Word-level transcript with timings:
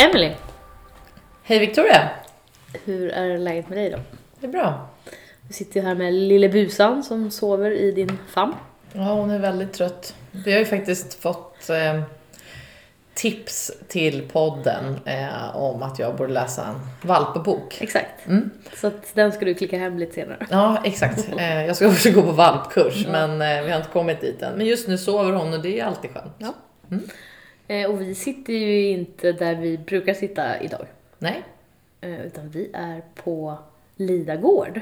Hej 0.00 0.10
Emily! 0.10 0.32
Hej 1.42 1.58
Victoria! 1.58 2.10
Hur 2.84 3.10
är 3.10 3.38
läget 3.38 3.68
med 3.68 3.78
dig 3.78 3.90
då? 3.90 3.98
Det 4.40 4.46
är 4.46 4.50
bra. 4.50 4.88
Du 5.48 5.54
sitter 5.54 5.82
här 5.82 5.94
med 5.94 6.14
lille 6.14 6.48
busan 6.48 7.02
som 7.02 7.30
sover 7.30 7.70
i 7.70 7.92
din 7.92 8.18
famn. 8.28 8.54
Ja, 8.92 9.14
hon 9.14 9.30
är 9.30 9.38
väldigt 9.38 9.72
trött. 9.72 10.14
Vi 10.30 10.52
har 10.52 10.58
ju 10.58 10.64
faktiskt 10.64 11.14
fått 11.14 11.70
eh, 11.70 12.02
tips 13.14 13.70
till 13.88 14.28
podden 14.32 14.98
eh, 15.04 15.56
om 15.56 15.82
att 15.82 15.98
jag 15.98 16.16
borde 16.16 16.32
läsa 16.32 16.66
en 16.66 17.08
valpbok. 17.08 17.78
Exakt. 17.80 18.26
Mm. 18.26 18.50
Så 18.76 18.86
att 18.86 19.14
den 19.14 19.32
ska 19.32 19.44
du 19.44 19.54
klicka 19.54 19.78
hem 19.78 19.98
lite 19.98 20.14
senare. 20.14 20.46
Ja, 20.50 20.82
exakt. 20.84 21.28
Eh, 21.38 21.66
jag 21.66 21.76
ska 21.76 21.88
också 21.88 22.10
gå 22.10 22.22
på 22.22 22.32
valpkurs, 22.32 23.06
men 23.06 23.42
eh, 23.42 23.62
vi 23.62 23.70
har 23.70 23.76
inte 23.76 23.90
kommit 23.92 24.20
dit 24.20 24.42
än. 24.42 24.54
Men 24.56 24.66
just 24.66 24.88
nu 24.88 24.98
sover 24.98 25.32
hon 25.32 25.52
och 25.52 25.62
det 25.62 25.80
är 25.80 25.84
alltid 25.84 26.10
skönt. 26.10 26.34
Ja. 26.38 26.54
Eh, 26.90 26.98
och 27.88 28.00
vi 28.00 28.14
sitter 28.14 28.52
ju 28.52 28.88
inte 28.88 29.32
där 29.32 29.54
vi 29.54 29.78
brukar 29.78 30.14
sitta 30.14 30.60
idag. 30.60 30.86
Nej? 31.18 31.42
Eh, 32.00 32.26
utan 32.26 32.50
vi 32.50 32.70
är 32.72 33.02
på 33.14 33.58
Lida 33.96 34.36
gård. 34.36 34.80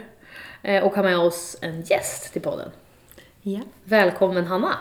Eh, 0.62 0.84
och 0.84 0.94
har 0.94 1.02
med 1.02 1.18
oss 1.18 1.58
en 1.60 1.82
gäst 1.82 2.32
till 2.32 2.42
podden. 2.42 2.70
Ja. 3.42 3.60
Välkommen 3.84 4.46
Hanna! 4.46 4.78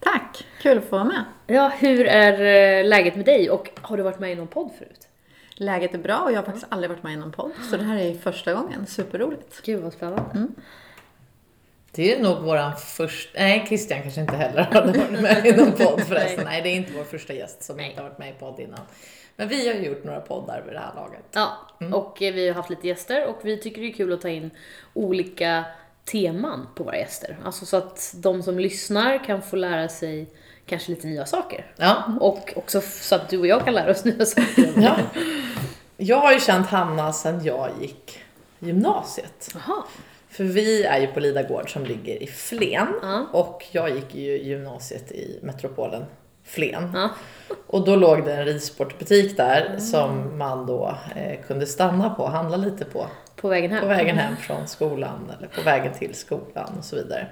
Tack, 0.00 0.46
kul 0.60 0.78
att 0.78 0.84
få 0.84 0.96
vara 0.96 1.04
med. 1.04 1.24
Ja, 1.46 1.72
hur 1.78 2.06
är 2.06 2.32
eh, 2.32 2.88
läget 2.88 3.16
med 3.16 3.24
dig 3.24 3.50
och 3.50 3.70
har 3.80 3.96
du 3.96 4.02
varit 4.02 4.18
med 4.18 4.32
i 4.32 4.34
någon 4.34 4.46
podd 4.46 4.70
förut? 4.78 5.08
Läget 5.54 5.94
är 5.94 5.98
bra 5.98 6.18
och 6.18 6.32
jag 6.32 6.36
har 6.36 6.44
faktiskt 6.44 6.66
aldrig 6.68 6.90
varit 6.90 7.02
med 7.02 7.12
i 7.12 7.16
någon 7.16 7.32
podd, 7.32 7.52
så 7.70 7.76
det 7.76 7.84
här 7.84 7.98
är 7.98 8.14
första 8.14 8.54
gången. 8.54 8.86
Superroligt. 8.86 9.62
Gud 9.64 9.82
vad 9.82 9.92
spännande. 9.92 10.46
Det 11.94 12.14
är 12.14 12.22
nog 12.22 12.38
våran 12.38 12.76
första... 12.76 13.38
Nej, 13.38 13.64
Christian 13.68 14.02
kanske 14.02 14.20
inte 14.20 14.36
heller 14.36 14.62
hade 14.62 14.98
varit 14.98 15.20
med 15.20 15.46
i 15.46 15.52
någon 15.52 15.72
podd 15.86 16.00
förresten. 16.00 16.44
Nej, 16.44 16.62
det 16.62 16.68
är 16.68 16.74
inte 16.74 16.92
vår 16.92 17.04
första 17.04 17.32
gäst 17.32 17.62
som 17.62 17.80
inte 17.80 18.02
har 18.02 18.08
varit 18.08 18.18
med 18.18 18.30
i 18.30 18.32
podd 18.32 18.60
innan. 18.60 18.80
Men 19.36 19.48
vi 19.48 19.68
har 19.68 19.74
ju 19.74 19.86
gjort 19.86 20.04
några 20.04 20.20
poddar 20.20 20.62
vid 20.66 20.74
det 20.74 20.78
här 20.78 20.94
laget. 20.94 21.24
Ja, 21.32 21.56
och 21.92 22.22
eh, 22.22 22.34
vi 22.34 22.48
har 22.48 22.54
haft 22.54 22.70
lite 22.70 22.88
gäster 22.88 23.26
och 23.26 23.38
vi 23.42 23.56
tycker 23.56 23.82
det 23.82 23.88
är 23.88 23.92
kul 23.92 24.12
att 24.12 24.20
ta 24.20 24.28
in 24.28 24.50
olika 24.94 25.64
teman 26.04 26.66
på 26.74 26.84
våra 26.84 26.96
gäster. 26.96 27.38
Alltså 27.44 27.66
så 27.66 27.76
att 27.76 28.14
de 28.16 28.42
som 28.42 28.58
lyssnar 28.58 29.24
kan 29.24 29.42
få 29.42 29.56
lära 29.56 29.88
sig 29.88 30.26
kanske 30.66 30.90
lite 30.90 31.06
nya 31.06 31.26
saker. 31.26 31.72
Ja. 31.76 32.04
Och 32.20 32.52
också 32.56 32.80
så 32.80 33.14
att 33.14 33.28
du 33.28 33.38
och 33.38 33.46
jag 33.46 33.64
kan 33.64 33.74
lära 33.74 33.90
oss 33.90 34.04
nya 34.04 34.26
saker. 34.26 34.72
ja. 34.76 34.96
Jag 35.96 36.16
har 36.16 36.32
ju 36.32 36.40
känt 36.40 36.66
Hanna 36.66 37.12
sedan 37.12 37.44
jag 37.44 37.70
gick 37.80 38.18
gymnasiet. 38.58 39.54
Jaha. 39.54 39.82
För 40.32 40.44
vi 40.44 40.84
är 40.84 41.00
ju 41.00 41.06
på 41.06 41.20
Lida 41.20 41.42
gård 41.42 41.72
som 41.72 41.84
ligger 41.84 42.22
i 42.22 42.26
Flen. 42.26 42.86
Ja. 43.02 43.26
Och 43.32 43.64
jag 43.72 43.90
gick 43.90 44.14
ju 44.14 44.38
gymnasiet 44.38 45.12
i 45.12 45.38
metropolen 45.42 46.04
Flen. 46.44 46.90
Ja. 46.94 47.10
Och 47.66 47.84
då 47.84 47.96
låg 47.96 48.24
det 48.24 48.34
en 48.34 48.44
ridsportbutik 48.44 49.36
där 49.36 49.78
som 49.78 50.38
man 50.38 50.66
då 50.66 50.96
eh, 51.16 51.40
kunde 51.46 51.66
stanna 51.66 52.10
på 52.10 52.22
och 52.22 52.30
handla 52.30 52.56
lite 52.56 52.84
på. 52.84 53.06
På 53.36 53.48
vägen 53.48 53.70
hem. 53.70 53.80
På 53.80 53.86
vägen 53.86 54.18
hem 54.18 54.36
från 54.36 54.68
skolan 54.68 55.32
eller 55.38 55.48
på 55.48 55.62
vägen 55.62 55.92
till 55.92 56.14
skolan 56.14 56.74
och 56.78 56.84
så 56.84 56.96
vidare. 56.96 57.26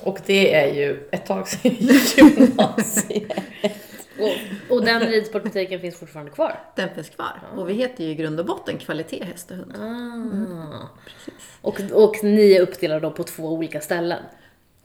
Och 0.00 0.18
det 0.26 0.54
är 0.54 0.74
ju 0.74 1.08
ett 1.12 1.26
tag 1.26 1.48
sedan 1.48 1.76
gymnasiet. 2.16 3.32
Och, 4.22 4.76
och 4.76 4.84
den 4.84 5.00
ridsportbutiken 5.00 5.80
finns 5.80 5.96
fortfarande 5.96 6.32
kvar. 6.32 6.60
Den 6.76 6.94
finns 6.94 7.08
kvar. 7.08 7.40
Och 7.56 7.68
vi 7.68 7.74
heter 7.74 8.04
ju 8.04 8.10
i 8.10 8.14
grund 8.14 8.40
och 8.40 8.46
botten 8.46 8.78
Kvalitet 8.78 9.24
Häst 9.24 9.50
och 9.50 9.56
Hund. 9.56 9.72
Ah. 9.78 10.88
Och, 11.62 11.80
och 11.92 12.24
ni 12.24 12.52
är 12.52 12.60
uppdelade 12.60 13.00
då 13.00 13.10
på 13.10 13.22
två 13.22 13.42
olika 13.42 13.80
ställen. 13.80 14.22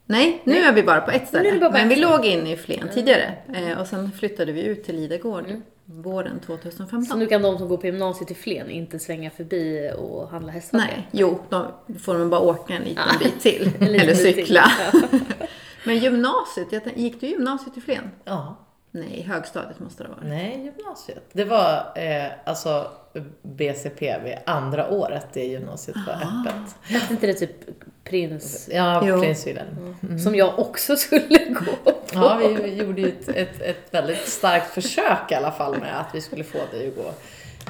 Nej, 0.06 0.42
nu 0.44 0.58
är 0.58 0.74
vi 0.74 0.84
bara 0.84 1.02
på 1.02 1.12
ett 1.12 1.28
ställe. 1.28 1.60
på 1.60 1.72
Men 1.72 1.90
vi 1.90 1.96
låg 1.96 2.26
inne 2.26 2.52
i 2.52 2.58
Flen 2.58 2.90
tidigare. 2.94 3.34
Eh, 3.54 3.80
och 3.80 3.88
sen 3.88 4.12
flyttade 4.12 4.52
vi 4.52 4.64
ut 4.64 4.84
till 4.84 4.96
Lidegård 4.96 5.46
våren 5.86 6.40
Så 6.42 6.46
2015. 6.46 7.20
nu 7.20 7.28
kan 7.28 7.42
de 7.42 7.58
som 7.58 7.70
går 7.70 7.78
på 7.78 7.86
gymnasiet 7.86 8.32
i 8.32 8.36
Flen 8.36 8.70
inte 8.70 9.00
svänga 9.00 9.30
förbi 9.32 9.92
och 9.98 10.30
handla 10.30 10.52
hästar? 10.52 10.78
Nej, 10.78 11.08
jo, 11.12 11.40
då 11.50 11.76
får 12.00 12.20
de 12.20 12.30
bara 12.30 12.42
åka 12.42 12.74
en 12.74 12.84
liten 12.84 13.04
bit 13.20 13.40
till. 13.40 13.72
Eller 13.80 14.00
bit 14.00 14.18
till. 14.18 14.18
cykla. 14.18 14.72
Ja. 14.94 15.02
Men 15.84 15.98
gymnasiet, 15.98 16.98
gick 16.98 17.22
du 17.22 17.28
gymnasiet 17.28 17.78
i 17.78 17.82
Flen? 17.82 18.12
Ja. 18.24 18.65
Nej, 18.96 19.22
högstadiet 19.22 19.80
måste 19.80 20.04
det 20.04 20.10
vara. 20.10 20.20
Nej, 20.24 20.72
gymnasiet. 20.78 21.24
Det 21.32 21.46
var 21.46 21.94
eh, 21.96 22.32
alltså 22.46 22.88
BCPV, 23.42 24.38
andra 24.46 24.90
året 24.90 25.28
det 25.34 25.46
gymnasiet 25.46 25.98
var 26.08 26.14
öppet. 26.14 26.76
Hette 26.82 27.14
inte 27.14 27.28
det 27.28 27.34
typ 27.34 27.52
prins? 28.04 28.70
Ja, 28.72 29.08
Jo. 29.08 29.22
Prins 29.22 29.48
Wilhelm. 29.48 29.96
Som 30.24 30.36
jag 30.36 30.60
också 30.60 30.96
skulle 30.98 31.38
gå 31.50 31.72
på. 31.84 31.94
Ja, 32.14 32.38
vi 32.38 32.74
gjorde 32.74 33.02
ju 33.02 33.08
ett, 33.08 33.30
ett, 33.30 33.62
ett 33.62 33.88
väldigt 33.92 34.28
starkt 34.28 34.74
försök 34.74 35.32
i 35.32 35.36
alla 35.36 35.52
fall 35.52 35.80
med 35.80 36.00
att 36.00 36.16
vi 36.16 36.22
skulle 36.22 36.44
få 36.44 36.58
dig 36.72 36.88
att 36.88 36.96
gå 36.96 37.12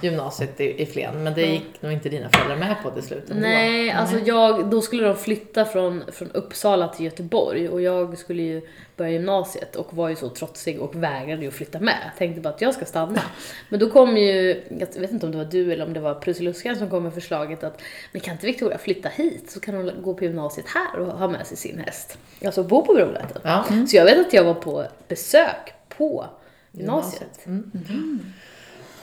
gymnasiet 0.05 0.61
i, 0.61 0.81
i 0.81 0.85
Flen. 0.85 1.23
Men 1.23 1.33
det 1.33 1.41
gick 1.41 1.81
nog 1.81 1.91
inte 1.91 2.09
dina 2.09 2.29
föräldrar 2.29 2.55
med 2.55 2.75
på 2.83 2.91
till 2.91 3.03
slut. 3.03 3.29
ändå. 3.29 3.41
Nej, 3.41 3.91
alltså 3.91 4.19
jag, 4.25 4.69
då 4.69 4.81
skulle 4.81 5.03
de 5.07 5.16
flytta 5.16 5.66
från, 5.66 6.03
från 6.11 6.31
Uppsala 6.31 6.88
till 6.88 7.05
Göteborg 7.05 7.69
och 7.69 7.81
jag 7.81 8.17
skulle 8.17 8.43
ju 8.43 8.61
börja 8.97 9.11
gymnasiet 9.11 9.75
och 9.75 9.93
var 9.93 10.09
ju 10.09 10.16
så 10.16 10.29
trotsig 10.29 10.79
och 10.79 11.03
vägrade 11.03 11.41
ju 11.41 11.47
att 11.47 11.53
flytta 11.53 11.79
med. 11.79 11.97
Jag 12.03 12.17
tänkte 12.17 12.41
bara 12.41 12.53
att 12.53 12.61
jag 12.61 12.73
ska 12.73 12.85
stanna. 12.85 13.21
Men 13.69 13.79
då 13.79 13.89
kom 13.89 14.17
ju, 14.17 14.63
jag 14.69 15.01
vet 15.01 15.11
inte 15.11 15.25
om 15.25 15.31
det 15.31 15.38
var 15.38 15.45
du 15.45 15.73
eller 15.73 15.85
om 15.85 15.93
det 15.93 15.99
var 15.99 16.16
Prussiluskan 16.16 16.75
som 16.75 16.89
kom 16.89 17.03
med 17.03 17.13
förslaget 17.13 17.63
att 17.63 17.81
men 18.11 18.22
kan 18.22 18.31
inte 18.31 18.45
Victoria 18.45 18.77
flytta 18.77 19.09
hit 19.09 19.51
så 19.51 19.59
kan 19.59 19.75
hon 19.75 19.91
gå 20.01 20.13
på 20.13 20.23
gymnasiet 20.23 20.66
här 20.67 20.99
och 20.99 21.07
ha 21.07 21.27
med 21.27 21.47
sig 21.47 21.57
sin 21.57 21.79
häst. 21.79 22.17
Alltså 22.45 22.63
bo 22.63 22.85
på 22.85 22.93
Brolöten. 22.93 23.41
Ja. 23.43 23.66
Så 23.87 23.95
jag 23.95 24.05
vet 24.05 24.27
att 24.27 24.33
jag 24.33 24.43
var 24.43 24.53
på 24.53 24.85
besök 25.07 25.73
på 25.89 26.25
gymnasiet. 26.72 27.45
Mm. 27.45 27.72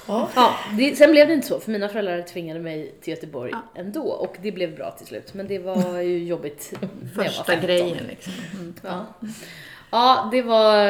Ja. 0.09 0.29
Ja, 0.35 0.55
det, 0.79 0.97
sen 0.97 1.11
blev 1.11 1.29
det 1.29 1.35
inte 1.35 1.47
så, 1.47 1.61
för 1.61 1.71
mina 1.71 1.89
föräldrar 1.89 2.23
tvingade 2.23 2.61
mig 2.61 2.95
till 3.01 3.11
Göteborg 3.15 3.53
ändå 3.75 4.03
och 4.03 4.37
det 4.43 4.53
blev 4.53 4.77
bra 4.77 4.91
till 4.91 5.07
slut. 5.07 5.35
Men 5.35 5.47
det 5.49 5.59
var 5.59 5.99
ju 6.01 6.25
jobbigt 6.25 6.73
när 6.81 6.89
jag 7.15 7.17
var 7.17 7.25
Första 7.25 7.45
15. 7.45 7.67
grejen 7.67 8.07
liksom. 8.09 8.33
Mm. 8.55 8.75
Ja. 8.83 9.07
ja, 9.91 10.29
det 10.33 10.43
var, 10.43 10.85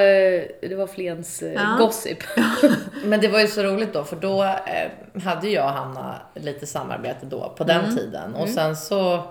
det 0.68 0.74
var 0.76 0.86
Flens 0.86 1.42
eh, 1.42 1.52
Ja. 1.52 1.76
gossip. 1.78 2.18
Men 3.04 3.20
det 3.20 3.28
var 3.28 3.40
ju 3.40 3.46
så 3.46 3.62
roligt 3.62 3.92
då, 3.92 4.04
för 4.04 4.16
då 4.16 4.42
eh, 4.44 5.22
hade 5.24 5.48
jag 5.48 5.64
och 5.64 5.70
Hanna 5.72 6.14
lite 6.34 6.66
samarbete 6.66 7.26
då 7.26 7.54
på 7.56 7.64
den 7.64 7.96
tiden. 7.96 8.34
Och 8.34 8.48
sen 8.48 8.76
så... 8.76 9.22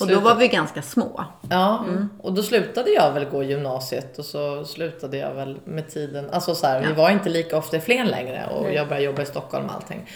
Och 0.00 0.06
då 0.06 0.20
var 0.20 0.34
vi 0.34 0.48
ganska 0.48 0.82
små. 0.82 1.24
Ja, 1.50 1.84
och 2.22 2.32
då 2.32 2.42
slutade 2.42 2.90
jag 2.90 3.12
väl 3.12 3.24
gå 3.24 3.42
gymnasiet 3.42 4.18
och 4.18 4.24
så 4.24 4.64
slutade 4.64 5.16
jag 5.16 5.34
väl 5.34 5.60
med 5.64 5.90
tiden. 5.90 6.30
Alltså 6.30 6.54
så 6.54 6.66
här, 6.66 6.86
vi 6.86 6.92
var 6.92 7.10
inte 7.10 7.28
lika 7.28 7.56
ofta 7.56 7.76
i 7.76 7.80
Flen 7.80 8.06
längre 8.06 8.46
och 8.46 8.72
jag 8.72 8.88
började 8.88 9.04
jobba 9.06 9.22
i 9.22 9.26
Stockholm 9.26 9.66
och 9.66 9.74
allting. 9.74 10.10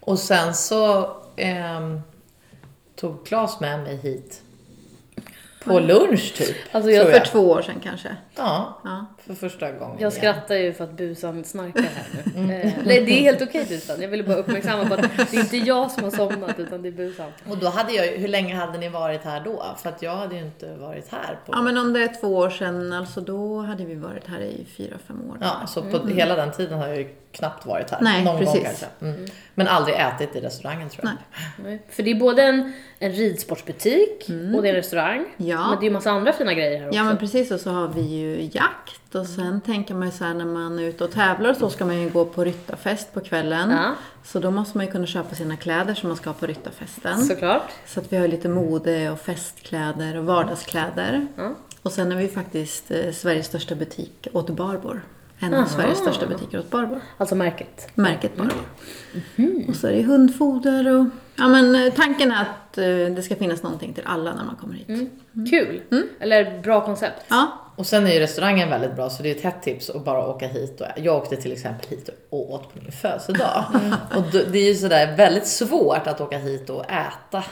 Och 0.00 0.18
sen 0.18 0.54
så 0.54 1.10
ehm, 1.36 2.00
tog 2.96 3.26
Claes 3.26 3.60
med 3.60 3.80
mig 3.80 3.96
hit 3.96 4.42
på 5.64 5.78
lunch 5.80 6.34
typ. 6.36 6.56
Alltså 6.72 6.90
jag- 6.90 7.10
För 7.10 7.20
två 7.20 7.38
år 7.50 7.62
sedan 7.62 7.80
kanske. 7.84 8.08
Ja, 8.36 8.80
Ja. 8.84 9.06
för 9.26 9.34
första 9.34 9.72
gången 9.72 9.96
Jag 10.00 10.12
skrattar 10.12 10.54
ju 10.54 10.72
för 10.72 10.84
att 10.84 10.92
busan 10.92 11.44
snarkar 11.44 11.82
här 11.82 12.06
nu. 12.36 12.54
Eh, 12.54 12.72
nej, 12.84 13.02
det 13.04 13.12
är 13.12 13.20
helt 13.20 13.42
okej 13.42 13.66
busan. 13.68 14.02
Jag 14.02 14.08
ville 14.08 14.22
bara 14.22 14.36
uppmärksamma 14.36 14.84
på 14.88 14.94
att 14.94 15.02
det 15.30 15.36
är 15.36 15.40
inte 15.40 15.56
jag 15.56 15.90
som 15.90 16.04
har 16.04 16.10
somnat 16.10 16.58
utan 16.58 16.82
det 16.82 16.88
är 16.88 16.92
busan. 16.92 17.30
Och 17.48 17.56
då 17.58 17.68
hade 17.68 17.92
jag 17.92 18.04
hur 18.06 18.28
länge 18.28 18.54
hade 18.54 18.78
ni 18.78 18.88
varit 18.88 19.24
här 19.24 19.40
då? 19.44 19.64
För 19.82 19.88
att 19.88 20.02
jag 20.02 20.16
hade 20.16 20.34
ju 20.34 20.40
inte 20.40 20.74
varit 20.76 21.08
här 21.12 21.38
på... 21.46 21.52
Ja 21.52 21.62
men 21.62 21.78
om 21.78 21.92
det 21.92 22.02
är 22.02 22.20
två 22.20 22.36
år 22.36 22.50
sedan, 22.50 22.92
alltså 22.92 23.20
då 23.20 23.60
hade 23.60 23.84
vi 23.84 23.94
varit 23.94 24.26
här 24.28 24.40
i 24.40 24.66
fyra, 24.76 24.96
fem 25.08 25.30
år. 25.30 25.36
Ja, 25.40 25.66
så 25.66 25.82
på 25.82 26.06
hela 26.08 26.36
den 26.36 26.50
tiden 26.52 26.78
har 26.78 26.86
jag 26.88 26.96
ju 26.96 27.08
knappt 27.32 27.66
varit 27.66 27.90
här. 27.90 27.98
Nej, 28.00 28.24
Någon 28.24 28.34
gång 28.36 28.44
precis. 28.44 28.62
kanske. 28.64 28.86
Mm. 29.00 29.26
Men 29.54 29.68
aldrig 29.68 29.96
ätit 29.96 30.36
i 30.36 30.40
restaurangen 30.40 30.88
tror 30.88 31.04
jag. 31.04 31.14
Nej, 31.64 31.82
För 31.90 32.02
det 32.02 32.10
är 32.10 32.14
både 32.14 32.42
en, 32.42 32.72
en 32.98 33.12
ridsportsbutik 33.12 34.26
och 34.56 34.62
det 34.62 34.68
är 34.68 34.70
en 34.70 34.74
restaurang. 34.76 35.24
Ja. 35.36 35.51
Men 35.58 35.70
det 35.80 35.84
är 35.84 35.88
ju 35.88 35.92
massa 35.92 36.10
andra 36.10 36.32
fina 36.32 36.54
grejer 36.54 36.78
här 36.78 36.86
också. 36.86 36.96
Ja 36.96 37.04
men 37.04 37.16
precis 37.16 37.50
och 37.50 37.60
så 37.60 37.70
har 37.70 37.88
vi 37.88 38.00
ju 38.00 38.50
jakt 38.52 39.14
och 39.14 39.26
sen 39.26 39.60
tänker 39.60 39.94
man 39.94 40.08
ju 40.08 40.12
så 40.12 40.24
här 40.24 40.34
när 40.34 40.44
man 40.44 40.78
är 40.78 40.82
ute 40.82 41.04
och 41.04 41.10
tävlar 41.10 41.54
så 41.54 41.70
ska 41.70 41.84
man 41.84 42.00
ju 42.00 42.10
gå 42.10 42.24
på 42.24 42.44
ryttarfest 42.44 43.14
på 43.14 43.20
kvällen. 43.20 43.70
Ja. 43.70 43.94
Så 44.24 44.38
då 44.38 44.50
måste 44.50 44.78
man 44.78 44.86
ju 44.86 44.92
kunna 44.92 45.06
köpa 45.06 45.34
sina 45.34 45.56
kläder 45.56 45.94
som 45.94 46.08
man 46.08 46.16
ska 46.16 46.30
ha 46.30 46.34
på 46.34 46.46
ryttarfesten. 46.46 47.22
Såklart. 47.22 47.70
Så 47.86 48.00
att 48.00 48.12
vi 48.12 48.16
har 48.16 48.28
lite 48.28 48.48
mode 48.48 49.10
och 49.10 49.20
festkläder 49.20 50.16
och 50.16 50.24
vardagskläder. 50.24 51.26
Ja. 51.36 51.54
Och 51.82 51.92
sen 51.92 52.12
är 52.12 52.16
vi 52.16 52.28
faktiskt 52.28 52.90
eh, 52.90 53.12
Sveriges 53.12 53.46
största 53.46 53.74
butik 53.74 54.28
åt 54.32 54.50
Barbor. 54.50 55.02
En 55.38 55.54
av 55.54 55.66
Sveriges 55.66 55.98
största 55.98 56.26
butiker 56.26 56.58
åt 56.58 56.70
Barbor. 56.70 57.00
Alltså 57.16 57.34
märket. 57.34 57.88
Märket 57.94 58.36
Barbor. 58.36 58.62
Och 59.68 59.76
så 59.76 59.86
är 59.86 59.92
det 59.92 60.02
hundfoder 60.02 60.98
och... 60.98 61.06
Ja 61.36 61.48
men 61.48 61.74
eh, 61.74 61.92
tanken 61.92 62.32
är 62.32 62.42
att 62.42 62.78
eh, 62.78 62.84
det 63.16 63.22
ska 63.22 63.36
finnas 63.36 63.62
någonting 63.62 63.92
till 63.92 64.04
alla 64.06 64.34
när 64.34 64.44
man 64.44 64.56
kommer 64.56 64.74
hit. 64.74 65.10
Kul. 65.50 65.80
Eller 66.20 66.60
bra 66.62 66.84
koncept. 66.84 67.24
Ja, 67.28 67.58
Och 67.76 67.86
sen 67.86 68.06
är 68.06 68.12
ju 68.12 68.20
restaurangen 68.20 68.70
väldigt 68.70 68.96
bra 68.96 69.10
så 69.10 69.22
det 69.22 69.30
är 69.30 69.34
ett 69.36 69.42
hett 69.42 69.62
tips 69.62 69.90
att 69.90 70.04
bara 70.04 70.26
åka 70.28 70.46
hit. 70.46 70.80
Och, 70.80 70.86
jag 70.96 71.16
åkte 71.16 71.36
till 71.36 71.52
exempel 71.52 71.88
hit 71.90 72.08
och 72.30 72.52
åt 72.54 72.62
på 72.74 72.78
min 72.82 72.92
födelsedag. 72.92 73.64
Och 74.16 74.22
då- 74.32 74.42
det 74.52 74.58
är 74.58 74.68
ju 74.68 74.74
sådär 74.74 75.16
väldigt 75.16 75.46
svårt 75.46 76.06
att 76.06 76.20
åka 76.20 76.38
hit 76.38 76.70
och 76.70 76.84
äta 76.90 77.44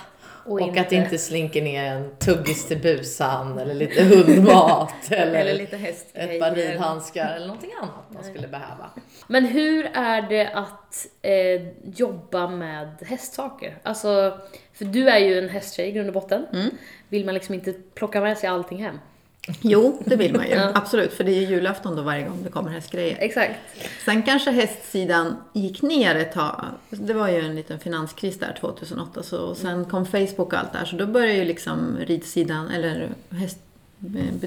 Och 0.44 0.52
Och, 0.52 0.60
inte- 0.60 0.80
att 0.80 0.88
det 0.90 0.96
inte 0.96 1.18
slinker 1.18 1.62
ner 1.62 1.84
en 1.84 2.16
tuggis 2.16 2.68
till 2.68 2.78
busan 2.78 3.58
eller 3.58 3.74
lite 3.74 4.04
hundmat 4.04 4.92
eller, 5.10 5.40
Eller 5.40 5.54
lite 5.54 5.76
ett 6.14 6.40
par 6.40 6.54
ridhandskar 6.54 7.34
eller 7.36 7.46
någonting 7.46 7.70
annat 7.82 8.04
man 8.08 8.24
skulle 8.24 8.48
behöva. 8.48 8.90
Men 9.26 9.44
hur 9.44 9.90
är 9.94 10.22
det 10.22 10.48
att 10.48 11.06
eh, 11.22 11.62
jobba 11.94 12.48
med 12.48 12.88
hästsaker? 13.06 13.78
Alltså, 13.82 14.38
för 14.72 14.84
du 14.84 15.08
är 15.08 15.18
ju 15.18 15.38
en 15.38 15.48
hästtjej 15.48 15.88
i 15.88 15.92
grund 15.92 16.08
och 16.08 16.14
botten. 16.14 16.46
Mm. 16.52 16.70
Vill 17.08 17.24
man 17.24 17.34
liksom 17.34 17.54
inte 17.54 17.72
plocka 17.94 18.20
med 18.20 18.38
sig 18.38 18.48
allting 18.48 18.82
hem? 18.84 18.98
Jo, 19.60 20.02
det 20.04 20.16
vill 20.16 20.34
man 20.34 20.46
ju. 20.46 20.50
Ja. 20.54 20.70
Absolut, 20.74 21.12
för 21.12 21.24
det 21.24 21.32
är 21.32 21.40
ju 21.40 21.46
julafton 21.46 21.96
då 21.96 22.02
varje 22.02 22.22
gång 22.22 22.38
det 22.44 22.50
kommer 22.50 22.70
hästgrejer. 22.70 23.16
Exakt. 23.20 23.54
Sen 24.04 24.22
kanske 24.22 24.50
hästsidan 24.50 25.36
gick 25.52 25.82
ner 25.82 26.14
ett 26.14 26.32
tag. 26.32 26.64
Det 26.90 27.14
var 27.14 27.28
ju 27.28 27.40
en 27.40 27.54
liten 27.54 27.78
finanskris 27.78 28.38
där 28.38 28.56
2008. 28.60 29.22
Så, 29.22 29.38
och 29.38 29.56
sen 29.56 29.84
kom 29.84 30.06
Facebook 30.06 30.38
och 30.38 30.54
allt 30.54 30.72
där. 30.72 30.84
Så 30.84 30.96
då 30.96 31.06
började 31.06 31.34
ju 31.34 31.44
liksom 31.44 31.96
ridsidan, 32.00 32.68
eller 32.70 33.08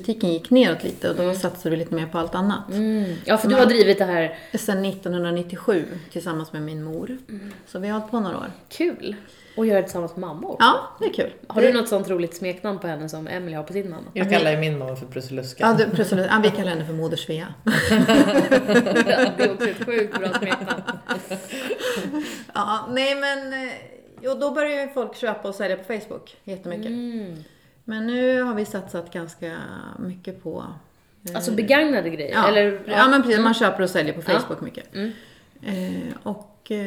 hästbutiken 0.04 0.34
gick 0.34 0.50
neråt 0.50 0.84
lite 0.84 1.10
och 1.10 1.16
då 1.16 1.34
satsade 1.34 1.70
vi 1.70 1.78
lite 1.78 1.96
mer 1.96 2.06
på 2.08 2.18
allt 2.18 2.36
annat. 2.36 2.70
Mm. 2.72 3.16
Ja, 3.26 3.38
för 3.38 3.48
du 3.48 3.56
har 3.56 3.66
drivit 3.66 3.98
det 3.98 4.06
här. 4.06 4.38
Sen 4.54 4.86
1997 4.86 5.86
tillsammans 6.12 6.54
med 6.54 6.62
min 6.62 6.84
mor. 6.84 7.18
Så 7.68 7.80
vi 7.80 7.88
har 7.88 8.00
hållit 8.00 8.12
på 8.12 8.20
några 8.20 8.38
år. 8.38 8.52
Kul. 8.70 9.16
Och 9.58 9.66
göra 9.66 9.78
det 9.78 9.84
tillsammans 9.84 10.16
med 10.16 10.20
mamma 10.28 10.48
också. 10.48 10.58
Ja, 10.66 10.98
det 11.00 11.06
är 11.06 11.14
kul. 11.14 11.34
Har 11.48 11.62
du 11.62 11.74
något 11.74 11.88
sånt 11.90 12.10
roligt 12.10 12.36
smeknamn 12.36 12.80
på 12.80 12.88
henne 12.88 13.10
som 13.10 13.28
Emily 13.28 13.56
har 13.56 13.64
på 13.64 13.74
sin 13.74 13.90
mamma? 13.90 14.08
Jag 14.14 14.30
kallar 14.32 14.52
ju 14.52 14.58
min 14.58 14.78
mamma 14.78 14.96
för 14.96 15.06
Prussiluska. 15.06 15.64
Ja, 15.68 15.74
du, 15.86 15.96
precis. 15.96 16.20
Ja, 16.30 16.40
vi 16.44 16.50
kallar 16.52 16.70
henne 16.70 16.86
för 16.86 16.94
Moder 16.94 17.18
Svea. 17.18 17.54
det 19.38 19.44
är 19.44 19.54
också 19.54 19.70
ett 19.70 19.86
sjukt 19.86 20.20
bra 20.20 20.30
smeknamn. 20.30 20.82
Ja, 22.54 22.88
nej 22.92 23.16
men... 23.16 23.54
eh, 23.54 23.74
Jo, 24.26 24.34
då 24.34 24.52
började 24.52 24.82
ju 24.82 24.90
folk 24.90 25.16
köpa 25.16 25.48
och 25.48 25.56
sälja 25.56 25.78
på 25.78 25.84
Facebook 25.84 26.36
jättemycket. 26.44 26.86
Mm. 26.88 27.44
Men 27.86 28.08
nu 28.08 28.42
har 28.42 28.56
vi 28.56 28.66
satsat 28.66 29.14
ganska 29.14 29.58
mycket 30.00 30.44
på... 30.44 30.66
eh, 31.30 31.36
Alltså 31.36 31.52
begagnade 31.52 32.10
grejer? 32.10 32.32
ja, 32.34 32.48
Eller, 32.48 32.80
ja, 32.88 33.08
men 33.10 33.24
precis. 33.24 33.40
Man 33.40 33.54
köper 33.54 33.84
och 33.84 33.90
säljer 33.90 34.14
på 34.14 34.22
Ja. 34.32 34.40
Facebook 34.40 34.62
mycket. 34.62 34.94
Mm. 34.96 35.12
Eh, 35.62 36.14
och, 36.24 36.72
eh, 36.72 36.78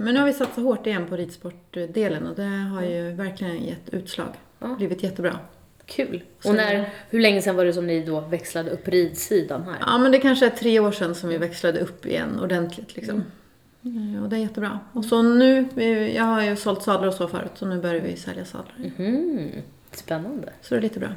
men 0.00 0.14
nu 0.14 0.18
har 0.18 0.26
vi 0.26 0.32
satsat 0.32 0.64
hårt 0.64 0.86
igen 0.86 1.06
på 1.06 1.16
ridsportdelen 1.16 2.26
och 2.26 2.36
det 2.36 2.42
har 2.74 2.82
ju 2.82 3.12
verkligen 3.12 3.64
gett 3.64 3.88
utslag. 3.94 4.28
Ja. 4.58 4.74
Blivit 4.78 5.02
jättebra. 5.02 5.38
Kul. 5.86 6.22
Och 6.44 6.54
när, 6.54 6.90
hur 7.10 7.20
länge 7.20 7.42
sedan 7.42 7.56
var 7.56 7.64
det 7.64 7.72
som 7.72 7.86
ni 7.86 8.02
då 8.04 8.20
växlade 8.20 8.70
upp 8.70 8.88
ridsidan 8.88 9.62
här? 9.62 9.76
Ja, 9.80 9.98
men 9.98 10.12
det 10.12 10.18
kanske 10.18 10.46
är 10.46 10.50
tre 10.50 10.80
år 10.80 10.92
sedan 10.92 11.14
som 11.14 11.28
vi 11.28 11.38
växlade 11.38 11.80
upp 11.80 12.06
igen 12.06 12.40
ordentligt. 12.40 12.96
Liksom. 12.96 13.24
Eh, 13.82 14.22
Och 14.22 14.28
det 14.28 14.36
är 14.36 14.40
jättebra. 14.40 14.78
Och 14.92 15.04
så 15.04 15.22
nu, 15.22 15.68
jag 16.14 16.24
har 16.24 16.42
ju 16.42 16.56
sålt 16.56 16.82
sadlar 16.82 17.08
och 17.08 17.14
så 17.14 17.28
förut, 17.28 17.50
så 17.54 17.66
nu 17.66 17.80
börjar 17.80 18.00
vi 18.00 18.16
sälja 18.16 18.44
sadlar. 18.44 18.74
Mhm. 18.78 19.50
Spännande. 19.92 20.52
Så 20.60 20.74
det 20.74 20.78
är 20.78 20.82
lite 20.82 21.00
bra. 21.00 21.08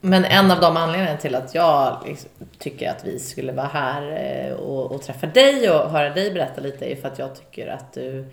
Men 0.00 0.24
en 0.24 0.50
av 0.50 0.60
de 0.60 0.76
anledningarna 0.76 1.18
till 1.18 1.34
att 1.34 1.54
jag 1.54 2.02
liksom 2.06 2.30
tycker 2.58 2.90
att 2.90 3.04
vi 3.04 3.18
skulle 3.18 3.52
vara 3.52 3.66
här 3.66 4.02
eh, 4.46 4.52
och, 4.52 4.92
och 4.92 5.02
träffa 5.02 5.26
dig 5.26 5.70
och 5.70 5.90
höra 5.90 6.10
dig 6.10 6.30
berätta 6.30 6.60
lite 6.60 6.84
är 6.84 6.96
för 6.96 7.08
att 7.08 7.18
jag 7.18 7.36
tycker 7.36 7.66
att 7.66 7.92
du, 7.92 8.24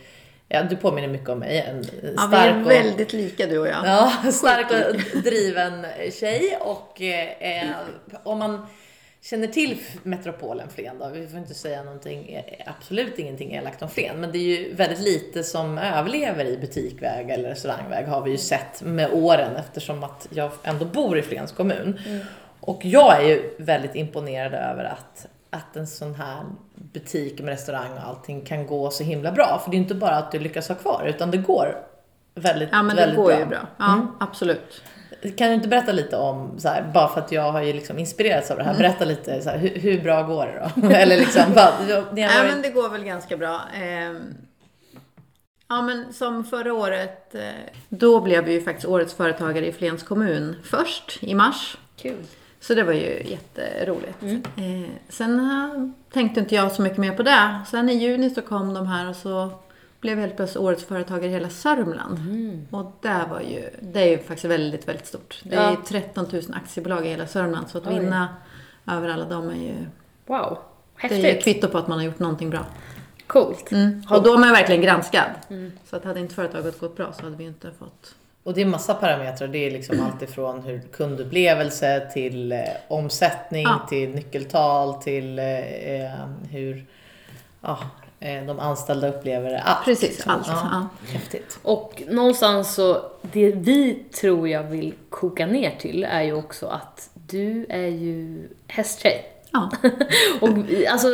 ja, 0.48 0.64
du 0.64 0.76
påminner 0.76 1.08
mycket 1.08 1.30
om 1.30 1.40
mig. 1.40 1.66
En 1.68 1.84
Ja, 2.02 2.02
vi 2.04 2.18
stark 2.18 2.56
är 2.56 2.62
och, 2.62 2.72
väldigt 2.72 3.14
lika 3.14 3.46
du 3.46 3.60
och 3.60 3.68
jag. 3.68 3.86
Ja, 3.86 4.32
stark 4.32 4.72
och 4.72 5.22
driven 5.22 5.86
tjej 6.20 6.58
och 6.62 7.02
eh, 7.02 7.64
eh, 7.64 7.76
om 8.24 8.40
man 8.40 8.66
känner 9.22 9.48
till 9.48 9.78
metropolen 10.04 10.70
Flen 10.70 11.00
då, 11.00 11.10
vi 11.10 11.28
får 11.28 11.40
inte 11.40 11.54
säga 11.54 11.84
någonting, 11.84 12.30
eh, 12.34 12.44
absolut 12.78 13.20
ingenting 13.20 13.54
elakt 13.54 13.82
om 13.82 13.90
Flen, 13.90 14.22
men 14.22 14.32
det 14.32 14.38
är 14.38 14.60
ju 14.60 14.74
väldigt 14.74 15.00
lite 15.00 15.44
som 15.44 15.78
överlever 15.78 16.46
i 16.46 16.58
butikväg 16.58 17.30
eller 17.30 17.50
restaurangväg 17.50 18.06
har 18.06 18.22
vi 18.22 18.32
ju 18.32 18.38
sett 18.38 18.82
med 18.82 19.10
åren 19.14 19.56
eftersom 19.56 20.04
att 20.04 20.28
jag 20.30 20.52
ändå 20.64 20.86
bor 20.86 21.18
i 21.18 21.22
Flens 21.22 21.52
kommun. 21.52 22.00
Och 22.60 22.86
jag 22.86 23.18
är 23.24 23.28
ju 23.28 23.56
väldigt 23.58 23.96
imponerad 23.96 24.54
över 24.54 24.84
att, 24.84 25.28
att 25.50 25.76
en 25.76 25.88
sån 25.88 26.16
här 26.16 26.44
butik 26.76 27.40
med 27.40 27.50
restaurang 27.50 27.92
och 27.94 28.08
allting 28.08 28.42
kan 28.42 28.68
gå 28.68 28.92
så 28.92 29.04
himla 29.04 29.32
bra. 29.32 29.62
För 29.64 29.72
det 29.72 29.78
är 29.78 29.80
inte 29.80 29.96
bara 29.96 30.16
att 30.16 30.32
du 30.32 30.40
lyckas 30.40 30.68
ha 30.68 30.76
kvar, 30.76 31.06
utan 31.08 31.32
det 31.32 31.38
går 31.38 31.78
väldigt, 32.36 32.70
Ja, 32.72 32.84
men 32.84 32.96
det 32.96 33.02
väldigt 33.02 33.18
går 33.18 33.26
bra. 33.28 33.40
ju 33.40 33.46
bra. 33.46 33.68
Ja, 33.80 34.08
absolut. 34.20 34.82
Kan 35.22 35.48
du 35.48 35.54
inte 35.54 35.68
berätta 35.68 35.92
lite 35.92 36.18
om, 36.18 36.60
så 36.60 36.68
här, 36.70 36.92
bara 36.94 37.08
för 37.08 37.22
att 37.22 37.32
jag 37.32 37.52
har 37.52 37.62
ju 37.62 37.74
liksom 37.74 38.00
inspirerats 38.00 38.52
av 38.52 38.58
det 38.58 38.64
här, 38.64 38.72
Mm. 38.72 38.82
berätta 38.82 39.06
lite 39.06 39.42
så 39.42 39.50
här, 39.50 39.58
hur, 39.58 39.70
hur 39.80 40.02
bra 40.02 40.22
går 40.24 40.46
det 40.46 40.72
då? 40.82 40.90
Eller 40.96 41.18
liksom, 41.18 41.44
vad, 41.56 41.74
ni 42.14 42.22
har 42.22 42.44
varit, 42.44 42.54
men 42.54 42.62
det 42.62 42.70
går 42.70 42.90
väl 42.90 43.04
ganska 43.04 43.38
bra. 43.38 43.62
Ehm, 43.84 44.20
Ja, 45.72 45.82
men 45.82 46.14
som 46.14 46.44
förra 46.44 46.74
året, 46.74 47.36
eh, 47.36 47.42
då 47.90 48.22
blev 48.22 48.44
vi 48.46 48.54
ju 48.54 48.62
faktiskt 48.62 48.88
årets 48.88 49.14
företagare 49.14 49.68
i 49.68 49.72
Flens 49.72 50.04
kommun 50.04 50.56
först 50.64 51.18
i 51.24 51.36
mars. 51.36 51.78
Kul. 51.96 52.24
Så 52.60 52.74
det 52.74 52.84
var 52.84 52.94
ju 52.94 53.24
jätteroligt. 53.26 54.24
Eh, 54.24 54.90
sen 55.10 55.94
tänkte 56.14 56.40
inte 56.40 56.56
jag 56.56 56.72
så 56.72 56.82
mycket 56.82 56.98
mer 56.98 57.12
på 57.12 57.24
det. 57.24 57.60
Sen 57.72 57.90
i 57.90 57.94
juni 57.94 58.30
så 58.30 58.42
kom 58.42 58.74
de 58.74 58.88
här 58.88 59.10
och 59.10 59.16
så 59.16 59.52
blev 60.02 60.20
helt 60.20 60.36
plötsligt 60.36 60.62
årets 60.64 60.84
företagare 60.86 61.26
i 61.26 61.34
hela 61.34 61.50
Sörmland. 61.50 62.20
Och 62.72 62.92
det 63.02 63.26
var 63.30 63.40
ju, 63.42 63.70
det 63.82 64.00
är 64.02 64.06
ju 64.08 64.18
faktiskt 64.18 64.46
väldigt, 64.46 64.88
väldigt 64.88 65.08
stort. 65.08 65.40
Det 65.44 65.56
är 65.56 65.64
Ja. 65.64 65.72
ju 65.72 65.76
13 65.88 66.26
000 66.32 66.42
aktiebolag 66.54 67.06
i 67.06 67.10
hela 67.10 67.28
Sörmland 67.28 67.70
så 67.70 67.78
att 67.78 67.88
Oj. 67.88 68.00
vinna 68.00 68.28
över 68.88 69.10
alla 69.10 69.26
dem 69.26 69.50
är 69.50 69.54
ju, 69.56 69.74
Wow. 70.26 70.58
det 71.02 71.08
är 71.08 71.18
ju 71.18 71.24
Häftigt. 71.24 71.44
kvitto 71.44 71.68
på 71.68 71.78
att 71.78 71.88
man 71.88 71.98
har 71.98 72.06
gjort 72.06 72.20
någonting 72.20 72.50
bra. 72.50 72.66
Coolt. 73.28 73.72
Mm. 73.72 74.04
Och 74.10 74.24
då 74.24 74.34
är 74.34 74.38
man 74.38 74.52
verkligen 74.52 74.82
granskad. 74.82 75.30
Så 75.86 75.96
att 75.96 76.04
hade 76.04 76.20
inte 76.20 76.36
företaget 76.36 76.80
gått 76.80 76.96
bra 76.98 77.14
så 77.14 77.24
hade 77.24 77.36
vi 77.36 77.44
inte 77.44 77.72
fått... 77.80 78.16
och 78.44 78.54
det 78.54 78.62
är 78.62 78.66
massa 78.66 78.94
parametrar, 78.94 79.48
det 79.48 79.58
är 79.58 79.72
liksom 79.72 80.00
allt 80.02 80.22
ifrån 80.22 80.62
hur 80.62 80.80
kundupplevelse 80.80 82.10
till 82.14 82.52
eh, 82.52 82.60
omsättning, 82.88 83.64
Ja. 83.64 83.86
till 83.90 84.10
nyckeltal, 84.10 84.94
till 84.94 85.40
eh, 85.40 85.46
eh, 85.46 86.12
hur 86.52 86.86
ja, 87.62 87.80
de 88.20 88.60
anställda 88.60 89.08
upplever 89.08 89.50
det. 89.50 89.62
Allt. 89.62 89.86
Precis, 89.86 90.28
allt. 90.28 90.48
Ja. 90.48 90.70
Ja. 90.72 91.12
Häftigt. 91.12 91.60
Och 91.64 92.04
någonstans 92.08 92.74
så, 92.74 93.12
det 93.22 93.52
vi 93.52 93.94
tror 93.94 94.50
jag 94.50 94.64
vill 94.64 94.94
koka 95.10 95.46
ner 95.48 95.76
till 95.80 96.04
är 96.04 96.22
ju 96.22 96.34
också 96.34 96.68
att 96.68 97.10
du 97.14 97.66
är 97.70 97.88
ju 97.88 98.48
hästtjej. 98.68 99.26
Ja. 99.52 99.72
och 100.42 100.50
alltså, 100.92 101.08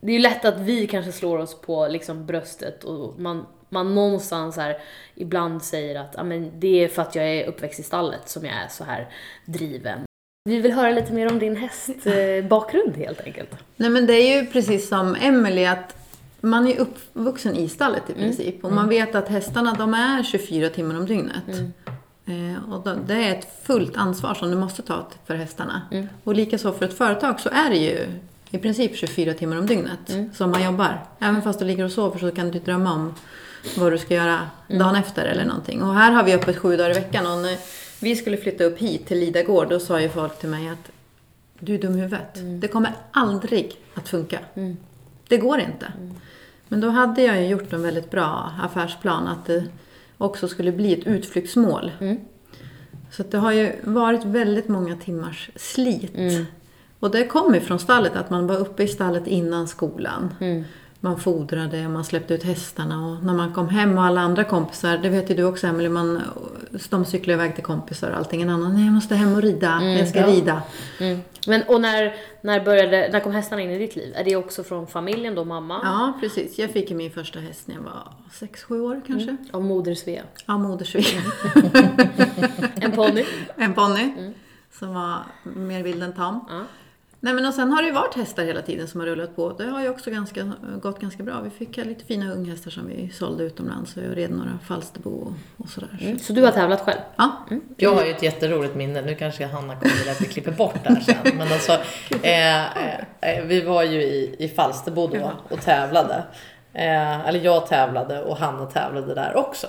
det 0.00 0.10
är 0.10 0.14
ju 0.14 0.18
lätt 0.18 0.44
att 0.44 0.60
vi 0.60 0.86
kanske 0.86 1.12
slår 1.12 1.38
oss 1.38 1.60
på 1.60 1.88
liksom 1.88 2.26
bröstet 2.26 2.84
och 2.84 3.20
man, 3.20 3.46
man 3.68 3.94
någonstans 3.94 4.56
här 4.56 4.76
ibland 5.14 5.62
säger 5.64 6.00
att 6.00 6.14
"Ja, 6.16 6.22
men 6.22 6.60
det 6.60 6.84
är 6.84 6.88
för 6.88 7.02
att 7.02 7.14
jag 7.14 7.24
är 7.24 7.46
uppväxt 7.46 7.80
i 7.80 7.82
stallet 7.82 8.28
som 8.28 8.44
jag 8.44 8.54
är 8.54 8.68
så 8.68 8.84
här 8.84 9.08
driven. 9.46 9.98
Vi 10.44 10.60
vill 10.60 10.72
höra 10.72 10.90
lite 10.90 11.12
mer 11.12 11.30
om 11.32 11.38
din 11.38 11.56
hästbakgrund 11.56 12.96
helt 12.96 13.20
enkelt. 13.20 13.50
Nej 13.76 13.90
men 13.90 14.06
det 14.06 14.14
är 14.14 14.42
ju 14.42 14.46
precis 14.46 14.88
som 14.88 15.16
Emily 15.20 15.64
att 15.64 16.05
man 16.40 16.66
är 16.66 16.78
uppvuxen 16.78 17.56
i 17.56 17.68
stallet 17.68 18.10
i 18.10 18.14
princip. 18.14 18.64
Och 18.64 18.72
man 18.72 18.88
vet 18.88 19.14
att 19.14 19.28
hästarna 19.28 19.74
de 19.74 19.94
är 19.94 20.22
24 20.22 20.68
timmar 20.70 20.98
om 20.98 21.06
dygnet. 21.06 21.44
Eh, 22.26 22.72
och 22.72 22.84
då, 22.84 22.94
det 23.06 23.14
är 23.14 23.34
ett 23.38 23.48
fullt 23.62 23.96
ansvar 23.96 24.34
som 24.34 24.50
du 24.50 24.56
måste 24.56 24.82
ta 24.82 25.06
för 25.26 25.34
hästarna. 25.34 25.82
Och 26.24 26.34
likaså 26.34 26.72
för 26.72 26.84
ett 26.86 26.94
företag 26.98 27.40
så 27.40 27.48
är 27.48 27.70
det 27.70 27.76
ju 27.76 28.06
i 28.50 28.58
princip 28.58 28.96
24 28.96 29.34
timmar 29.34 29.58
om 29.58 29.66
dygnet 29.66 29.98
som 30.34 30.50
man 30.50 30.64
jobbar. 30.64 31.00
Även 31.18 31.42
fast 31.42 31.58
du 31.58 31.64
ligger 31.64 31.84
och 31.84 31.90
sover 31.92 32.18
så 32.18 32.30
kan 32.30 32.50
du 32.50 32.58
drömma 32.58 32.92
om 32.92 33.14
vad 33.76 33.92
du 33.92 33.98
ska 33.98 34.14
göra 34.14 34.40
dagen 34.68 34.96
efter 34.96 35.24
eller 35.24 35.44
någonting. 35.44 35.82
Och 35.82 35.94
här 35.94 36.12
har 36.12 36.24
vi 36.24 36.34
öppet 36.34 36.56
sju 36.56 36.76
dagar 36.76 36.90
i 36.90 36.94
veckan. 36.94 37.26
Och 37.26 37.38
när 37.38 37.56
vi 38.00 38.16
skulle 38.16 38.36
flytta 38.36 38.64
upp 38.64 38.78
hit 38.78 39.06
till 39.06 39.18
Lida 39.18 39.42
gård 39.42 39.68
då 39.68 39.80
sa 39.80 40.00
ju 40.00 40.08
folk 40.08 40.38
till 40.40 40.48
mig 40.48 40.68
att 40.68 40.90
du 41.58 41.74
är 41.74 41.78
dum 41.78 41.92
i 41.98 42.00
huvudet. 42.00 42.30
Det 42.60 42.68
kommer 42.68 42.92
aldrig 43.10 43.76
att 43.94 44.08
funka. 44.08 44.38
Det 45.28 45.36
går 45.36 45.58
inte. 45.58 45.92
Men 46.68 46.80
då 46.80 46.88
hade 46.88 47.22
jag 47.22 47.42
ju 47.42 47.48
gjort 47.48 47.72
en 47.72 47.82
väldigt 47.82 48.10
bra 48.10 48.52
affärsplan 48.62 49.28
att 49.28 49.46
det 49.46 49.64
också 50.18 50.48
skulle 50.48 50.72
bli 50.72 50.92
ett 50.92 51.06
utflyktsmål. 51.06 51.92
Så 53.10 53.22
att 53.22 53.30
det 53.30 53.38
har 53.38 53.52
ju 53.52 53.72
varit 53.82 54.24
väldigt 54.24 54.68
många 54.68 54.96
timmars 54.96 55.50
slit. 55.56 56.12
Och 57.00 57.10
det 57.10 57.26
kom 57.26 57.54
ju 57.54 57.60
från 57.60 57.78
stallet, 57.78 58.16
att 58.16 58.30
man 58.30 58.46
var 58.46 58.56
uppe 58.56 58.82
i 58.82 58.88
stallet 58.88 59.26
innan 59.26 59.68
skolan. 59.68 60.34
Man 61.00 61.20
fodrade 61.20 61.86
och 61.86 61.90
man 61.90 62.04
släppte 62.04 62.34
ut 62.34 62.42
hästarna 62.42 63.06
och 63.06 63.24
när 63.24 63.34
man 63.34 63.54
kom 63.54 63.68
hem 63.68 63.98
och 63.98 64.04
alla 64.04 64.20
andra 64.20 64.44
kompisar, 64.44 64.98
det 64.98 65.08
vet 65.08 65.30
ju 65.30 65.34
du 65.34 65.44
också 65.44 65.66
Emelie, 65.66 65.88
man, 65.88 66.22
de 66.90 67.04
cyklade 67.04 67.42
iväg 67.42 67.54
till 67.54 67.64
kompisar 67.64 68.10
och 68.10 68.16
allting. 68.16 68.42
En 68.42 68.50
annan, 68.50 68.74
nej 68.74 68.84
jag 68.84 68.92
måste 68.92 69.14
hem 69.14 69.34
och 69.34 69.42
rida, 69.42 69.82
jag 69.82 70.08
ska 70.08 70.18
ja. 70.18 70.26
rida. 70.26 70.62
Mm. 71.00 71.20
Men, 71.46 71.62
och 71.62 71.80
när, 71.80 72.16
när, 72.40 72.64
började, 72.64 73.08
när 73.12 73.20
kom 73.20 73.32
hästarna 73.32 73.62
in 73.62 73.70
i 73.70 73.78
ditt 73.78 73.96
liv? 73.96 74.12
Är 74.16 74.24
det 74.24 74.36
också 74.36 74.64
från 74.64 74.86
familjen 74.86 75.34
då, 75.34 75.44
mamma? 75.44 75.80
Ja, 75.82 76.12
precis. 76.20 76.58
Jag 76.58 76.70
fick 76.70 76.90
min 76.90 77.10
första 77.10 77.38
häst 77.38 77.68
när 77.68 77.74
jag 77.74 77.82
var 77.82 78.12
6-7 78.32 78.80
år 78.80 79.00
kanske. 79.06 79.36
Av 79.52 79.64
moder 79.64 79.94
Svea? 79.94 80.22
Ja, 80.46 80.58
modersvik. 80.58 81.16
En 82.80 82.92
ponny? 82.92 83.24
en 83.56 83.74
ponny. 83.74 84.32
Som 84.78 84.94
var 84.94 85.18
mer 85.42 85.82
vild 85.82 86.02
än 86.02 86.12
tam. 86.12 86.40
Ja. 86.48 86.62
Nej 87.26 87.34
men 87.34 87.46
och 87.46 87.54
sen 87.54 87.72
har 87.72 87.82
det 87.82 87.88
ju 87.88 87.94
varit 87.94 88.14
hästar 88.14 88.44
hela 88.44 88.62
tiden 88.62 88.88
som 88.88 89.00
har 89.00 89.06
rullat 89.06 89.36
på. 89.36 89.52
Det 89.52 89.64
har 89.64 89.82
ju 89.82 89.88
också 89.88 90.10
ganska, 90.10 90.52
gått 90.82 91.00
ganska 91.00 91.22
bra. 91.22 91.40
Vi 91.40 91.50
fick 91.50 91.76
lite 91.76 92.04
fina 92.04 92.32
unghästar 92.32 92.70
som 92.70 92.86
vi 92.86 93.10
sålde 93.14 93.44
utomlands 93.44 93.96
och 93.96 94.02
jag 94.02 94.16
red 94.16 94.30
några 94.30 94.58
Falsterbo 94.68 95.10
och, 95.10 95.32
och 95.56 95.68
sådär. 95.68 95.98
Mm. 96.00 96.18
Så 96.18 96.32
du 96.32 96.42
har 96.42 96.50
tävlat 96.50 96.80
själv? 96.80 96.98
Ja. 97.16 97.46
Jag 97.76 97.94
har 97.94 98.04
ju 98.04 98.10
ett 98.10 98.22
jätteroligt 98.22 98.74
minne, 98.74 99.02
nu 99.02 99.14
kanske 99.14 99.46
Hanna 99.46 99.74
kommer 99.74 100.10
att 100.10 100.20
vi 100.20 100.24
klipper 100.26 100.52
bort 100.52 100.74
det 100.84 100.88
här 100.88 101.00
sen. 101.00 101.16
Men 101.36 101.52
alltså, 101.52 101.72
eh, 102.22 102.64
eh, 103.36 103.44
vi 103.44 103.60
var 103.60 103.82
ju 103.82 104.02
i, 104.02 104.36
i 104.38 104.48
Falsterbo 104.48 105.06
då 105.06 105.32
och 105.48 105.60
tävlade. 105.60 106.24
Eh, 106.72 107.28
eller 107.28 107.40
jag 107.40 107.66
tävlade 107.66 108.22
och 108.22 108.36
Hanna 108.36 108.66
tävlade 108.66 109.14
där 109.14 109.36
också. 109.36 109.66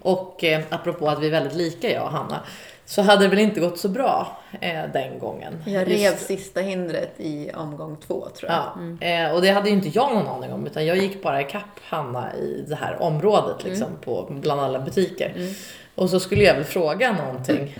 Och 0.00 0.44
eh, 0.44 0.62
apropå 0.70 1.08
att 1.08 1.22
vi 1.22 1.26
är 1.26 1.30
väldigt 1.30 1.54
lika 1.54 1.92
jag 1.92 2.04
och 2.04 2.12
Hanna, 2.12 2.40
så 2.90 3.02
hade 3.02 3.24
det 3.24 3.28
väl 3.28 3.38
inte 3.38 3.60
gått 3.60 3.78
så 3.78 3.88
bra 3.88 4.38
eh, 4.60 4.82
den 4.92 5.18
gången. 5.18 5.62
Jag 5.66 5.88
Just- 5.88 6.02
rev 6.02 6.16
sista 6.16 6.60
hindret 6.60 7.12
i 7.16 7.50
omgång 7.54 7.96
två 8.06 8.28
tror 8.34 8.50
jag. 8.50 8.64
Ja, 9.00 9.06
eh, 9.06 9.34
och 9.34 9.42
det 9.42 9.50
hade 9.50 9.68
ju 9.68 9.74
inte 9.74 9.88
jag 9.88 10.14
någon 10.14 10.26
aning 10.26 10.52
om 10.52 10.66
utan 10.66 10.86
jag 10.86 10.96
gick 10.96 11.22
bara 11.22 11.40
ikapp 11.40 11.80
Hanna 11.82 12.34
i 12.36 12.64
det 12.68 12.74
här 12.74 13.02
området 13.02 13.64
liksom 13.64 13.88
på, 14.04 14.26
bland 14.30 14.60
alla 14.60 14.78
butiker. 14.78 15.54
Och 15.94 16.10
så 16.10 16.20
skulle 16.20 16.44
jag 16.44 16.54
väl 16.54 16.64
fråga 16.64 17.12
någonting. 17.12 17.78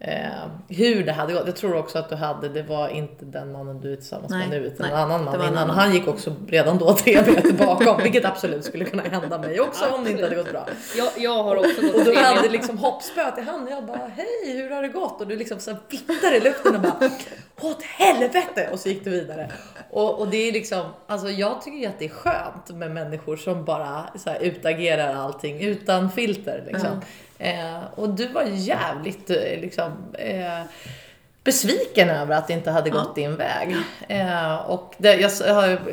Eh, 0.00 0.48
hur 0.68 1.04
det 1.04 1.12
hade 1.12 1.32
gått. 1.32 1.46
Jag 1.46 1.56
tror 1.56 1.76
också 1.76 1.98
att 1.98 2.08
du 2.08 2.14
hade, 2.14 2.48
det 2.48 2.62
var 2.62 2.88
inte 2.88 3.24
den 3.24 3.52
mannen 3.52 3.80
du 3.80 3.92
är 3.92 3.96
tillsammans 3.96 4.30
med 4.30 4.48
Nej, 4.48 4.60
nu 4.60 4.66
utan 4.66 4.86
nej, 4.86 4.90
en 4.90 4.96
annan 4.98 5.24
man 5.24 5.34
innan. 5.34 5.56
annan. 5.56 5.76
Han 5.76 5.94
gick 5.94 6.08
också 6.08 6.34
redan 6.48 6.78
då 6.78 6.94
tre 6.94 7.22
meter 7.22 7.52
bakom 7.52 8.02
vilket 8.02 8.24
absolut 8.24 8.64
skulle 8.64 8.84
kunna 8.84 9.02
hända 9.02 9.38
mig 9.38 9.60
också 9.60 9.84
om 9.86 10.04
det 10.04 10.10
inte 10.10 10.22
hade 10.22 10.36
gått 10.36 10.50
bra. 10.50 10.66
Jag, 10.96 11.10
jag 11.16 11.42
har 11.42 11.56
också 11.56 11.82
gått 11.82 11.94
Och 11.94 12.04
du 12.04 12.16
hade 12.16 12.48
liksom 12.48 12.78
hoppspöet 12.78 13.38
i 13.38 13.40
handen. 13.40 13.74
Jag 13.74 13.86
bara, 13.86 14.10
hej 14.16 14.56
hur 14.56 14.70
har 14.70 14.82
det 14.82 14.88
gått? 14.88 15.20
Och 15.20 15.26
du 15.26 15.36
liksom 15.36 15.58
så 15.58 15.76
viftade 15.88 16.36
i 16.36 16.40
luften 16.40 16.74
och 16.74 16.80
bara, 16.80 17.10
åt 17.60 17.82
helvete! 17.82 18.68
Och 18.72 18.78
så 18.80 18.88
gick 18.88 19.04
du 19.04 19.10
vidare. 19.10 19.50
Och, 19.90 20.20
och 20.20 20.28
det 20.28 20.48
är 20.48 20.52
liksom, 20.52 20.86
alltså 21.06 21.30
jag 21.30 21.62
tycker 21.62 21.78
ju 21.78 21.86
att 21.86 21.98
det 21.98 22.04
är 22.04 22.08
skönt 22.08 22.70
med 22.70 22.90
människor 22.90 23.36
som 23.36 23.64
bara 23.64 24.04
så 24.14 24.30
här 24.30 24.40
utagerar 24.40 25.14
allting 25.14 25.60
utan 25.60 26.10
filter 26.10 26.64
liksom. 26.66 27.00
Eh, 27.38 27.84
och 27.94 28.08
du 28.08 28.28
var 28.28 28.42
jävligt 28.42 29.30
eh, 29.30 29.60
liksom 29.60 29.92
eh, 30.12 30.62
besviken 31.44 32.10
över 32.10 32.36
att 32.36 32.46
det 32.46 32.52
inte 32.52 32.70
hade 32.70 32.90
gått 32.90 33.14
din 33.14 33.36
väg. 33.36 33.76
Eh, 34.08 34.54
och 34.54 34.94
det, 34.98 35.14
jag 35.14 35.54
har 35.54 35.90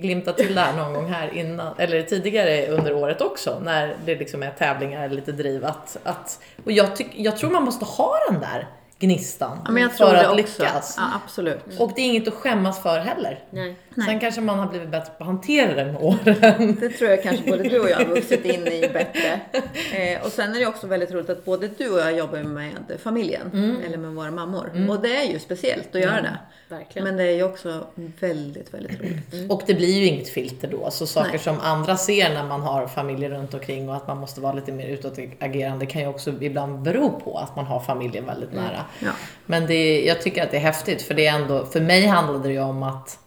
glimtat 0.00 0.36
till 0.36 0.54
det 0.54 0.60
här 0.60 0.76
någon 0.76 0.94
gång 0.94 1.12
här 1.12 1.34
innan, 1.34 1.74
eller 1.78 2.02
tidigare 2.02 2.66
under 2.66 2.94
året 2.94 3.20
också, 3.20 3.58
när 3.62 3.96
det 4.04 4.14
liksom 4.14 4.42
är 4.42 4.50
tävlingar 4.50 5.08
lite 5.08 5.32
driv. 5.32 5.64
Att, 5.64 5.96
att, 6.02 6.40
och 6.64 6.72
jag, 6.72 6.96
tyck, 6.96 7.08
jag 7.14 7.36
tror 7.36 7.50
man 7.50 7.64
måste 7.64 7.84
ha 7.84 8.14
den 8.30 8.40
där 8.40 8.68
gnistan 9.00 9.58
Ja, 9.64 9.70
men 9.70 9.82
jag 9.82 9.96
tror 9.96 10.06
för 10.06 10.14
det 10.14 10.20
att 10.20 10.26
också. 10.40 10.62
lyckas. 10.62 10.94
Ja, 10.98 11.04
absolut. 11.24 11.64
Och 11.78 11.92
det 11.96 12.00
är 12.00 12.06
inget 12.06 12.28
att 12.28 12.34
skämmas 12.34 12.82
för 12.82 12.98
heller. 12.98 13.44
Nej. 13.50 13.76
Sen 14.06 14.20
kanske 14.20 14.40
man 14.40 14.58
har 14.58 14.66
blivit 14.66 14.88
bättre 14.88 15.12
på 15.18 15.24
att 15.24 15.26
hantera 15.26 15.74
det 15.74 15.92
med 15.92 16.02
åren. 16.02 16.76
Det 16.80 16.88
tror 16.88 17.10
jag 17.10 17.22
kanske 17.22 17.50
både 17.50 17.62
du 17.62 17.80
och 17.80 17.90
jag 17.90 17.96
har 17.96 18.04
vuxit 18.04 18.44
in 18.44 18.66
i 18.66 18.80
bättre. 18.92 19.40
Eh, 19.94 20.22
och 20.26 20.32
sen 20.32 20.54
är 20.54 20.60
det 20.60 20.66
också 20.66 20.86
väldigt 20.86 21.10
roligt 21.12 21.30
att 21.30 21.44
både 21.44 21.68
du 21.68 21.90
och 21.90 22.00
jag 22.00 22.18
jobbar 22.18 22.38
med 22.38 22.72
familjen, 23.02 23.50
Mm. 23.52 23.76
eller 23.86 23.98
med 23.98 24.10
våra 24.10 24.30
mammor. 24.30 24.86
Och 24.90 25.00
det 25.00 25.16
är 25.16 25.24
ju 25.32 25.38
speciellt 25.38 25.94
att 25.94 26.00
göra 26.00 26.22
det. 26.22 26.38
Verkligen. 26.68 27.08
Men 27.08 27.16
det 27.16 27.22
är 27.22 27.34
ju 27.36 27.42
också 27.42 27.86
väldigt, 28.20 28.74
väldigt 28.74 29.00
roligt. 29.00 29.50
Och 29.50 29.62
det 29.66 29.74
blir 29.74 29.98
ju 29.98 30.04
inget 30.06 30.28
filter 30.28 30.68
då. 30.68 30.90
Så 30.90 31.06
saker 31.06 31.30
Nej. 31.30 31.38
som 31.38 31.60
andra 31.60 31.96
ser 31.96 32.34
när 32.34 32.44
man 32.44 32.60
har 32.60 32.86
familjer 32.86 33.30
runt 33.30 33.54
omkring 33.54 33.88
och 33.88 33.96
att 33.96 34.06
man 34.08 34.16
måste 34.18 34.40
vara 34.40 34.52
lite 34.52 34.72
mer 34.72 34.86
utåtagerande 34.88 35.86
kan 35.86 36.02
ju 36.02 36.08
också 36.08 36.32
ibland 36.40 36.82
bero 36.82 37.20
på 37.20 37.38
att 37.38 37.56
man 37.56 37.64
har 37.66 37.80
familjen 37.80 38.26
väldigt 38.26 38.52
nära. 38.52 38.84
Ja. 39.00 39.10
Men 39.46 39.66
det, 39.66 40.04
jag 40.04 40.22
tycker 40.22 40.42
att 40.44 40.50
det 40.50 40.56
är 40.56 40.60
häftigt 40.60 41.02
för 41.02 41.14
det 41.14 41.26
är 41.26 41.34
ändå, 41.34 41.66
för 41.66 41.80
mig 41.80 42.06
handlade 42.06 42.48
det 42.48 42.52
ju 42.54 42.60
om 42.60 42.82
att 42.82 43.18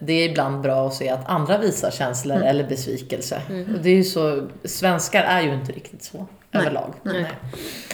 det 0.00 0.12
är 0.12 0.28
ibland 0.30 0.60
bra 0.60 0.86
att 0.86 0.94
se 0.94 1.08
att 1.08 1.28
andra 1.28 1.58
visar 1.58 1.90
känslor 1.90 2.42
eller 2.42 2.64
besvikelse. 2.64 3.42
Och 3.48 3.80
det 3.82 3.88
är 3.90 3.94
ju 3.94 4.04
så, 4.04 4.48
svenskar 4.64 5.22
är 5.22 5.40
ju 5.42 5.54
inte 5.54 5.72
riktigt 5.72 6.02
så 6.04 6.26
överlag. 6.52 6.94
Nej. 7.02 7.26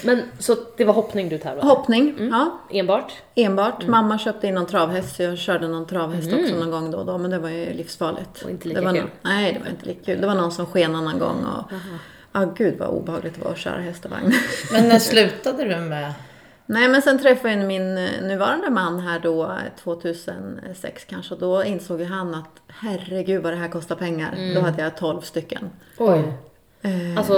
Men 0.05 0.23
så 0.39 0.57
det 0.77 0.85
var 0.85 0.95
hoppning 0.95 1.29
du 1.29 1.39
tävlade? 1.39 1.69
Hoppning, 1.69 2.15
ja. 2.33 2.61
Enbart? 2.71 3.13
Enbart. 3.35 3.87
Mamma 3.87 4.19
köpte 4.19 4.47
in 4.47 4.55
någon 4.55 4.67
travhäst 4.67 5.17
så 5.17 5.23
jag 5.23 5.39
körde 5.39 5.69
någon 5.69 5.87
travhäst 5.87 6.33
också 6.33 6.55
någon 6.55 6.71
gång 6.71 6.91
då 6.91 6.99
och 6.99 7.07
då. 7.07 7.19
Men 7.19 7.31
det 7.31 7.39
var 7.39 7.49
ju 7.49 7.73
livsfarligt. 7.73 8.43
Och 8.45 8.51
inte 8.51 8.69
lika 8.69 8.81
det 8.81 8.87
var 8.87 8.93
kul. 8.95 9.03
nå- 9.03 9.09
nej, 9.23 9.53
det 9.53 9.59
var 9.61 9.71
inte 9.71 9.87
lika 9.87 10.05
kul. 10.05 10.21
Det 10.21 10.27
var 10.27 10.35
någon 10.35 10.53
som 10.53 10.67
skenade 10.67 11.05
någon 11.05 11.19
gång 11.19 11.45
och... 11.45 11.73
Ja, 12.33 12.45
gud 12.57 12.79
vad 12.79 12.89
obehagligt 12.89 13.35
det 13.35 13.45
var 13.45 13.51
att 13.51 13.59
köra 13.59 13.81
hästvagn. 13.81 14.33
Men 14.73 14.89
när 14.89 14.99
slutade 15.11 15.65
du 15.65 15.77
med 15.77 16.13
Nej, 16.71 16.89
men 16.89 17.03
sen 17.03 17.19
träffade 17.19 17.55
jag 17.55 17.67
min 17.67 17.99
eh, 17.99 18.23
nuvarande 18.23 18.71
man 18.71 19.01
här 19.01 19.21
då, 19.21 19.45
eh, 19.45 19.83
2006 19.83 21.05
kanske. 21.05 21.35
Och 21.35 21.41
då 21.41 21.65
insåg 21.65 22.03
han 22.03 22.35
att 22.35 22.63
herregud 22.69 23.43
vad 23.43 23.53
det 23.53 23.57
här 23.57 23.69
kostar 23.69 23.97
pengar. 23.97 24.55
Då 24.55 24.61
hade 24.61 24.83
jag 24.83 24.97
12 24.97 25.21
stycken. 25.21 25.71
Oj. 25.99 26.33
Eh, 26.83 27.19
Alltså, 27.19 27.35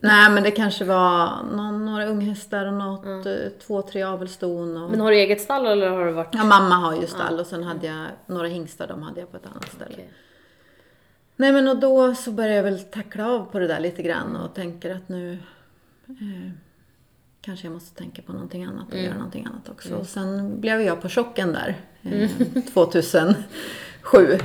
Nej, 0.00 0.30
men 0.30 0.42
det 0.42 0.50
kanske 0.50 0.84
var 0.84 1.42
någon, 1.56 1.84
några 1.86 2.06
unghästar 2.06 2.66
och 2.66 2.72
något, 2.74 3.26
eh, 3.26 3.32
två, 3.66 3.82
tre 3.82 4.02
avelston. 4.02 4.76
Och... 4.76 4.90
men 4.90 5.00
har 5.00 5.10
du 5.10 5.16
eget 5.16 5.40
stall 5.40 5.66
eller 5.66 5.88
har 5.88 6.06
du 6.06 6.12
varit... 6.12 6.34
Ja, 6.34 6.44
mamma 6.44 6.74
har 6.74 6.96
ju 7.00 7.06
stall 7.06 7.40
och 7.40 7.46
sen 7.46 7.62
hade 7.64 7.86
jag 7.86 8.06
några 8.26 8.48
hingstar, 8.48 8.86
de 8.86 9.02
hade 9.02 9.20
jag 9.20 9.30
på 9.30 9.36
ett 9.36 9.46
annat 9.46 9.68
ställe. 9.68 9.90
Okej. 9.94 10.08
Nej 11.36 11.52
men 11.52 11.68
och 11.68 11.76
då 11.76 12.14
så 12.14 12.30
började 12.30 12.54
jag 12.54 12.62
väl 12.62 12.78
tackla 12.80 13.28
av 13.30 13.44
på 13.44 13.58
det 13.58 13.66
där 13.66 13.80
lite 13.80 14.02
grann 14.02 14.36
och 14.36 14.54
tänker 14.54 14.94
att 14.94 15.08
nu 15.08 15.38
eh, 16.08 16.50
kanske 17.44 17.66
jag 17.66 17.74
måste 17.74 17.98
tänka 17.98 18.22
på 18.22 18.32
någonting 18.32 18.64
annat 18.64 18.92
och 18.92 18.98
göra 18.98 19.14
någonting 19.14 19.46
annat 19.46 19.68
också. 19.68 19.94
Och 19.96 20.06
sen 20.06 20.60
blev 20.60 20.80
jag 20.80 21.02
på 21.02 21.08
chocken 21.08 21.52
där 21.52 21.76
eh, 22.02 22.30
2007. 22.74 24.38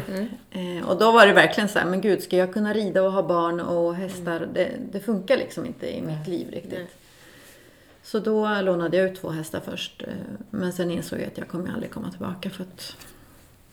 Eh, 0.52 0.88
och 0.90 0.98
då 1.00 1.12
var 1.12 1.28
det 1.28 1.34
verkligen 1.34 1.70
så 1.70 1.80
här, 1.80 1.86
men 1.86 2.02
gud 2.02 2.22
ska 2.24 2.38
jag 2.38 2.54
kunna 2.54 2.74
rida 2.74 3.04
och 3.04 3.12
ha 3.12 3.24
barn 3.28 3.60
och 3.60 3.96
hästar? 3.96 4.50
Det, 4.54 4.72
det 4.92 5.00
funkar 5.00 5.38
liksom 5.38 5.66
inte 5.66 5.96
i 5.98 6.02
mitt 6.02 6.28
liv 6.28 6.48
riktigt. 6.52 6.90
Så 8.04 8.20
då 8.20 8.62
lånade 8.62 8.98
jag 8.98 9.10
ut 9.12 9.20
två 9.22 9.30
hästar 9.30 9.60
först. 9.66 10.02
eh, 10.08 10.14
Men 10.50 10.74
sen 10.74 10.92
insåg 10.92 11.20
jag 11.20 11.28
att 11.28 11.38
jag 11.38 11.48
kommer 11.48 11.74
aldrig 11.74 11.92
komma 11.92 12.12
tillbaka 12.12 12.50
för 12.50 12.64
att 12.64 12.96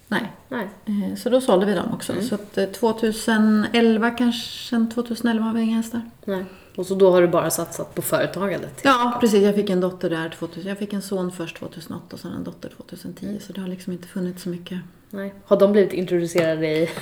Nej, 0.08 0.32
Nej. 0.48 0.68
Eh, 0.86 1.16
Så 1.16 1.30
då 1.30 1.40
sålde 1.40 1.66
vi 1.66 1.74
dem 1.74 1.94
också. 1.94 2.22
Så 2.22 2.34
att 2.34 2.58
eh, 2.58 2.64
2011 2.66 4.10
kanske, 4.10 4.86
2011 4.94 5.44
har 5.44 5.54
vi 5.54 5.60
inga 5.62 5.76
hästar. 5.76 6.02
Nej. 6.24 6.44
Och 6.76 6.86
så 6.86 6.94
då 6.94 7.10
har 7.10 7.22
du 7.22 7.28
bara 7.28 7.50
satsat 7.50 7.94
på 7.94 8.02
företagandet? 8.02 8.80
Ja, 8.84 9.18
precis. 9.20 9.42
Jag 9.42 9.54
fick 9.54 9.70
en 9.70 9.80
dotter 9.80 10.10
där 10.10 10.28
2000. 10.28 10.68
Jag 10.68 10.78
fick 10.78 10.92
en 10.92 11.02
son 11.02 11.32
först 11.32 11.56
2008 11.56 12.04
och 12.12 12.20
sen 12.20 12.32
en 12.32 12.44
dotter 12.44 12.68
2010. 12.76 13.38
Så 13.46 13.52
det 13.52 13.60
har 13.60 13.68
liksom 13.68 13.92
inte 13.92 14.08
funnits 14.08 14.42
så 14.42 14.48
mycket. 14.48 14.78
Nej. 15.10 15.34
Har 15.44 15.56
de 15.58 15.72
blivit 15.72 15.92
introducerade 15.92 16.68
i 16.68 16.88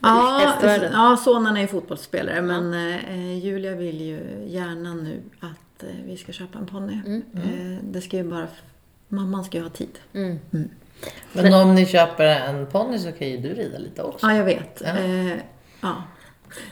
Ja, 0.00 0.54
ja 0.92 1.16
sonen 1.24 1.56
är 1.56 1.60
ju 1.60 1.66
fotbollsspelare 1.66 2.42
men 2.42 2.74
eh, 2.74 3.38
Julia 3.38 3.74
vill 3.74 4.00
ju 4.00 4.20
gärna 4.46 4.94
nu 4.94 5.22
att 5.40 5.82
eh, 5.82 5.88
vi 6.06 6.16
ska 6.16 6.32
köpa 6.32 6.58
en 6.58 6.66
ponny. 6.66 7.22
Eh, 7.34 7.84
det 7.90 8.00
ska 8.00 8.16
ju 8.16 8.24
bara... 8.24 8.46
Mamman 9.08 9.44
ska 9.44 9.58
ju 9.58 9.62
ha 9.64 9.70
tid. 9.70 9.98
Mm. 10.12 10.38
Men, 11.32 11.54
om 11.54 11.74
ni 11.74 11.86
köper 11.86 12.24
en 12.24 12.66
ponny 12.66 12.98
så 12.98 13.12
kan 13.12 13.28
ju 13.28 13.36
du 13.36 13.54
rida 13.54 13.78
lite 13.78 14.02
också. 14.02 14.26
Ja, 14.26 14.36
jag 14.36 14.44
vet. 14.44 14.82
Ja. 14.84 14.98
Eh, 14.98 15.36
ja. 15.80 16.02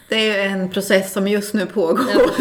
Det 0.08 0.16
är 0.16 0.36
ju 0.36 0.52
en 0.52 0.70
process 0.70 1.12
som 1.12 1.28
just 1.28 1.54
nu 1.54 1.66
pågår. 1.66 2.32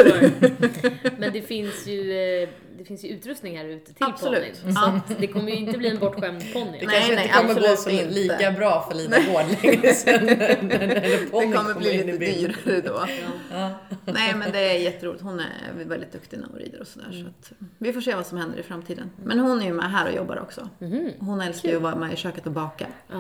Men 1.20 1.34
det 1.34 1.42
finns 1.42 1.88
ju, 1.88 2.12
eh, 2.44 2.50
det 2.82 2.86
finns 2.86 3.04
ju 3.04 3.10
utrustning 3.10 3.58
här 3.58 3.66
ute 3.66 3.94
till 3.94 4.06
Absolut. 4.06 4.62
ponnyn. 4.62 4.76
Så 4.76 4.86
att 4.86 5.20
det 5.20 5.28
kommer 5.28 5.52
ju 5.52 5.56
inte 5.58 5.78
bli 5.78 5.90
en 5.90 6.00
bortskämd 6.00 6.54
ponny. 6.54 6.78
Det 6.80 6.86
Nej, 6.86 6.96
kanske 6.96 7.16
nej, 7.16 7.26
inte 7.26 7.38
kommer 7.38 7.70
gå 7.70 7.76
så 7.76 7.90
inte. 7.90 8.06
lika 8.10 8.52
bra 8.52 8.88
för 8.90 8.98
Lina 8.98 9.18
Gård 9.18 9.46
längre 9.64 9.94
sen 9.94 10.26
när, 10.26 10.38
när, 10.62 10.88
när 10.88 10.88
Det 10.88 11.32
ponnyn 11.32 11.54
kommer 11.54 11.74
bli 11.74 12.04
lite 12.04 12.18
dyrare 12.18 12.82
då. 12.82 13.06
Nej 14.06 14.36
men 14.36 14.52
det 14.52 14.60
är 14.60 14.80
jätteroligt. 14.80 15.24
Hon 15.24 15.40
är 15.40 15.84
väldigt 15.86 16.12
duktig 16.12 16.40
när 16.40 16.48
hon 16.48 16.58
rider 16.60 16.82
och 16.82 16.88
sådär. 16.88 17.08
Så 17.12 17.28
att 17.28 17.52
vi 17.78 17.94
får 17.94 18.02
se 18.02 18.16
vad 18.16 18.26
som 18.26 18.38
händer 18.38 18.60
i 18.60 18.64
framtiden. 18.64 19.10
Men 19.24 19.40
hon 19.40 19.62
är 19.62 19.66
ju 19.66 19.74
med 19.74 19.92
här 19.92 20.10
och 20.10 20.16
jobbar 20.16 20.40
också. 20.40 20.70
Hon 21.20 21.42
älskar 21.42 21.70
ju 21.70 21.76
att 21.76 21.82
vara 21.82 21.96
med 21.96 22.14
i 22.14 22.16
köket 22.16 22.46
och 22.46 22.52
baka. 22.52 22.88
Ah, 23.10 23.18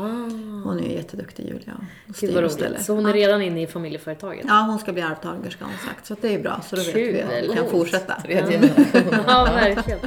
Hon 0.64 0.80
är 0.80 0.84
ju 0.90 0.94
jätteduktig 0.94 1.44
Julia. 1.48 1.74
Och 2.08 2.08
gud 2.08 2.16
styr 2.16 2.34
vad 2.36 2.44
och 2.44 2.52
ställer. 2.52 2.70
roligt. 2.70 2.86
Så 2.86 2.94
hon 2.96 3.06
är 3.06 3.14
redan 3.14 3.42
inne 3.42 3.62
i 3.62 3.68
familjeföretaget? 3.68 4.46
Ja, 4.48 4.62
hon 4.70 4.80
ska 4.80 4.94
bli 4.94 5.02
arvtagerska 5.02 5.66
har 5.66 5.72
hon 5.72 5.80
sagt. 5.88 6.06
Så 6.06 6.14
att 6.14 6.22
det 6.22 6.34
är 6.36 6.40
bra. 6.40 6.62
Så 6.70 6.76
då 6.76 6.82
vet 6.84 6.96
vi 6.96 7.22
att 7.22 7.44
vi 7.44 7.48
kan 7.56 7.70
fortsätta. 7.70 8.24
Ja, 8.28 8.40
verkligen. 9.54 10.00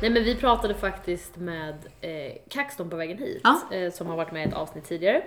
Nej 0.00 0.10
men 0.10 0.24
vi 0.24 0.34
pratade 0.34 0.74
faktiskt 0.74 1.36
med 1.36 1.74
eh, 2.00 2.32
Kaxton 2.50 2.90
på 2.90 2.96
vägen 2.96 3.18
hit, 3.18 3.40
Ja. 3.44 3.60
eh, 3.76 3.92
som 3.92 4.06
har 4.06 4.16
varit 4.16 4.32
med 4.32 4.42
i 4.44 4.48
ett 4.48 4.54
avsnitt 4.54 4.84
tidigare. 4.88 5.22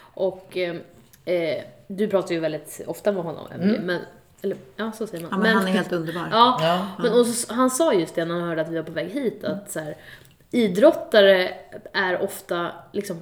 Och 0.00 0.56
eh, 0.56 0.76
eh, 1.24 1.62
du 1.86 2.08
pratar 2.08 2.34
ju 2.34 2.40
väldigt 2.40 2.80
ofta 2.86 3.12
med 3.12 3.22
honom, 3.22 3.46
Emily, 3.54 3.78
men, 3.78 4.00
eller 4.42 4.56
ja 4.76 4.92
så 4.92 5.06
säger 5.06 5.22
man. 5.22 5.30
Ja, 5.32 5.38
men 5.38 5.56
han 5.56 5.66
är 5.68 5.72
helt 5.72 5.92
underbar. 5.92 6.28
Ja, 6.32 6.58
Ja. 6.62 6.86
men 7.02 7.12
och 7.20 7.26
så, 7.26 7.54
han 7.54 7.70
sa 7.70 7.92
just 7.94 8.14
det 8.14 8.24
när 8.24 8.34
han 8.34 8.48
hörde 8.48 8.60
att 8.62 8.68
vi 8.68 8.76
var 8.76 8.82
på 8.82 8.92
väg 8.92 9.08
hit 9.10 9.44
att 9.44 9.70
så 9.70 9.80
här, 9.80 9.96
idrottare 10.54 11.54
är 11.92 12.22
ofta 12.22 12.72
liksom, 12.92 13.16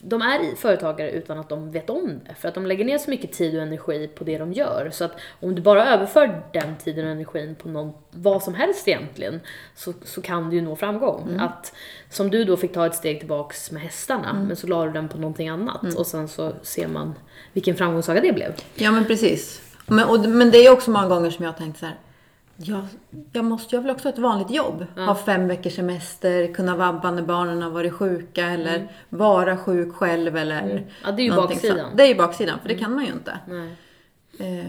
de 0.00 0.22
är 0.22 0.56
företagare 0.56 1.10
utan 1.10 1.38
att 1.38 1.48
de 1.48 1.70
vet 1.70 1.90
om 1.90 2.20
det. 2.26 2.34
För 2.34 2.48
att 2.48 2.54
de 2.54 2.66
lägger 2.66 2.84
ner 2.84 2.98
så 2.98 3.10
mycket 3.10 3.32
tid 3.32 3.56
och 3.56 3.62
energi 3.62 4.08
på 4.14 4.24
det 4.24 4.38
de 4.38 4.52
gör. 4.52 4.90
Så 4.92 5.04
att 5.04 5.12
om 5.40 5.54
du 5.54 5.62
bara 5.62 5.86
överför 5.94 6.42
den 6.52 6.76
tiden 6.76 7.04
och 7.04 7.10
energin 7.10 7.54
på 7.54 7.68
någon, 7.68 7.92
vad 8.10 8.42
som 8.42 8.54
helst 8.54 8.88
egentligen, 8.88 9.40
så, 9.74 9.92
så 10.04 10.22
kan 10.22 10.50
du 10.50 10.56
ju 10.56 10.62
nå 10.62 10.76
framgång. 10.76 11.38
Att, 11.40 11.72
som 12.10 12.30
du 12.30 12.44
då 12.44 12.56
fick 12.56 12.72
ta 12.72 12.86
ett 12.86 12.94
steg 12.94 13.18
tillbaks 13.18 13.70
med 13.70 13.82
hästarna, 13.82 14.32
men 14.32 14.56
så 14.56 14.66
la 14.66 14.84
du 14.84 14.92
den 14.92 15.08
på 15.08 15.18
någonting 15.18 15.48
annat. 15.48 15.94
Och 15.94 16.06
sen 16.06 16.28
så 16.28 16.52
ser 16.62 16.88
man 16.88 17.14
vilken 17.52 17.76
framgångssaga 17.76 18.20
det 18.20 18.32
blev. 18.32 18.52
Ja, 18.74 18.90
men 18.90 19.04
precis. 19.04 19.62
Men, 19.86 20.08
och, 20.08 20.20
men 20.20 20.50
det 20.50 20.66
är 20.66 20.72
också 20.72 20.90
många 20.90 21.08
gånger 21.08 21.30
som 21.30 21.44
jag 21.44 21.52
har 21.52 21.58
tänkt 21.58 21.78
så 21.78 21.86
här. 21.86 21.96
Jag, 22.56 22.80
jag 23.32 23.44
måste 23.44 23.76
jag 23.76 23.82
vill 23.82 23.90
också 23.90 24.08
ha 24.08 24.12
ett 24.12 24.18
vanligt 24.18 24.50
jobb. 24.50 24.86
Ha 24.96 25.14
fem 25.14 25.48
veckors 25.48 25.74
semester, 25.76 26.54
kunna 26.54 26.76
vabba 26.76 27.10
när 27.10 27.22
barnen 27.22 27.62
har 27.62 27.70
varit 27.70 27.92
sjuka 27.92 28.46
eller 28.46 28.92
vara 29.08 29.56
sjuk 29.56 29.94
själv 29.94 30.36
eller 30.36 30.86
Ja, 31.04 31.12
det 31.12 31.22
är 31.22 31.24
ju 31.24 31.36
baksidan. 31.36 31.90
Så. 31.90 31.96
Det 31.96 32.02
är 32.02 32.08
ju 32.08 32.14
baksidan, 32.14 32.58
för 32.62 32.68
det 32.68 32.74
kan 32.74 32.94
man 32.94 33.04
ju 33.04 33.12
inte. 33.12 33.38
Eh, 34.38 34.64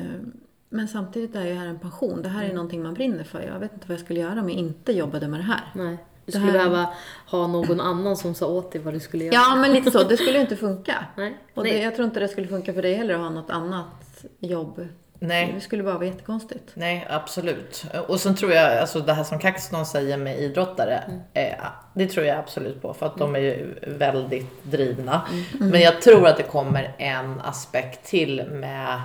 men 0.70 0.88
samtidigt 0.88 1.36
är 1.36 1.46
ju 1.46 1.53
här 1.53 1.65
en 1.67 1.79
passion. 1.79 2.22
Det 2.22 2.29
här 2.29 2.44
är 2.44 2.53
någonting 2.53 2.84
man 2.84 2.94
brinner 2.94 3.24
för. 3.24 3.41
Jag 3.41 3.60
vet 3.60 3.74
inte 3.74 3.88
vad 3.88 3.94
jag 3.98 4.06
skulle 4.06 4.20
göra 4.20 4.32
om 4.39 4.50
jag 4.50 4.60
inte 4.60 4.91
jobbade 4.91 5.27
med 5.27 5.39
det 5.39 5.44
här. 5.44 5.62
Nej. 5.75 5.98
Du 6.25 6.32
skulle 6.32 6.46
här- 6.46 6.53
behöva 6.53 6.89
ha 7.27 7.48
någon 7.48 7.82
annan 7.82 8.17
som 8.17 8.36
sa 8.36 8.48
åt 8.48 8.72
dig 8.72 8.82
vad 8.82 8.94
du 8.94 9.00
skulle 9.00 9.24
göra. 9.24 9.34
Ja, 9.36 9.56
men 9.56 9.74
lite 9.74 9.91
så. 9.91 10.03
Det 10.03 10.17
skulle 10.17 10.34
ju 10.34 10.41
inte 10.41 10.56
funka. 10.56 11.06
Nej. 11.17 11.38
Och 11.53 11.63
det, 11.63 11.77
jag 11.82 11.96
tror 11.96 12.06
inte 12.08 12.20
det 12.20 12.27
skulle 12.27 12.48
funka 12.48 12.74
för 12.74 12.82
dig 12.82 12.94
heller 12.94 13.13
att 13.13 13.20
ha 13.20 13.29
något 13.29 13.50
annat 13.50 14.25
jobb. 14.39 14.88
Nej. 15.19 15.51
Det 15.55 15.62
skulle 15.62 15.83
bara 15.83 15.93
vara 15.93 16.05
jättekonstigt. 16.05 16.71
Nej, 16.74 17.07
absolut. 17.09 17.86
Och 18.07 18.19
sen 18.19 18.36
tror 18.36 18.51
jag, 18.51 18.77
alltså 18.77 19.00
det 19.00 19.13
här 19.13 19.24
som 19.24 19.39
Kaxton 19.39 19.86
säger 19.86 20.17
med 20.17 20.39
idrottare, 20.39 21.03
eh, 21.33 21.53
det 21.93 22.07
tror 22.07 22.25
jag 22.25 22.38
absolut 22.38 22.81
på 22.81 22.93
för 22.93 23.05
att 23.05 23.17
de 23.17 23.36
är 23.36 23.39
ju 23.39 23.75
väldigt 23.88 24.63
drivna. 24.63 25.27
Men 25.59 25.81
jag 25.81 26.01
tror 26.01 26.27
att 26.27 26.38
det 26.38 26.43
kommer 26.43 26.95
en 26.97 27.41
aspekt 27.41 28.05
till 28.05 28.45
med, 28.50 29.01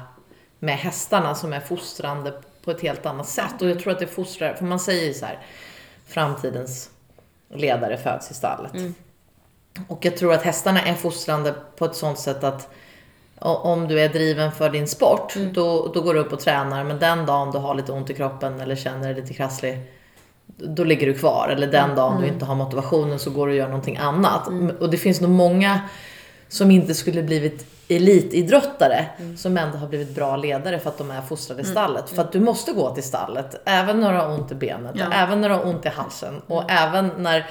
med 0.59 0.77
hästarna 0.77 1.35
som 1.35 1.53
är 1.53 1.61
fostrande 1.61 2.33
på 2.65 2.71
ett 2.71 2.81
helt 2.81 3.07
annat 3.07 3.29
sätt. 3.29 3.63
Och 3.63 3.69
jag 3.69 3.81
tror 3.81 3.93
att 3.93 3.99
det 3.99 4.07
fostrar, 4.07 4.55
för 4.55 4.65
man 4.65 4.81
säger 4.81 5.07
ju 5.07 5.15
så 5.15 5.27
här, 5.27 5.39
framtidens 6.07 6.91
ledare 7.55 7.97
föds 7.97 8.31
i 8.31 8.35
stallet. 8.35 8.73
Och 9.89 10.05
jag 10.05 10.17
tror 10.17 10.33
att 10.33 10.43
hästarna 10.43 10.83
är 10.83 10.95
fostrande 10.95 11.55
på 11.77 11.85
ett 11.85 11.97
sånt 11.97 12.19
sätt 12.19 12.45
att 12.45 12.69
om 13.43 13.89
du 13.89 14.01
är 14.01 14.09
driven 14.09 14.53
för 14.53 14.71
din 14.71 14.89
sport, 14.89 15.35
då, 15.53 15.91
då 15.95 16.01
går 16.01 16.15
du 16.15 16.21
upp 16.21 16.33
och 16.33 16.41
tränar. 16.41 16.85
Men 16.85 16.99
den 16.99 17.27
dagen 17.27 17.51
du 17.53 17.59
har 17.59 17.75
lite 17.75 17.93
ont 17.93 18.11
i 18.11 18.15
kroppen 18.15 18.61
eller 18.61 18.77
känner 18.77 19.05
dig 19.07 19.15
lite 19.15 19.35
krasslig, 19.35 19.79
då 20.57 20.85
ligger 20.85 21.07
du 21.07 21.15
kvar. 21.15 21.49
Eller 21.53 21.67
den 21.67 21.95
dagen 21.95 22.21
du 22.21 22.27
inte 22.27 22.45
har 22.45 22.55
motivationen 22.55 23.19
så 23.19 23.31
går 23.31 23.47
du 23.47 23.53
och 23.53 23.59
gör 23.59 23.67
någonting 23.69 23.97
annat. 23.97 24.49
Och 24.81 24.91
det 24.91 24.97
finns 24.97 25.21
nog 25.21 25.31
många 25.31 25.81
som 26.49 26.71
inte 26.71 26.95
skulle 26.95 27.23
blivit 27.23 27.67
elitidrottare 27.89 29.07
som 29.37 29.57
ändå 29.59 29.79
har 29.79 29.89
blivit 29.89 30.15
bra 30.15 30.37
ledare 30.37 30.79
för 30.79 30.89
att 30.91 30.99
de 30.99 31.11
är 31.11 31.21
fostrade 31.21 31.63
i 31.63 31.65
stallet. 31.65 32.11
För 32.11 32.23
att 32.23 32.33
du 32.33 32.41
måste 32.41 32.73
gå 32.73 32.95
till 32.95 33.03
stallet, 33.03 33.61
även 33.65 34.01
när 34.01 34.13
du 34.13 34.19
har 34.19 34.29
ont 34.29 34.53
i 34.53 34.55
benet, 34.55 34.93
Ja. 34.95 35.05
även 35.13 35.41
när 35.41 35.49
du 35.49 35.55
har 35.55 35.67
ont 35.67 35.87
i 35.87 35.89
halsen 35.89 36.43
och 36.47 36.71
även 36.71 37.11
när 37.19 37.47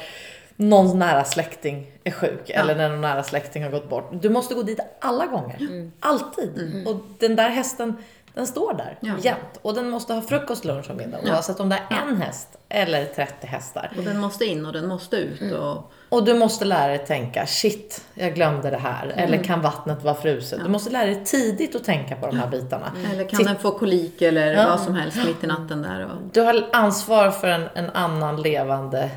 någon 0.62 1.00
nära 1.00 1.24
släkting 1.24 1.92
är 2.04 2.12
sjuk 2.12 2.50
eller 2.50 2.76
när 2.76 2.90
någon 2.90 3.02
nära 3.02 3.24
släkting 3.24 3.64
har 3.64 3.72
gått 3.72 3.90
bort. 3.90 4.10
Du 4.12 4.30
måste 4.30 4.54
gå 4.54 4.62
dit 4.64 4.80
alla 5.02 5.26
gånger. 5.26 5.90
Alltid. 6.00 6.84
Och 6.88 6.96
den 7.20 7.36
där 7.36 7.50
hästen, 7.50 7.96
den 8.34 8.48
står 8.48 8.74
där 8.74 8.98
Ja. 9.02 9.14
jämt. 9.22 9.60
Och 9.62 9.74
den 9.74 9.90
måste 9.90 10.14
ha 10.14 10.22
frukost, 10.22 10.66
lunch 10.66 10.90
och 10.90 10.96
middag. 10.98 11.18
Oavsett 11.26 11.60
om 11.60 11.70
det 11.70 11.76
är 11.90 12.02
en 12.10 12.22
häst 12.22 12.48
eller 12.70 13.06
30 13.06 13.48
hästar. 13.48 13.92
Och 13.98 14.04
den 14.04 14.20
måste 14.20 14.46
in 14.46 14.66
och 14.66 14.74
den 14.74 14.88
måste 14.88 15.16
ut. 15.16 15.42
Mm. 15.42 15.56
Och, 15.60 15.92
Och 16.10 16.26
du 16.26 16.34
måste 16.34 16.66
lära 16.66 16.88
dig 16.88 17.06
tänka, 17.06 17.46
shit, 17.46 18.06
jag 18.14 18.36
glömde 18.36 18.70
det 18.70 18.78
här. 18.78 19.04
Mm. 19.06 19.18
Eller 19.18 19.44
kan 19.44 19.62
vattnet 19.62 20.04
vara 20.04 20.16
fruset? 20.16 20.60
Du 20.64 20.70
måste 20.70 20.90
lära 20.90 21.06
dig 21.06 21.26
tidigt 21.26 21.76
att 21.76 21.84
tänka 21.84 22.16
på 22.16 22.28
de 22.28 22.40
här 22.40 22.48
bitarna. 22.48 22.92
eller 23.14 23.24
kan 23.30 23.38
Titt- 23.40 23.48
den 23.48 23.56
få 23.60 23.72
kolik 23.72 24.22
eller 24.22 24.54
Ja. 24.54 24.68
vad 24.70 24.80
som 24.80 24.96
helst 24.96 25.18
mitt 25.26 25.44
i 25.44 25.48
natten 25.48 25.82
där. 25.82 26.06
Och, 26.06 26.12
Du 26.32 26.42
har 26.42 26.66
ansvar 26.74 27.32
för 27.32 27.48
en, 27.48 27.68
en 27.76 27.90
annan 27.90 28.42
levande 28.42 29.10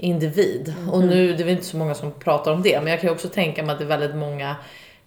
individ. 0.00 0.74
Mm. 0.78 0.90
Och 0.90 1.04
nu, 1.04 1.32
det 1.32 1.42
är 1.42 1.44
väl 1.44 1.54
inte 1.54 1.64
så 1.64 1.76
många 1.76 1.94
som 1.94 2.12
pratar 2.12 2.52
om 2.52 2.62
det, 2.62 2.80
men 2.80 2.90
jag 2.90 3.00
kan 3.00 3.08
ju 3.08 3.14
också 3.14 3.28
tänka 3.28 3.62
mig 3.62 3.72
att 3.72 3.78
det 3.78 3.84
är 3.84 3.88
väldigt 3.88 4.16
många 4.16 4.56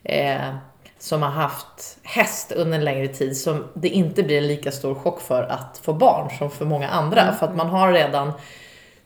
eh, 0.04 0.56
som 1.00 1.22
har 1.22 1.30
haft 1.30 1.98
häst 2.04 2.52
under 2.52 2.78
en 2.78 2.86
längre 2.86 3.08
tid 3.08 3.38
som 3.38 3.68
det 3.74 3.89
inte 3.89 4.24
blir 4.24 4.38
en 4.38 4.48
lika 4.48 4.72
stor 4.72 4.96
chock 4.96 5.22
för 5.22 5.44
att 5.44 5.82
få 5.84 5.94
barn 5.94 6.38
som 6.38 6.52
för 6.52 6.65
många 6.65 6.89
andra. 6.89 7.22
Mm. 7.22 7.36
För 7.36 7.46
att 7.46 7.56
man 7.56 7.70
har 7.70 7.94
redan 7.94 8.34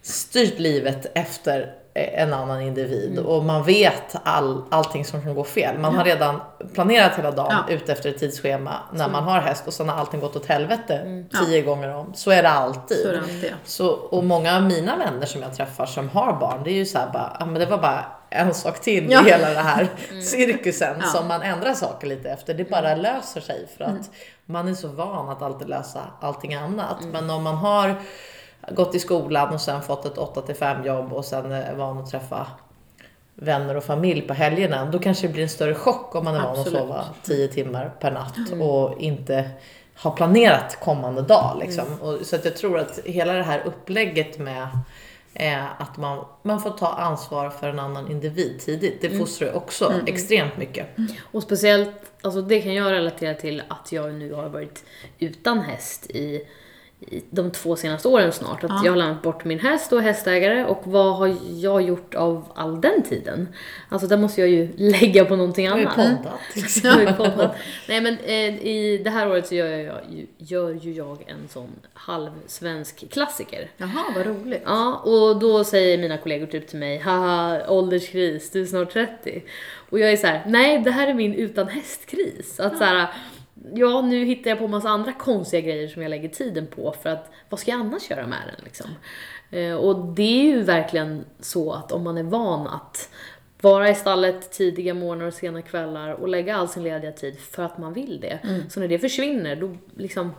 styrt 0.02 0.60
livet 0.60 1.12
efter 1.16 1.74
en 2.06 2.34
annan 2.34 2.62
individ 2.62 3.12
Mm. 3.12 3.26
och 3.26 3.44
man 3.44 3.64
vet 3.64 4.16
all, 4.24 4.64
allting 4.72 5.06
som 5.06 5.22
kan 5.22 5.36
gå 5.36 5.44
fel. 5.44 5.78
Man 5.80 5.96
har 5.96 6.04
redan 6.04 6.42
planerat 6.74 7.16
hela 7.18 7.32
dagen 7.32 7.56
Ja. 7.68 7.74
ut 7.74 7.90
efter 7.90 8.10
ett 8.10 8.18
tidsschema 8.20 8.74
när 8.94 9.10
man 9.10 9.24
har 9.24 9.40
häst 9.40 9.68
och 9.68 9.74
sen 9.74 9.90
har 9.90 9.98
allting 9.98 10.20
gått 10.20 10.36
åt 10.36 10.46
helvete 10.46 11.26
Ja. 11.32 11.40
tio 11.40 11.62
gånger 11.62 11.96
om. 11.96 12.14
Så 12.14 12.32
är 12.32 12.44
det 12.44 12.50
alltid. 12.50 12.98
så 12.98 13.08
är 13.08 13.14
det 13.14 13.20
alltid. 13.20 13.44
ja. 13.44 13.56
Så, 13.66 13.90
och 13.90 14.24
många 14.24 14.56
av 14.56 14.64
mina 14.64 14.98
vänner 14.98 15.26
som 15.26 15.42
jag 15.42 15.54
träffar 15.56 15.86
som 15.86 16.10
har 16.10 16.34
barn, 16.34 16.62
det 16.64 16.70
är 16.72 16.76
ju 16.76 16.86
så 16.86 16.98
här 17.00 17.10
bara, 17.14 17.38
ja, 17.40 17.46
men 17.46 17.60
det 17.60 17.66
var 17.66 17.78
bara 17.78 18.06
en 18.30 18.54
sak 18.54 18.82
till 18.82 19.12
Ja. 19.12 19.22
i 19.22 19.30
hela 19.30 19.48
den 19.50 19.66
här 19.66 19.88
cirkusen 20.24 20.96
Ja. 21.02 21.08
som 21.08 21.28
man 21.28 21.42
ändrar 21.42 21.74
saker 21.74 22.08
lite 22.08 22.30
efter. 22.30 22.54
Det 22.54 22.70
bara 22.70 22.96
löser 22.96 23.42
sig 23.42 23.68
för 23.78 23.84
att 23.84 24.10
man 24.46 24.68
är 24.68 24.74
så 24.74 24.88
van 24.88 25.30
att 25.30 25.42
alltid 25.42 25.70
lösa 25.70 26.00
allting 26.22 26.54
annat. 26.56 26.98
Men 27.12 27.30
om 27.30 27.44
man 27.44 27.56
har 27.56 27.96
gått 28.72 28.96
i 28.96 29.00
skolan 29.00 29.54
och 29.54 29.62
sen 29.62 29.82
fått 29.82 30.06
ett 30.06 30.18
8 30.18 30.42
till 30.42 30.56
5 30.56 30.86
jobb 30.86 31.14
och 31.14 31.26
sen 31.26 31.52
är 31.52 31.76
van 31.76 31.98
att 31.98 32.12
träffa 32.12 32.48
vänner 33.36 33.78
och 33.78 33.84
familj 33.84 34.22
på 34.22 34.34
helgerna, 34.34 34.86
då 34.86 35.00
kanske 35.00 35.28
det 35.28 35.34
blir 35.34 35.44
en 35.44 35.50
större 35.50 35.76
chock 35.76 36.16
om 36.16 36.24
man 36.24 36.36
är 36.36 36.44
van 36.44 36.60
att 36.60 36.68
sova 36.68 37.06
10 37.24 37.48
timmar 37.48 37.94
per 38.00 38.12
natt 38.12 38.62
och 38.62 39.02
inte 39.02 39.50
har 39.96 40.12
planerat 40.12 40.80
kommande 40.80 41.22
dag. 41.22 41.58
Liksom. 41.60 41.86
Och, 42.02 42.26
så 42.26 42.36
att 42.36 42.46
jag 42.46 42.58
tror 42.58 42.80
att 42.80 43.00
hela 43.06 43.34
det 43.34 43.44
här 43.44 43.64
upplägget 43.66 44.40
med 44.40 44.68
eh, 45.34 45.82
att 45.82 45.98
man, 45.98 46.26
man 46.44 46.62
får 46.62 46.70
ta 46.70 46.88
ansvar 46.88 47.50
för 47.50 47.68
en 47.68 47.80
annan 47.80 48.12
individ 48.12 48.60
tidigt, 48.60 49.02
det 49.02 49.10
fostrar 49.10 49.48
ju 49.48 49.54
också 49.54 49.94
extremt 50.06 50.58
mycket. 50.58 50.88
Och 51.32 51.44
speciellt, 51.44 51.92
alltså 52.22 52.42
det 52.42 52.62
kan 52.62 52.74
jag 52.74 52.92
relatera 52.92 53.34
till 53.34 53.64
att 53.68 53.92
jag 53.92 54.14
nu 54.14 54.34
har 54.34 54.50
varit 54.50 54.86
utan 55.20 55.60
häst 55.60 56.12
i 56.12 56.42
de 57.30 57.52
två 57.52 57.76
senaste 57.76 58.08
åren 58.08 58.32
snart. 58.32 58.64
Att 58.64 58.70
Ja. 58.70 58.82
jag 58.86 58.92
har 58.92 58.98
lämnat 58.98 59.22
bort 59.22 59.46
min 59.46 59.60
häst 59.60 59.94
och 59.94 60.02
hästägare 60.02 60.66
och 60.66 60.82
vad 60.86 61.16
har 61.16 61.36
jag 61.54 61.82
gjort 61.82 62.16
av 62.16 62.52
all 62.56 62.82
den 62.82 63.04
tiden? 63.04 63.48
Alltså 63.90 64.08
där 64.08 64.18
måste 64.18 64.42
jag 64.42 64.50
ju 64.50 64.70
lägga 64.78 65.26
på 65.26 65.36
någonting 65.36 65.68
annat. 65.68 65.96
poddat. 65.96 66.40
Jag 66.84 66.92
har 66.92 67.02
ju 67.02 67.14
poddat. 67.14 67.56
Nej 67.90 68.02
men 68.02 68.18
eh, 68.18 68.68
i 68.68 69.02
det 69.04 69.10
här 69.10 69.30
året 69.30 69.48
så 69.48 69.56
gör, 69.56 69.68
jag, 69.68 69.98
gör 70.38 70.72
ju 70.74 70.92
jag 70.94 71.24
en 71.28 71.48
sån 71.50 71.70
halvsvensk 71.94 73.10
klassiker. 73.12 73.70
Jaha, 73.78 74.04
vad 74.16 74.26
roligt. 74.26 74.62
Ja, 74.66 74.96
och 74.96 75.40
då 75.40 75.64
säger 75.64 75.98
mina 75.98 76.18
kollegor 76.18 76.46
typ 76.48 76.68
till 76.68 76.80
mig, 76.80 76.98
haha, 76.98 77.62
ålderskris, 77.70 78.52
du 78.52 78.62
är 78.62 78.66
snart 78.66 78.94
30. 78.94 79.44
Och 79.90 80.00
jag 80.00 80.12
är 80.12 80.18
så 80.18 80.28
här, 80.28 80.44
nej 80.48 80.80
det 80.80 80.92
här 80.92 81.08
är 81.08 81.14
min 81.14 81.34
utan 81.34 81.68
hästkris. 81.68 82.60
Att 82.60 82.78
så 82.78 82.84
här, 82.84 83.08
ja 83.76 84.02
nu 84.02 84.26
hittar 84.26 84.50
jag 84.50 84.60
på 84.60 84.68
massa 84.68 84.90
andra 84.90 85.14
konstiga 85.14 85.62
grejer 85.62 85.88
som 85.88 86.02
jag 86.02 86.10
lägger 86.10 86.30
tiden 86.30 86.68
på 86.68 86.96
för 87.04 87.10
att 87.10 87.32
vad 87.50 87.60
ska 87.60 87.72
jag 87.72 87.80
annars 87.80 88.10
göra 88.10 88.28
med 88.28 88.40
den 88.56 88.64
liksom? 88.64 88.88
Eh, 89.52 89.74
och 89.74 90.06
det 90.14 90.40
är 90.42 90.44
ju 90.44 90.62
verkligen 90.64 91.26
så 91.40 91.72
att 91.74 91.92
om 91.92 92.04
man 92.04 92.18
är 92.18 92.24
van 92.24 92.68
att 92.68 93.10
vara 93.62 93.90
i 93.90 93.96
stallet 93.96 94.52
tidiga 94.52 94.94
morgnar 94.94 95.26
och 95.26 95.34
sena 95.34 95.62
kvällar 95.62 96.12
och 96.14 96.28
lägga 96.28 96.56
all 96.56 96.68
sin 96.70 96.84
lediga 96.84 97.12
tid 97.12 97.40
för 97.40 97.64
att 97.64 97.78
man 97.78 97.94
vill 97.94 98.20
det. 98.22 98.40
Så 98.70 98.80
när 98.80 98.88
det 98.88 99.00
försvinner 99.00 99.56
då 99.56 99.76
liksom 99.98 100.32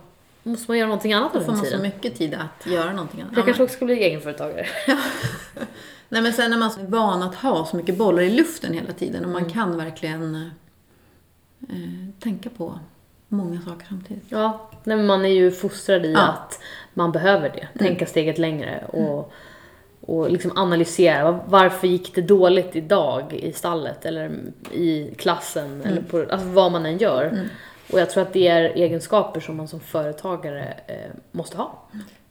måste 0.43 0.71
man 0.71 0.77
göra 0.77 0.87
någonting 0.87 1.13
annat 1.13 1.33
Då 1.33 1.39
av 1.39 1.43
får 1.43 1.51
den 1.51 1.57
man 1.57 1.65
så 1.65 1.71
tiden. 1.71 1.81
mycket 1.95 2.15
tid 2.17 2.33
att 2.33 2.65
göra 2.67 2.91
någonting 2.93 3.21
annat. 3.21 3.33
Jag 3.35 3.45
kanske 3.45 3.63
också 3.63 3.75
ska 3.75 3.85
bli 3.85 4.03
egenföretagare. 4.03 4.65
Nej 6.09 6.21
men 6.21 6.33
sen 6.33 6.51
när 6.51 6.57
man 6.57 6.71
är 6.79 6.87
van 6.87 7.23
att 7.23 7.35
ha 7.35 7.65
så 7.65 7.75
mycket 7.75 7.97
bollar 7.97 8.21
i 8.21 8.29
luften 8.29 8.73
hela 8.73 8.93
tiden 8.93 9.25
och 9.25 9.31
man 9.31 9.41
Mm. 9.41 9.53
kan 9.53 9.77
verkligen 9.77 10.35
eh, 11.69 11.75
tänka 12.19 12.49
på 12.49 12.79
många 13.29 13.61
saker 13.61 13.85
samtidigt. 13.89 14.23
Ja, 14.29 14.69
nej, 14.83 14.97
men 14.97 15.05
man 15.05 15.25
är 15.25 15.29
ju 15.29 15.51
fostrad 15.51 16.05
i 16.05 16.11
Ja. 16.13 16.19
att 16.27 16.59
man 16.93 17.11
behöver 17.11 17.49
det. 17.49 17.67
Tänka 17.79 18.05
steget 18.05 18.37
längre 18.37 18.83
och, 18.87 19.31
och 20.01 20.31
liksom 20.31 20.51
analysera. 20.55 21.31
var- 21.31 21.43
Varför 21.47 21.87
gick 21.87 22.15
det 22.15 22.21
dåligt 22.21 22.75
idag 22.75 23.33
i 23.33 23.53
stallet 23.53 24.05
eller 24.05 24.31
i 24.71 25.13
klassen 25.17 25.81
eller 25.85 26.01
på, 26.01 26.17
alltså 26.31 26.47
vad 26.47 26.71
man 26.71 26.85
än 26.85 26.97
gör. 26.97 27.47
Och 27.93 27.99
jag 27.99 28.09
tror 28.09 28.23
att 28.23 28.33
det 28.33 28.47
är 28.47 28.63
egenskaper 28.63 29.39
som 29.39 29.55
man 29.57 29.67
som 29.67 29.79
företagare 29.79 30.73
eh, 30.87 30.95
måste 31.31 31.57
ha. 31.57 31.79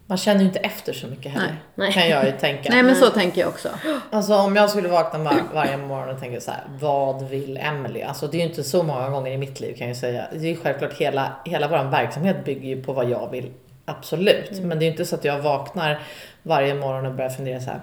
Man 0.08 0.18
känner 0.18 0.40
ju 0.40 0.46
inte 0.46 0.58
efter 0.58 0.92
så 0.92 1.06
mycket 1.06 1.32
heller. 1.32 1.56
Nej. 1.74 1.92
Kan 1.92 2.08
jag 2.08 2.24
ju 2.26 2.32
tänka. 2.32 2.72
Nej 2.72 2.82
men 2.82 2.96
så 2.96 3.10
tänker 3.10 3.40
jag 3.40 3.48
också. 3.48 3.68
Alltså 4.10 4.34
om 4.34 4.56
jag 4.56 4.70
skulle 4.70 4.88
vakna 4.88 5.18
var, 5.18 5.34
varje 5.54 5.76
morgon 5.76 6.14
och 6.14 6.20
tänka 6.20 6.40
så 6.40 6.50
här, 6.50 6.60
vad 6.80 7.28
vill 7.28 7.56
Emily? 7.56 8.02
Alltså 8.02 8.26
det 8.26 8.36
är 8.36 8.38
ju 8.40 8.48
inte 8.48 8.64
så 8.64 8.82
många 8.82 9.08
gånger 9.10 9.30
i 9.32 9.36
mitt 9.38 9.60
liv 9.60 9.74
kan 9.78 9.88
jag 9.88 9.96
säga. 9.96 10.26
Det 10.32 10.38
är 10.38 10.42
ju 10.50 10.56
självklart 10.56 10.92
hela, 10.94 11.32
hela 11.44 11.68
vår 11.68 11.90
verksamhet 11.90 12.44
bygger 12.44 12.68
ju 12.68 12.82
på 12.82 12.92
vad 12.92 13.10
jag 13.10 13.30
vill. 13.30 13.52
Absolut. 13.84 14.50
Men 14.62 14.68
det 14.78 14.84
är 14.84 14.86
ju 14.86 14.90
inte 14.90 15.04
så 15.04 15.14
att 15.14 15.24
jag 15.24 15.38
vaknar 15.38 16.00
varje 16.42 16.74
morgon 16.74 17.06
och 17.06 17.14
börjar 17.14 17.30
fundera 17.30 17.60
så 17.60 17.70
här. 17.70 17.80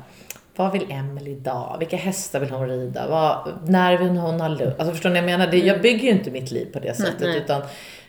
vad 0.55 0.71
vill 0.71 0.91
Emelie 0.91 1.33
idag? 1.35 1.75
Vilka 1.79 1.97
hästar 1.97 2.39
vill 2.39 2.49
hon 2.49 2.67
rida? 2.67 3.07
Vad, 3.07 3.53
när 3.65 3.97
vill 3.97 4.09
hon 4.09 4.41
ha 4.41 4.47
lunch? 4.47 4.73
Alltså 4.77 4.91
förstår 4.91 5.09
ni 5.09 5.21
vad 5.21 5.31
jag 5.31 5.38
menar? 5.39 5.51
Det, 5.51 5.57
Jag 5.57 5.81
bygger 5.81 6.03
ju 6.03 6.09
inte 6.09 6.31
mitt 6.31 6.51
liv 6.51 6.73
på 6.73 6.79
det 6.79 6.93
sättet. 6.93 7.19
nej. 7.21 7.38
Utan 7.38 7.61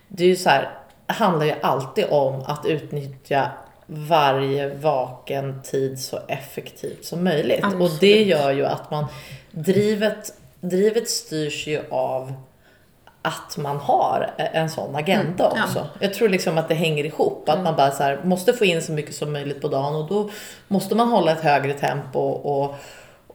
det 0.09 0.25
är 0.25 0.29
ju 0.29 0.37
så 0.37 0.49
här, 0.51 0.69
handlar 1.07 1.47
ju 1.47 1.55
alltid 1.63 2.05
om 2.11 2.43
att 2.47 2.67
utnyttja 2.67 3.51
varje 3.87 4.75
vaken 4.75 5.63
tid 5.63 6.01
så 6.01 6.19
effektivt 6.29 7.05
som 7.05 7.25
möjligt. 7.25 7.61
Och 7.61 7.67
Absolut. 7.67 8.01
det 8.01 8.23
gör 8.23 8.51
ju 8.51 8.67
att 8.67 8.91
man, 8.91 9.07
drivet, 9.51 10.33
drivet 10.61 11.11
styrs 11.11 11.67
ju 11.67 11.81
av 11.91 12.33
att 13.23 13.57
man 13.57 13.77
har 13.77 14.31
en 14.37 14.71
sån 14.71 14.95
agenda 14.97 15.45
Mm, 15.47 15.59
ja. 15.59 15.65
också. 15.65 15.87
Jag 16.01 16.15
tror 16.15 16.29
liksom 16.29 16.59
att 16.59 16.69
det 16.69 16.75
hänger 16.75 17.05
ihop. 17.05 17.49
Att 17.49 17.63
man 17.63 17.77
bara 17.77 17.91
så 17.91 18.03
här, 18.03 18.21
måste 18.25 18.53
få 18.53 18.65
in 18.65 18.83
så 18.83 18.93
mycket 18.93 19.15
som 19.15 19.33
möjligt 19.33 19.61
på 19.61 19.69
dagen 19.69 19.95
och 19.95 20.09
då 20.09 20.31
måste 20.69 20.95
man 20.95 21.09
hålla 21.09 21.33
ett 21.33 21.41
högre 21.41 21.73
tempo 21.73 22.19
och, 22.21 22.75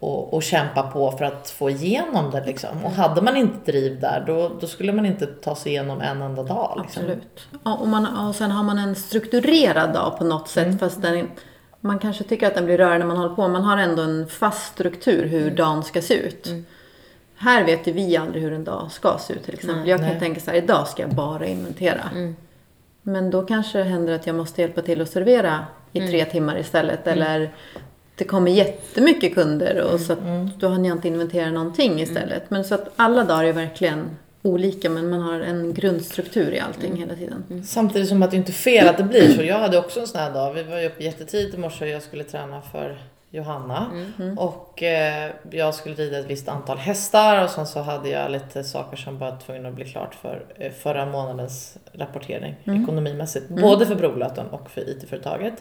och, 0.02 0.34
och 0.34 0.44
kämpa 0.44 0.84
på 0.84 1.12
för 1.12 1.26
att 1.26 1.50
få 1.50 1.70
igenom 1.70 2.32
det. 2.32 2.46
Liksom. 2.46 2.86
Och 2.86 2.92
hade 2.92 3.22
man 3.22 3.38
inte 3.38 3.72
driv 3.72 4.00
där, 4.00 4.24
då, 4.28 4.52
då 4.60 4.68
skulle 4.68 4.94
man 4.94 5.06
inte 5.06 5.26
ta 5.26 5.56
sig 5.56 5.72
igenom 5.72 6.02
en 6.02 6.22
enda 6.22 6.44
dag. 6.44 6.80
Liksom. 6.82 7.04
Absolut. 7.04 7.48
Ja, 7.64 7.78
och, 7.78 7.88
man, 7.88 8.28
och 8.28 8.36
sen 8.36 8.52
har 8.52 8.64
man 8.64 8.78
en 8.78 8.96
strukturerad 8.96 9.94
dag 9.94 10.18
på 10.18 10.24
något 10.24 10.48
sätt. 10.48 10.80
Fast 10.80 11.02
den, 11.02 11.28
man 11.80 12.00
kanske 12.00 12.24
tycker 12.24 12.48
att 12.48 12.56
den 12.56 12.66
blir 12.66 12.78
rörig 12.78 13.00
när 13.00 13.06
man 13.06 13.18
håller 13.18 13.36
på. 13.36 13.48
Man 13.48 13.64
har 13.64 13.78
ändå 13.78 14.02
en 14.02 14.28
fast 14.28 14.74
struktur 14.74 15.26
hur 15.26 15.52
dagen 15.52 15.84
ska 15.84 16.02
se 16.02 16.14
ut. 16.14 16.48
Här 17.36 17.66
vet 17.66 17.88
ju 17.88 17.92
vi 17.92 18.18
aldrig 18.18 18.44
hur 18.44 18.54
en 18.54 18.64
dag 18.64 18.92
ska 18.92 19.18
se 19.20 19.34
ut 19.34 19.44
till 19.44 19.54
exempel. 19.54 19.88
jag 19.88 20.00
kan 20.00 20.10
Nej. 20.10 20.20
tänka 20.20 20.42
så 20.42 20.52
här, 20.52 20.58
idag 20.58 20.88
ska 20.88 21.02
jag 21.02 21.12
bara 21.12 21.46
inventera. 21.46 22.10
Men 23.02 23.32
då 23.32 23.42
kanske 23.42 23.78
det 23.78 23.84
händer 23.84 24.14
att 24.14 24.28
jag 24.28 24.36
måste 24.36 24.62
hjälpa 24.62 24.82
till 24.82 25.02
att 25.02 25.10
servera 25.10 25.66
i 25.92 26.08
tre 26.08 26.26
timmar 26.26 26.58
istället. 26.58 27.08
Eller 27.08 27.52
det 28.22 28.26
kommer 28.26 28.52
jättemycket 28.52 29.34
kunder 29.34 29.82
och 29.82 30.00
så 30.00 30.14
att 30.14 30.20
då 30.60 30.68
har 30.68 30.86
jag 30.86 30.98
inte 30.98 31.08
inventerat 31.08 31.54
någonting 31.54 32.02
istället. 32.02 32.50
Men 32.50 32.64
så 32.64 32.76
att 32.76 32.92
alla 32.96 33.24
dagar 33.24 33.44
är 33.44 33.54
verkligen 33.54 34.10
olika 34.42 34.90
men 34.90 35.10
man 35.10 35.22
har 35.22 35.40
en 35.40 35.74
grundstruktur 35.74 36.52
i 36.54 36.60
allting 36.60 36.96
hela 36.96 37.16
tiden. 37.16 37.64
Samtidigt 37.66 38.10
som 38.10 38.24
att 38.24 38.32
det 38.32 38.38
inte 38.38 38.52
är 38.52 38.54
fel 38.54 38.88
att 38.88 38.98
det 38.98 39.04
blir 39.04 39.34
så. 39.34 39.44
Jag 39.44 39.60
hade 39.60 39.78
också 39.78 40.00
en 40.00 40.08
sån 40.08 40.20
här 40.20 40.34
dag. 40.34 40.54
Vi 40.54 40.64
var 40.64 40.80
ju 40.80 40.88
uppe 40.88 41.04
jättetidigt 41.04 41.56
i 41.56 41.58
morse 41.58 41.86
och 41.86 41.92
jag 41.92 42.02
skulle 42.02 42.24
träna 42.24 42.62
för 42.62 42.98
Johanna. 43.30 43.92
Och 44.38 44.84
eh, 44.84 45.32
jag 45.52 45.76
skulle 45.76 45.96
rida 45.96 46.20
ett 46.20 46.26
visst 46.30 46.48
antal 46.48 46.78
hästar 46.78 47.44
och 47.44 47.50
sen 47.50 47.68
så 47.68 47.80
hade 47.80 48.10
jag 48.10 48.32
lite 48.32 48.64
saker 48.64 48.98
som 48.98 49.18
var 49.18 49.38
tvungna 49.46 49.70
att 49.70 49.76
bli 49.76 49.86
klart 49.86 50.16
för 50.16 50.46
eh, 50.60 50.72
förra 50.72 51.06
månadens 51.06 51.78
rapportering 51.94 52.56
ekonomimässigt. 52.66 53.50
Både 53.50 53.86
för 53.86 53.96
Brolöten 53.96 54.48
och 54.48 54.70
för 54.72 54.90
IT-företaget. 54.90 55.54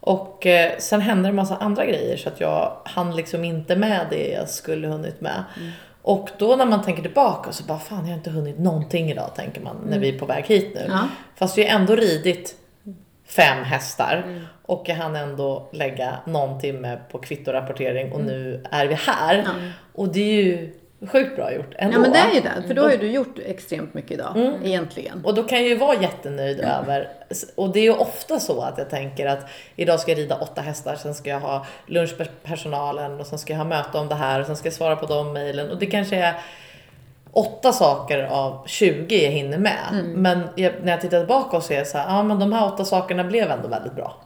Och 0.00 0.46
eh, 0.46 0.78
sen 0.78 1.00
hände 1.00 1.28
en 1.28 1.34
massa 1.34 1.56
andra 1.56 1.86
grejer 1.86 2.16
så 2.16 2.28
att 2.28 2.40
jag 2.40 2.76
hann 2.84 3.16
liksom 3.16 3.44
inte 3.44 3.76
med 3.76 4.06
det 4.10 4.28
jag 4.28 4.48
skulle 4.48 4.88
hunnit 4.88 5.20
med. 5.20 5.44
Och 6.02 6.30
då 6.38 6.56
när 6.56 6.66
man 6.66 6.82
tänker 6.82 7.02
tillbaka 7.02 7.52
så 7.52 7.64
bara 7.64 7.78
fan 7.78 7.98
jag 7.98 8.06
har 8.06 8.16
inte 8.16 8.30
hunnit 8.30 8.58
någonting 8.58 9.10
idag 9.10 9.30
tänker 9.36 9.60
man 9.60 9.76
när 9.88 9.98
vi 9.98 10.08
är 10.08 10.18
på 10.18 10.26
väg 10.26 10.44
hit 10.44 10.72
nu. 10.74 10.86
Ja. 10.88 11.08
Fast 11.36 11.58
vi 11.58 11.68
har 11.68 11.80
ändå 11.80 11.96
ridit 11.96 12.54
fem 13.26 13.64
hästar 13.64 14.46
och 14.62 14.84
jag 14.86 14.94
hann 14.94 15.16
ändå 15.16 15.68
lägga 15.72 16.18
någon 16.26 16.60
timme 16.60 16.98
på 17.10 17.18
kvittorapportering 17.18 18.12
och 18.12 18.20
nu 18.20 18.64
är 18.70 18.86
vi 18.86 18.94
här. 18.94 19.44
Och 19.92 20.08
det 20.08 20.20
är 20.20 20.42
ju 20.42 20.79
sjukt 21.08 21.36
bra 21.36 21.54
gjort 21.54 21.74
ändå. 21.78 21.96
Ja 21.96 22.00
men 22.00 22.12
det 22.12 22.18
är 22.18 22.34
ju 22.34 22.40
det, 22.40 22.62
för 22.66 22.74
då 22.74 22.82
har 22.82 22.90
ju 22.90 22.96
du 22.96 23.10
gjort 23.10 23.38
extremt 23.38 23.94
mycket 23.94 24.10
idag 24.10 24.52
egentligen. 24.64 25.24
Och 25.24 25.34
då 25.34 25.42
kan 25.42 25.58
jag 25.58 25.68
ju 25.68 25.76
vara 25.76 26.02
jättenöjd 26.02 26.60
över, 26.60 27.08
och 27.54 27.72
det 27.72 27.80
är 27.80 27.84
ju 27.84 27.94
ofta 27.94 28.40
så 28.40 28.60
att 28.60 28.78
jag 28.78 28.90
tänker 28.90 29.26
att 29.26 29.50
idag 29.76 30.00
ska 30.00 30.10
jag 30.10 30.18
rida 30.18 30.36
åtta 30.36 30.60
hästar, 30.60 30.96
sen 30.96 31.14
ska 31.14 31.30
jag 31.30 31.40
ha 31.40 31.66
lunch 31.86 32.14
med 32.18 32.28
personalen 32.42 33.20
och 33.20 33.26
sen 33.26 33.38
ska 33.38 33.52
jag 33.52 33.58
ha 33.58 33.64
möte 33.64 33.98
om 33.98 34.08
det 34.08 34.14
här 34.14 34.40
och 34.40 34.46
sen 34.46 34.56
ska 34.56 34.66
jag 34.66 34.74
svara 34.74 34.96
på 34.96 35.06
de 35.06 35.32
mejlen. 35.32 35.70
Och 35.70 35.78
det 35.78 35.86
kanske 35.86 36.16
är 36.16 36.34
åtta 37.32 37.72
saker 37.72 38.22
av 38.22 38.66
20 38.66 39.24
jag 39.24 39.30
hinner 39.30 39.58
med. 39.58 40.04
Men 40.14 40.48
jag, 40.56 40.72
när 40.82 40.92
jag 40.92 41.00
tittar 41.00 41.18
tillbaka 41.18 41.56
och 41.56 41.62
ser 41.62 41.84
så 41.84 41.98
här, 41.98 42.16
ja 42.16 42.22
men 42.22 42.38
de 42.38 42.52
här 42.52 42.66
åtta 42.66 42.84
sakerna 42.84 43.24
blev 43.24 43.50
ändå 43.50 43.68
väldigt 43.68 43.92
bra. 43.94 44.20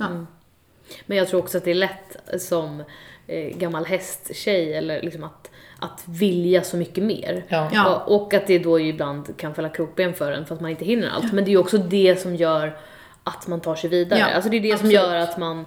Men 1.06 1.16
jag 1.16 1.28
tror 1.28 1.40
också 1.40 1.58
att 1.58 1.64
det 1.64 1.70
är 1.70 1.74
lätt 1.74 2.40
som 2.42 2.82
eh, 3.26 3.56
gammal 3.56 3.84
hästtjej 3.84 4.74
eller 4.74 5.02
liksom 5.02 5.24
att, 5.24 5.50
att 5.78 6.02
vilja 6.06 6.62
så 6.62 6.76
mycket 6.76 7.04
mer. 7.04 7.44
Ja. 7.48 7.70
Ja. 7.74 8.04
Och, 8.06 8.34
att 8.34 8.46
det 8.46 8.58
då 8.58 8.78
ju 8.78 8.88
ibland 8.88 9.36
kan 9.36 9.54
fälla 9.54 9.68
krokben 9.68 10.14
för 10.14 10.32
en 10.32 10.46
för 10.46 10.54
att 10.54 10.60
man 10.60 10.70
inte 10.70 10.84
hinner 10.84 11.08
allt. 11.08 11.32
Men 11.32 11.44
det 11.44 11.48
är 11.48 11.52
ju 11.52 11.58
också 11.58 11.78
det 11.78 12.20
som 12.20 12.36
gör 12.36 12.76
att 13.24 13.46
man 13.46 13.60
tar 13.60 13.74
sig 13.74 13.90
vidare. 13.90 14.18
Ja, 14.20 14.26
alltså 14.26 14.50
det 14.50 14.56
är 14.56 14.60
det 14.60 14.68
som 14.68 14.74
absolut. 14.74 14.94
gör 14.94 15.16
att 15.16 15.38
man, 15.38 15.64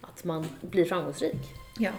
att 0.00 0.24
man 0.24 0.46
blir 0.60 0.84
framgångsrik. 0.84 1.36
Ja. 1.78 1.90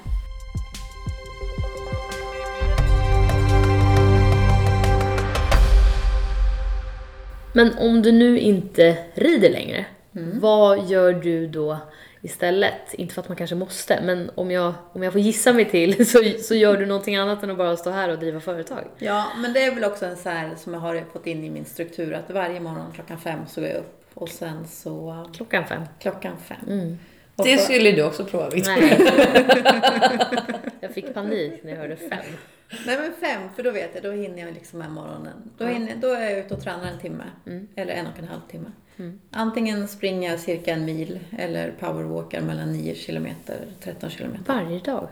Men 7.53 7.77
om 7.77 8.01
du 8.01 8.11
nu 8.11 8.39
inte 8.39 8.97
rider 9.15 9.49
längre, 9.49 9.85
Mm. 10.15 10.39
vad 10.39 10.89
gör 10.89 11.13
du 11.13 11.47
då 11.47 11.77
istället? 12.21 12.93
Inte 12.93 13.13
för 13.13 13.21
att 13.21 13.27
man 13.29 13.37
kanske 13.37 13.55
måste, 13.55 14.01
men 14.01 14.31
om 14.35 14.51
jag, 14.51 14.73
om 14.93 15.03
jag 15.03 15.13
får 15.13 15.21
gissa 15.21 15.53
mig 15.53 15.65
till 15.65 16.05
så, 16.11 16.19
så 16.39 16.55
gör 16.55 16.77
du 16.77 16.85
någonting 16.85 17.15
annat 17.15 17.43
än 17.43 17.51
att 17.51 17.57
bara 17.57 17.77
stå 17.77 17.89
här 17.89 18.09
och 18.09 18.19
driva 18.19 18.39
företag. 18.39 18.83
ja, 18.97 19.25
men 19.37 19.53
det 19.53 19.63
är 19.63 19.75
väl 19.75 19.83
också 19.83 20.05
en 20.05 20.17
så 20.17 20.29
här 20.29 20.55
som 20.55 20.73
jag 20.73 20.79
har 20.81 21.03
fått 21.13 21.27
in 21.27 21.43
i 21.43 21.49
min 21.49 21.65
struktur 21.65 22.13
att 22.13 22.29
varje 22.31 22.59
morgon 22.59 22.91
klockan 22.95 23.19
fem 23.19 23.39
så 23.47 23.61
går 23.61 23.69
jag 23.69 23.77
upp 23.79 24.01
och 24.13 24.29
sen 24.29 24.67
så 24.67 25.25
Klockan 25.35 25.65
fem. 25.67 25.81
klockan 25.99 26.37
fem. 26.47 26.57
Mm. 26.67 26.97
Det 27.35 27.57
skulle 27.57 27.91
du 27.91 28.03
också 28.03 28.25
prova 28.25 28.49
Victoria. 28.49 28.97
Nej. 28.99 29.79
jag 30.79 30.91
fick 30.91 31.13
panik 31.13 31.63
när 31.63 31.71
jag 31.71 31.77
hörde 31.77 31.95
fem. 31.95 32.19
Nej 32.85 32.97
men 32.97 33.11
fem, 33.21 33.41
för 33.55 33.63
då 33.63 33.71
vet 33.71 33.89
jag, 33.93 34.03
då 34.03 34.11
hinner 34.11 34.45
jag 34.45 34.53
liksom 34.53 34.79
med 34.79 34.91
morgonen. 34.91 35.51
Då, 35.57 35.65
hinner, 35.65 35.95
då 35.95 36.07
är 36.07 36.21
jag 36.29 36.39
ute 36.39 36.53
och 36.53 36.61
tränar 36.63 36.87
en 36.87 36.99
timme. 36.99 37.23
Eller 37.75 37.93
en 37.93 38.07
och 38.07 38.19
en 38.19 38.27
halv 38.27 38.41
timme. 38.51 38.71
Antingen 39.31 39.87
springer 39.87 40.29
jag 40.31 40.39
cirka 40.39 40.73
en 40.73 40.85
mil 40.85 41.19
eller 41.37 41.71
powerwalkar 41.79 42.41
mellan 42.41 42.73
9 42.73 42.95
kilometer, 42.95 43.57
13 43.83 44.09
kilometer. 44.09 44.43
Varje 44.53 44.79
dag. 44.79 45.07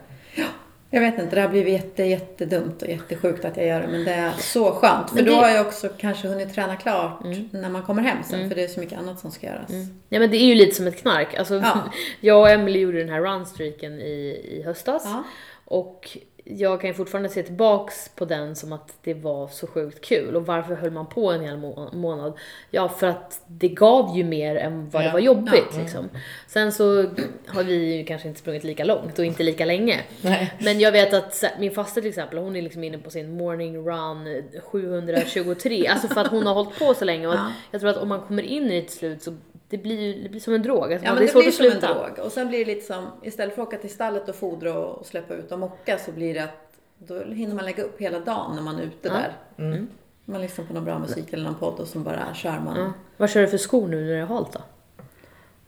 Jag 0.92 1.02
vet 1.02 1.20
inte, 1.20 1.36
det 1.36 1.42
har 1.42 1.50
blivit 1.50 1.74
jätte, 1.74 2.04
jättedumt 2.04 2.82
och 2.82 2.90
jättesjukt 2.90 3.46
att 3.46 3.58
jag 3.58 3.66
gör 3.68 3.82
det. 3.82 3.88
Men 3.88 4.04
det 4.04 4.12
är 4.14 4.32
så 4.32 4.72
skönt. 4.72 5.10
För 5.10 5.16
Men 5.16 5.26
då 5.26 5.32
det- 5.32 5.38
har 5.38 5.50
jag 5.50 5.68
också 5.68 5.90
kanske 5.98 6.28
hunnit 6.28 6.54
träna 6.54 6.76
klart 6.76 7.24
när 7.52 7.70
man 7.70 7.84
kommer 7.84 8.02
hem 8.02 8.18
sen. 8.24 8.50
För 8.50 8.56
det 8.56 8.64
är 8.64 8.68
så 8.68 8.80
mycket 8.80 9.00
annat 9.00 9.20
som 9.20 9.32
ska 9.32 9.48
göras. 9.48 9.70
Ja 10.10 10.20
men 10.20 10.32
det 10.32 10.38
är 10.38 10.46
ju 10.46 10.56
lite 10.56 10.76
som 10.76 10.88
ett 10.88 10.98
knark. 11.02 11.34
Alltså, 11.36 11.56
Ja. 11.56 11.80
Jag 12.22 12.40
och 12.40 12.50
Emily 12.50 12.80
gjorde 12.80 13.00
den 13.00 13.10
här 13.10 13.22
runstreaken 13.22 14.00
i, 14.02 14.42
i 14.52 14.64
höstas. 14.66 15.02
Ja. 15.06 15.24
Och 15.66 16.18
jag 16.52 16.82
kan 16.82 16.90
ju 16.90 16.94
fortfarande 16.94 17.30
se 17.30 17.44
tillbaks 17.44 18.10
på 18.16 18.26
den 18.26 18.56
som 18.56 18.74
att 18.74 18.94
det 19.04 19.14
var 19.14 19.48
så 19.48 19.68
sjukt 19.68 20.06
kul. 20.06 20.36
Och 20.36 20.46
varför 20.46 20.76
höll 20.76 20.92
man 20.92 21.06
på 21.06 21.32
en 21.32 21.42
hel 21.42 21.58
må- 21.58 21.90
månad? 21.94 22.34
Ja, 22.72 22.90
för 22.90 23.08
att 23.08 23.42
det 23.48 23.70
gav 23.70 24.18
ju 24.18 24.24
mer 24.24 24.56
än 24.56 24.90
vad 24.90 25.02
det 25.02 25.06
Ja. 25.06 25.12
var 25.14 25.20
jobbigt. 25.20 25.78
Liksom. 25.78 26.10
Sen 26.48 26.72
så 26.72 27.06
har 27.48 27.64
vi 27.64 27.96
ju 27.98 28.06
kanske 28.06 28.28
inte 28.28 28.40
sprungit 28.40 28.64
lika 28.64 28.84
långt 28.84 29.20
och 29.20 29.26
inte 29.26 29.44
lika 29.44 29.66
länge. 29.66 30.00
Nej. 30.22 30.54
Men 30.62 30.80
jag 30.80 30.92
vet 30.92 31.14
att 31.14 31.44
min 31.60 31.72
faster 31.72 32.02
till 32.02 32.10
exempel, 32.10 32.38
hon 32.40 32.56
är 32.56 32.62
liksom 32.62 32.84
inne 32.84 32.98
på 32.98 33.10
sin 33.10 33.32
morning 33.38 33.78
run 33.78 34.44
723. 34.64 35.88
alltså 35.88 36.08
för 36.08 36.22
att 36.22 36.28
hon 36.28 36.46
har 36.48 36.54
hållit 36.54 36.80
på 36.80 36.94
så 36.94 37.06
länge. 37.06 37.28
Och 37.28 37.34
Ja. 37.34 37.52
Jag 37.72 37.82
tror 37.82 37.90
att 37.92 37.98
om 37.98 38.10
man 38.10 38.22
kommer 38.22 38.44
in 38.44 38.72
i 38.72 38.78
ett 38.78 38.92
slut 38.92 39.22
så 39.24 39.34
det 39.70 39.78
blir 39.78 40.24
det 40.24 40.30
blir 40.30 40.40
som 40.42 40.54
en 40.54 40.62
drog. 40.62 40.94
Alltså, 40.94 41.06
Ja, 41.06 41.14
men 41.14 41.16
det 41.16 41.22
är 41.22 41.26
det 41.26 41.32
svårt 41.32 41.42
blir 41.42 41.50
att 41.50 41.82
som 41.82 41.90
en 41.90 41.96
drog. 41.96 42.26
Och 42.26 42.32
sen 42.32 42.48
blir 42.48 42.60
det 42.60 42.74
lite 42.74 42.86
som, 42.86 43.08
istället 43.24 43.56
för 43.56 43.62
att 43.62 43.68
åka 43.68 43.78
till 43.78 43.90
stallet 43.90 44.30
och 44.30 44.36
fodra 44.36 44.74
och 44.74 45.06
släppa 45.06 45.34
ut 45.34 45.52
och 45.52 45.60
mocka 45.60 45.98
så 45.98 46.12
blir 46.12 46.34
det 46.34 46.44
att 46.44 46.70
då 46.98 47.24
hinner 47.24 47.56
man 47.56 47.66
lägga 47.66 47.84
upp 47.84 48.02
hela 48.02 48.20
dagen 48.20 48.56
när 48.56 48.62
man 48.62 48.80
är 48.80 48.84
ute 48.84 49.10
där. 49.10 49.34
Mm. 49.58 49.88
Man 50.26 50.42
lyssnar 50.42 50.66
på 50.66 50.74
någon 50.74 50.86
bra 50.86 51.00
musik 51.00 51.34
eller 51.34 51.44
någon 51.44 51.56
podd 51.56 51.80
och 51.80 51.88
så 51.88 52.00
bara 52.00 52.34
kör 52.34 52.60
man. 52.60 52.80
Ja. 52.80 52.94
Vad 53.18 53.30
kör 53.30 53.42
du 53.42 53.48
för 53.48 53.58
skor 53.58 53.88
nu 53.88 54.06
när 54.06 54.14
det 54.14 54.20
är 54.20 54.26
halt 54.26 54.54
då? 54.54 54.60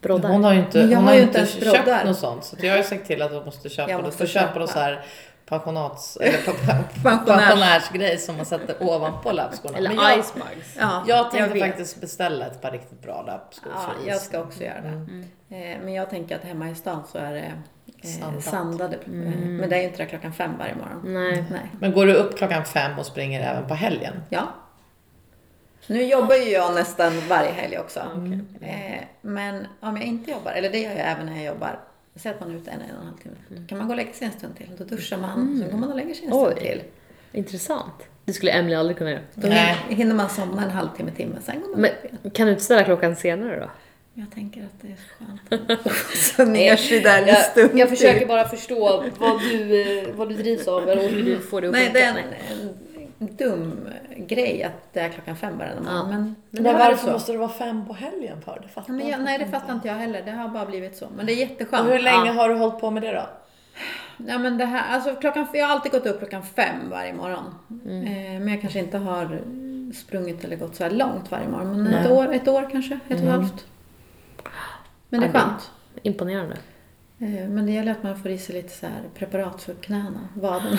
Broddar? 0.00 0.28
Hon 0.28 0.44
har 0.44 0.52
ju 0.52 0.58
inte, 0.58 0.80
hon 0.80 0.94
har 0.94 1.14
ju 1.14 1.22
inte 1.22 1.46
köpt 1.46 2.06
något 2.06 2.18
sånt. 2.18 2.44
Så 2.44 2.56
jag 2.60 2.70
har 2.70 2.78
ju 2.78 2.84
sagt 2.84 3.06
till 3.06 3.22
att 3.22 3.32
hon 3.32 3.44
måste 3.44 3.68
köpa, 3.68 4.10
får 4.10 4.26
köpa 4.26 4.26
köpa. 4.26 4.58
någon 4.58 4.68
så 4.68 4.78
här 4.78 5.04
pensionats, 5.46 6.16
eller 6.16 6.38
pensionärsgrej 7.02 8.18
som 8.18 8.36
man 8.36 8.46
sätter 8.46 8.76
ovanpå 8.80 9.32
löpskorna. 9.32 9.78
Eller 9.78 9.88
Men 9.88 9.98
jag, 9.98 10.18
icebugs? 10.18 10.76
Ja, 10.78 11.04
jag 11.06 11.30
tänkte 11.30 11.52
vet. 11.54 11.62
faktiskt 11.62 12.00
beställa 12.00 12.46
ett 12.46 12.60
par 12.62 12.70
riktigt 12.70 13.02
bra 13.02 13.22
löpskor 13.22 13.72
Ja, 13.76 13.92
jag 14.12 14.20
ska 14.20 14.40
också 14.40 14.64
göra 14.64 14.80
det. 14.80 14.88
Mm. 14.88 15.24
Eh, 15.48 15.78
Men 15.84 15.92
jag 15.94 16.10
tänker 16.10 16.36
att 16.36 16.44
hemma 16.44 16.70
i 16.70 16.74
stan 16.74 17.02
så 17.12 17.18
är 17.18 17.32
det 17.32 17.52
eh, 18.02 18.08
Sandat. 18.20 18.44
sandade. 18.44 18.96
Mm. 19.06 19.56
Men 19.56 19.70
det 19.70 19.76
är 19.76 19.80
ju 19.80 19.86
inte 19.86 20.02
det 20.02 20.06
klockan 20.06 20.32
fem 20.32 20.50
varje 20.58 20.74
morgon. 20.74 21.00
Nej. 21.04 21.44
Nej. 21.50 21.70
Men 21.80 21.92
går 21.92 22.06
du 22.06 22.14
upp 22.14 22.38
klockan 22.38 22.64
fem 22.64 22.98
och 22.98 23.06
springer 23.06 23.40
även 23.50 23.68
på 23.68 23.74
helgen? 23.74 24.22
Ja. 24.28 24.48
Nu 25.86 26.04
jobbar 26.04 26.34
ju 26.34 26.50
jag 26.50 26.74
nästan 26.74 27.12
varje 27.28 27.50
helg 27.50 27.78
också. 27.78 28.00
Eh, 28.60 29.00
Men 29.20 29.66
om 29.80 29.96
jag 29.96 30.06
inte 30.06 30.30
jobbar, 30.30 30.52
eller 30.52 30.70
det 30.70 30.78
gör 30.78 30.90
jag 30.90 31.00
även 31.10 31.26
när 31.26 31.36
jag 31.36 31.44
jobbar. 31.44 31.78
Säg 32.16 32.32
att 32.32 32.40
man 32.40 32.50
är 32.50 32.54
ute 32.56 32.70
en, 32.70 32.80
en 32.80 32.96
och 32.96 33.00
en 33.02 33.06
halv 33.06 33.16
timme. 33.18 33.34
Då 33.48 33.66
kan 33.68 33.78
man 33.78 33.86
gå 33.86 33.92
och 33.92 33.96
lägga 33.96 34.12
sig 34.12 34.26
en 34.26 34.32
stund 34.32 34.56
till. 34.56 34.70
Då 34.78 34.84
duschar 34.84 35.18
man, 35.18 35.62
så 35.64 35.70
går 35.70 35.78
man 35.78 35.90
och 35.90 35.96
lägger 35.96 36.14
sig 36.14 36.24
en 36.24 36.30
stund 36.32 36.46
Oj. 36.56 36.60
till. 36.60 36.82
Intressant. 37.32 37.94
Det 38.24 38.32
skulle 38.32 38.52
Emily 38.52 38.74
aldrig 38.74 38.96
kunna 38.98 39.10
göra. 39.10 39.20
Då 39.34 39.48
Nej. 39.48 39.76
hinner 39.88 40.14
man 40.14 40.28
somna 40.30 40.64
en 40.64 40.70
halvtimme, 40.70 41.10
timme. 41.10 41.36
Sen 41.44 41.60
går 41.60 41.68
man 41.68 41.80
Men 41.80 41.90
upp 41.90 42.04
igen. 42.04 42.30
kan 42.34 42.46
du 42.46 42.52
inte 42.52 42.64
ställa 42.64 42.84
klockan 42.84 43.16
senare 43.16 43.60
då? 43.60 43.70
Jag 44.14 44.30
tänker 44.34 44.62
att 44.64 44.80
det 44.80 44.88
är 44.88 44.96
skönt. 45.76 45.86
så 46.36 46.44
nersydd 46.44 47.02
där 47.02 47.22
en 47.22 47.28
Jag, 47.28 47.38
stund 47.44 47.78
jag 47.78 47.88
försöker 47.88 48.18
till. 48.18 48.28
bara 48.28 48.48
förstå 48.48 49.04
vad 49.18 49.40
du, 49.40 49.82
eh, 49.98 50.08
vad 50.14 50.28
du 50.28 50.34
drivs 50.34 50.68
av 50.68 50.82
och 50.88 50.96
hur 50.96 51.24
du 51.24 51.38
får 51.38 51.60
det 51.60 51.66
att 51.66 51.72
Nej, 51.72 51.84
funka. 51.86 52.24
Dum 53.26 53.88
grej 54.16 54.62
att 54.62 54.92
det 54.92 55.00
är 55.00 55.08
klockan 55.08 55.36
fem 55.36 55.58
varje 55.58 55.74
morgon. 55.74 55.96
Ja. 55.96 56.04
Men, 56.08 56.36
men 56.50 56.62
Men 56.62 56.78
varför 56.78 57.06
så. 57.06 57.12
måste 57.12 57.32
det 57.32 57.38
vara 57.38 57.48
fem 57.48 57.86
på 57.86 57.92
helgen 57.94 58.42
för? 58.42 58.58
Det 58.62 58.68
fattar 58.68 58.92
Ja, 58.92 58.96
men 58.98 59.08
jag, 59.08 59.20
nej, 59.20 59.38
det 59.38 59.46
fattar 59.46 59.72
inte 59.72 59.88
jag 59.88 59.94
heller. 59.94 60.22
Det 60.22 60.30
har 60.30 60.48
bara 60.48 60.66
blivit 60.66 60.96
så. 60.96 61.06
Men 61.16 61.26
det 61.26 61.32
är 61.32 61.36
jätteskönt. 61.36 61.86
Och 61.86 61.92
hur 61.92 61.98
länge 62.02 62.26
Ja. 62.26 62.32
har 62.32 62.48
du 62.48 62.54
hållit 62.54 62.78
på 62.80 62.90
med 62.90 63.02
det 63.02 63.12
då? 63.12 63.26
Ja, 64.26 64.38
men 64.38 64.58
det 64.58 64.64
här, 64.64 64.94
alltså 64.94 65.14
klockan, 65.14 65.46
jag 65.52 65.66
har 65.66 65.72
alltid 65.72 65.92
gått 65.92 66.06
upp 66.06 66.18
klockan 66.18 66.42
fem 66.42 66.90
varje 66.90 67.12
morgon. 67.14 67.44
Mm. 67.84 68.06
Eh, 68.06 68.40
men 68.40 68.48
jag 68.48 68.60
kanske 68.60 68.78
inte 68.78 68.98
har 68.98 69.40
sprungit 69.94 70.44
eller 70.44 70.56
gått 70.56 70.76
så 70.76 70.82
här 70.84 70.90
långt 70.90 71.30
varje 71.30 71.48
morgon. 71.48 71.82
Men 71.82 71.94
ett 71.94 72.10
år, 72.10 72.32
ett 72.34 72.48
år 72.48 72.68
kanske, 72.72 72.94
ett 73.08 73.18
och 73.18 73.24
ett 73.24 73.30
halvt. 73.30 73.66
Men 75.08 75.20
det 75.20 75.26
är 75.26 75.32
skönt. 75.32 75.70
Imponerande. 76.02 76.56
Eh, 77.22 77.48
men 77.48 77.66
det 77.66 77.72
gäller 77.72 77.92
att 77.92 78.02
man 78.02 78.16
får 78.22 78.30
i 78.30 78.38
sig 78.38 78.54
lite 78.54 78.76
så 78.76 78.86
preparat 79.14 79.62
för 79.62 79.74
knäna, 79.74 80.28
vaderna. 80.34 80.78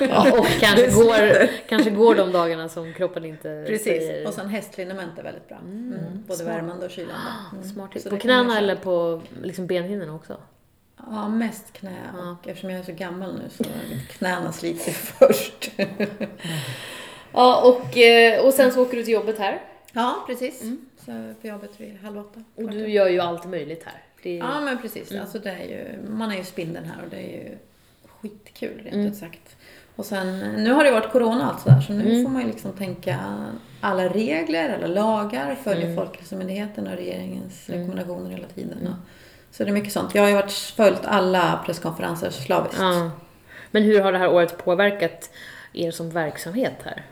Ja, 0.00 0.38
och 0.38 0.46
kanske 0.60 0.90
går, 0.90 1.48
kanske 1.68 1.90
går 1.90 2.14
de 2.14 2.32
dagarna 2.32 2.68
som 2.68 2.94
kroppen 2.94 3.24
inte 3.24 3.64
Precis. 3.66 3.84
säger. 3.84 4.26
Och 4.26 4.34
sen 4.34 4.48
hästliniment 4.48 5.18
är 5.18 5.22
väldigt 5.22 5.48
bra. 5.48 5.56
Mm. 5.56 5.98
Både 6.26 6.38
Smart. 6.38 6.48
värmande 6.48 6.86
och 6.86 6.92
kylande. 6.92 7.14
Mm. 7.52 7.64
Smart. 7.64 8.10
På 8.10 8.16
knäna 8.16 8.58
eller 8.58 8.76
på 8.76 9.22
liksom 9.42 9.66
benhinnorna 9.66 10.14
också? 10.14 10.36
Ja, 11.10 11.28
mest 11.28 11.72
knä. 11.72 11.96
Ja. 12.14 12.30
Och 12.30 12.48
eftersom 12.48 12.70
jag 12.70 12.80
är 12.80 12.84
så 12.84 12.92
gammal 12.92 13.34
nu 13.34 13.48
så 13.50 13.64
knäna 14.08 14.52
sliter 14.52 14.84
sig 14.84 14.92
först. 14.94 15.70
Ja, 17.32 17.62
och, 17.64 17.98
eh, 17.98 18.44
och 18.46 18.54
sen 18.54 18.72
så 18.72 18.82
åker 18.82 18.96
du 18.96 19.02
till 19.02 19.14
jobbet 19.14 19.38
här. 19.38 19.62
Ja, 19.92 20.24
precis. 20.26 20.62
Så 21.04 21.34
på 21.40 21.46
jobbet 21.46 21.80
vid 21.80 22.00
halv 22.02 22.18
åtta. 22.18 22.44
Och 22.54 22.70
du 22.70 22.88
gör 22.88 23.08
ju 23.08 23.20
allt 23.20 23.46
möjligt 23.46 23.84
här. 23.84 24.02
Det 24.26 24.38
är, 24.38 24.38
Ja, 24.38 24.60
men 24.60 24.78
precis. 24.78 25.12
Alltså, 25.12 25.38
det 25.38 25.50
är 25.50 25.64
ju, 25.64 26.08
man 26.08 26.30
är 26.32 26.36
ju 26.36 26.44
spindeln 26.44 26.86
här 26.86 27.04
och 27.04 27.10
det 27.10 27.16
är 27.16 27.44
ju 27.44 27.58
skitkul 28.06 28.80
rent 28.84 29.12
ut 29.12 29.16
sagt. 29.16 29.56
Och 29.96 30.04
sen, 30.04 30.38
nu 30.38 30.72
har 30.72 30.84
det 30.84 30.90
varit 30.90 31.12
corona 31.12 31.44
och 31.46 31.54
allt 31.54 31.60
sådär, 31.60 31.80
så 31.80 31.92
nu 31.92 32.24
får 32.24 32.30
man 32.30 32.42
ju 32.42 32.48
liksom 32.48 32.72
tänka 32.72 33.18
alla 33.80 34.08
regler, 34.08 34.74
alla 34.74 34.86
lagar, 34.86 35.54
följa 35.54 35.94
Folkhälsomyndigheten 35.94 36.86
och 36.86 36.92
regeringens 36.92 37.68
rekommendationer 37.68 38.30
hela 38.30 38.48
tiden. 38.48 38.86
Och, 38.86 38.94
så 39.56 39.64
det 39.64 39.70
är 39.70 39.74
mycket 39.74 39.92
sånt. 39.92 40.14
Jag 40.14 40.22
har 40.22 40.28
ju 40.28 40.34
varit, 40.34 40.52
följt 40.52 41.04
alla 41.04 41.60
presskonferenser 41.66 42.30
slaviskt. 42.30 42.80
Ja. 42.80 43.10
Men 43.70 43.82
hur 43.82 44.00
har 44.00 44.12
det 44.12 44.18
här 44.18 44.32
året 44.32 44.58
påverkat 44.58 45.30
er 45.72 45.90
som 45.90 46.10
verksamhet 46.10 46.76
här? 46.84 47.02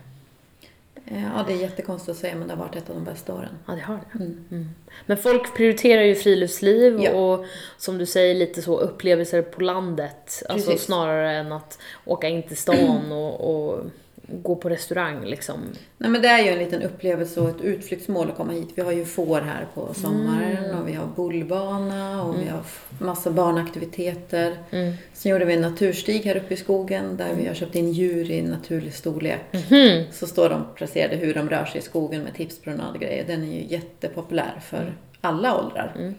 Eh, 1.06 1.22
Ja, 1.36 1.44
det 1.46 1.52
är 1.52 1.56
jättekonstigt 1.56 2.10
att 2.10 2.16
säga 2.16 2.34
men 2.34 2.48
det 2.48 2.54
har 2.54 2.60
varit 2.64 2.76
ett 2.76 2.90
av 2.90 2.94
de 2.96 3.04
bästa 3.04 3.34
åren. 3.34 3.58
Ja, 3.66 3.72
det 3.74 3.80
har 3.80 3.94
det. 4.12 4.18
Mm. 4.54 4.70
Men 5.06 5.16
folk 5.16 5.56
prioriterar 5.56 6.02
ju 6.02 6.14
friluftsliv 6.14 7.00
Ja. 7.00 7.10
och 7.12 7.44
som 7.78 7.98
du 7.98 8.06
säger 8.06 8.34
lite 8.34 8.62
så 8.62 8.78
upplevelser 8.78 9.42
på 9.42 9.60
landet. 9.60 10.42
Alltså 10.48 10.70
Precis. 10.70 10.86
snarare 10.86 11.32
än 11.36 11.52
att 11.52 11.78
åka 12.04 12.28
in 12.28 12.42
till 12.42 12.56
stan 12.56 13.12
och, 13.12 13.40
och 13.70 13.80
gå 14.28 14.56
på 14.56 14.68
restaurang 14.68 15.24
liksom. 15.24 15.60
Nej 15.98 16.10
men 16.10 16.22
det 16.22 16.28
är 16.28 16.44
ju 16.44 16.50
en 16.50 16.58
liten 16.58 16.82
upplevelse 16.82 17.40
och 17.40 17.48
ett 17.48 17.60
utflyktsmål 17.60 18.30
att 18.30 18.36
komma 18.36 18.52
hit. 18.52 18.68
Vi 18.74 18.82
har 18.82 18.92
ju 18.92 19.04
får 19.04 19.40
här 19.40 19.66
på 19.74 19.94
sommaren 19.94 20.64
Mm. 20.64 20.78
och 20.80 20.88
vi 20.88 20.92
har 20.92 21.06
bullbana 21.16 22.22
och 22.22 22.40
vi 22.42 22.48
har 22.48 22.60
massa 22.98 23.30
barnaktiviteter. 23.30 24.56
Mm. 24.70 24.92
Sen 25.12 25.32
gjorde 25.32 25.44
vi 25.44 25.54
en 25.54 25.60
naturstig 25.60 26.20
här 26.20 26.36
uppe 26.36 26.54
i 26.54 26.56
skogen 26.56 27.16
där 27.16 27.34
vi 27.34 27.46
har 27.46 27.54
köpt 27.54 27.74
in 27.74 27.92
djur 27.92 28.30
i 28.30 28.42
naturlig 28.42 28.94
storlek. 28.94 29.40
Mhm. 29.52 30.04
Så 30.12 30.26
står 30.26 30.48
de 30.48 30.64
placerade 30.74 31.16
hur 31.16 31.34
de 31.34 31.48
rör 31.50 31.64
sig 31.64 31.78
i 31.78 31.82
skogen 31.82 32.22
med 32.22 32.34
tipspromenad 32.34 32.94
och 32.94 33.00
grejer. 33.00 33.24
Den 33.26 33.42
är 33.42 33.52
ju 33.60 33.64
jättepopulär 33.66 34.60
för 34.64 34.94
alla 35.20 35.58
åldrar. 35.64 36.14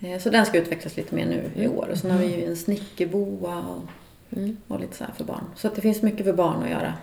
Eh, 0.00 0.18
Så 0.18 0.30
den 0.30 0.46
ska 0.46 0.58
utvecklas 0.58 0.96
lite 0.96 1.14
mer 1.14 1.26
nu 1.26 1.62
i 1.62 1.68
år. 1.68 1.88
Och 1.92 1.98
sen 1.98 2.10
har 2.10 2.18
vi 2.18 2.26
ju 2.26 2.44
en 2.46 2.56
snickerboa 2.56 3.58
och, 3.68 3.82
och 4.68 4.80
lite 4.80 4.96
så 4.96 5.04
här 5.04 5.12
för 5.16 5.24
barn. 5.24 5.44
Så 5.56 5.68
att 5.68 5.74
det 5.74 5.80
finns 5.80 6.02
mycket 6.02 6.26
för 6.26 6.32
barn 6.32 6.62
att 6.62 6.70
göra. 6.70 6.94